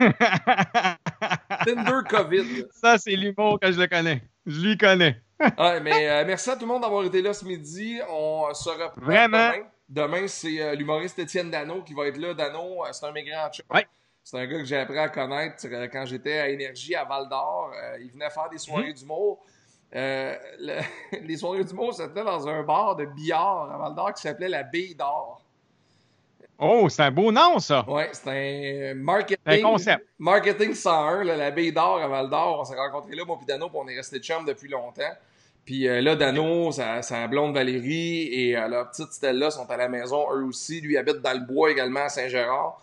Tinder 1.67 2.09
COVID. 2.09 2.65
Ça 2.71 2.97
c'est 2.97 3.15
l'humour 3.15 3.61
que 3.61 3.71
je 3.71 3.79
le 3.79 3.87
connais. 3.87 4.23
Je 4.47 4.59
lui 4.59 4.79
connais. 4.79 5.21
ouais, 5.59 5.81
mais 5.81 6.09
euh, 6.09 6.25
merci 6.27 6.49
à 6.49 6.55
tout 6.55 6.63
le 6.63 6.69
monde 6.69 6.81
d'avoir 6.81 7.05
été 7.05 7.21
là 7.21 7.35
ce 7.35 7.45
midi. 7.45 7.99
On 8.09 8.55
se 8.55 8.71
reprend 8.71 9.03
Vraiment? 9.03 9.53
Demain, 9.87 10.27
c'est 10.29 10.63
euh, 10.63 10.75
l'humoriste 10.75 11.19
Étienne 11.19 11.51
Dano 11.51 11.83
qui 11.83 11.93
va 11.93 12.07
être 12.07 12.17
là. 12.17 12.33
Dano, 12.33 12.83
euh, 12.83 12.89
c'est 12.93 13.05
un 13.05 13.13
migrant 13.13 13.51
C'est 14.25 14.39
un 14.39 14.47
gars 14.47 14.59
que 14.61 14.65
j'ai 14.65 14.79
appris 14.79 14.99
à 14.99 15.11
connaître 15.11 15.67
quand 15.93 16.07
j'étais 16.07 16.39
à 16.39 16.49
Énergie 16.49 16.95
à 16.95 17.05
Val 17.05 17.29
d'Or. 17.29 17.71
il 18.01 18.11
venait 18.11 18.31
faire 18.31 18.49
des 18.49 18.57
soirées 18.57 18.95
du 18.95 19.01
d'humour. 19.01 19.45
les 19.93 21.37
soirées 21.37 21.65
d'humour, 21.65 21.93
c'était 21.93 22.25
dans 22.25 22.49
un 22.49 22.63
bar 22.63 22.97
de 22.97 23.05
billard 23.05 23.71
à 23.71 23.77
Val 23.77 23.95
d'Or 23.95 24.15
qui 24.15 24.23
s'appelait 24.23 24.49
la 24.49 24.63
Bille 24.63 24.95
d'Or. 24.95 25.40
Oh, 26.63 26.91
c'est 26.91 27.03
un 27.03 27.11
beau 27.11 27.33
nom, 27.33 27.59
ça. 27.59 27.87
Oui, 27.89 28.03
c'est 28.13 28.93
un 28.93 28.95
marketing. 28.95 29.39
Un 29.47 29.63
concept. 29.63 30.05
Marketing 30.19 30.75
101, 30.75 31.25
la 31.25 31.51
Bille 31.51 31.73
d'Or 31.73 32.03
à 32.03 32.07
Val 32.07 32.29
d'Or. 32.29 32.59
On 32.61 32.65
s'est 32.65 32.77
rencontrés 32.77 33.17
là, 33.17 33.25
moi 33.25 33.39
et 33.41 33.47
Dano, 33.47 33.71
puis 33.71 33.79
on 33.83 33.89
est 33.89 33.97
resté 33.97 34.19
chum 34.19 34.45
depuis 34.45 34.69
longtemps. 34.69 35.15
Puis 35.65 35.89
euh, 35.89 36.03
là, 36.03 36.17
Dano, 36.17 36.71
sa, 36.71 37.27
blonde 37.29 37.55
Valérie 37.55 38.29
et 38.31 38.59
euh, 38.59 38.69
la 38.69 38.85
petite 38.85 39.11
Stella 39.13 39.51
sont 39.51 39.71
à 39.71 39.79
la 39.79 39.89
maison, 39.89 40.27
eux 40.35 40.45
aussi. 40.45 40.83
Lui 40.83 40.99
habite 40.99 41.23
dans 41.23 41.33
le 41.33 41.47
bois 41.47 41.71
également 41.71 42.05
à 42.05 42.09
Saint-Gérard. 42.11 42.79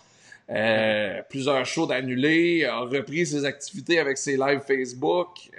Euh, 0.50 1.22
plusieurs 1.30 1.64
shows 1.66 1.92
annulés, 1.92 2.66
a 2.66 2.80
repris 2.80 3.28
ses 3.28 3.46
activités 3.46 4.00
avec 4.00 4.18
ses 4.18 4.38
lives 4.38 4.62
Facebook. 4.62 5.52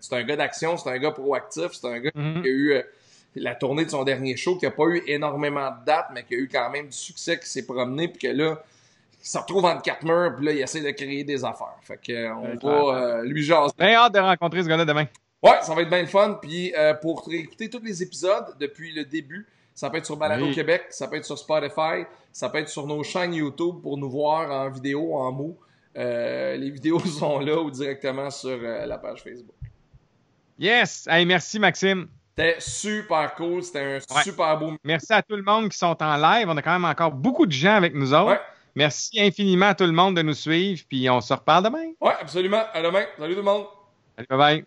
c'est 0.00 0.14
un 0.14 0.22
gars 0.22 0.36
d'action, 0.36 0.78
c'est 0.78 0.88
un 0.88 0.98
gars 0.98 1.10
proactif, 1.10 1.72
c'est 1.72 1.86
un 1.86 1.98
gars 1.98 2.10
mm-hmm. 2.16 2.42
qui 2.42 2.48
a 2.48 2.50
eu 2.50 2.82
la 3.34 3.54
tournée 3.54 3.84
de 3.84 3.90
son 3.90 4.04
dernier 4.04 4.36
show, 4.36 4.56
qui 4.56 4.66
a 4.66 4.70
pas 4.70 4.84
eu 4.84 5.02
énormément 5.06 5.70
de 5.70 5.84
dates, 5.86 6.08
mais 6.14 6.24
qui 6.24 6.34
a 6.34 6.38
eu 6.38 6.48
quand 6.48 6.70
même 6.70 6.86
du 6.86 6.96
succès, 6.96 7.38
qui 7.38 7.48
s'est 7.48 7.66
promené, 7.66 8.08
puis 8.08 8.18
que 8.18 8.28
là, 8.28 8.62
il 9.20 9.26
se 9.26 9.38
retrouve 9.38 9.64
entre 9.64 9.82
quatre 9.82 10.04
murs, 10.04 10.34
puis 10.36 10.46
là, 10.46 10.52
il 10.52 10.60
essaie 10.60 10.80
de 10.80 10.90
créer 10.90 11.24
des 11.24 11.44
affaires. 11.44 11.78
Fait 11.82 11.96
que 11.96 12.32
on 12.32 12.56
va 12.56 13.22
lui 13.22 13.42
jaser. 13.42 13.72
Bien 13.78 13.94
hâte 13.94 14.14
de 14.14 14.18
rencontrer 14.18 14.62
ce 14.62 14.68
gars-là 14.68 14.84
demain. 14.84 15.06
Ouais, 15.42 15.58
ça 15.62 15.74
va 15.74 15.82
être 15.82 15.90
bien 15.90 16.02
le 16.02 16.06
fun. 16.06 16.38
Puis 16.40 16.72
euh, 16.76 16.94
pour 16.94 17.28
écouter 17.32 17.68
tous 17.68 17.82
les 17.82 18.02
épisodes 18.02 18.54
depuis 18.60 18.92
le 18.92 19.04
début, 19.04 19.46
ça 19.74 19.90
peut 19.90 19.98
être 19.98 20.06
sur 20.06 20.16
Balado 20.16 20.52
Québec, 20.52 20.84
ça 20.90 21.08
peut 21.08 21.16
être 21.16 21.24
sur 21.24 21.38
Spotify, 21.38 22.04
ça 22.30 22.48
peut 22.48 22.58
être 22.58 22.68
sur 22.68 22.86
nos 22.86 23.02
chaînes 23.02 23.34
YouTube 23.34 23.76
pour 23.82 23.96
nous 23.98 24.10
voir 24.10 24.50
en 24.50 24.70
vidéo, 24.70 25.16
en 25.16 25.32
mots. 25.32 25.58
Euh, 25.96 26.56
les 26.56 26.70
vidéos 26.72 27.00
sont 27.00 27.40
là 27.40 27.58
ou 27.60 27.70
directement 27.70 28.30
sur 28.30 28.50
euh, 28.50 28.86
la 28.86 28.98
page 28.98 29.22
Facebook. 29.22 29.56
Yes! 30.58 31.08
Hey, 31.10 31.26
merci 31.26 31.58
Maxime. 31.58 32.08
C'était 32.34 32.56
super 32.60 33.34
cool, 33.34 33.62
c'était 33.62 34.00
un 34.00 34.22
super 34.22 34.58
beau. 34.58 34.72
Merci 34.84 35.12
à 35.12 35.22
tout 35.22 35.36
le 35.36 35.42
monde 35.42 35.68
qui 35.68 35.76
sont 35.76 35.96
en 36.02 36.16
live. 36.16 36.48
On 36.48 36.56
a 36.56 36.62
quand 36.62 36.72
même 36.72 36.86
encore 36.86 37.12
beaucoup 37.12 37.44
de 37.44 37.52
gens 37.52 37.74
avec 37.74 37.94
nous 37.94 38.14
autres. 38.14 38.40
Merci 38.74 39.20
infiniment 39.20 39.68
à 39.68 39.74
tout 39.74 39.84
le 39.84 39.92
monde 39.92 40.16
de 40.16 40.22
nous 40.22 40.32
suivre, 40.32 40.80
puis 40.88 41.10
on 41.10 41.20
se 41.20 41.34
reparle 41.34 41.64
demain. 41.64 41.92
Ouais, 42.00 42.14
absolument. 42.18 42.62
À 42.72 42.80
demain. 42.80 43.04
Salut 43.18 43.34
tout 43.34 43.40
le 43.40 43.44
monde. 43.44 43.66
Allez, 44.16 44.26
bye 44.28 44.38
bye. 44.38 44.64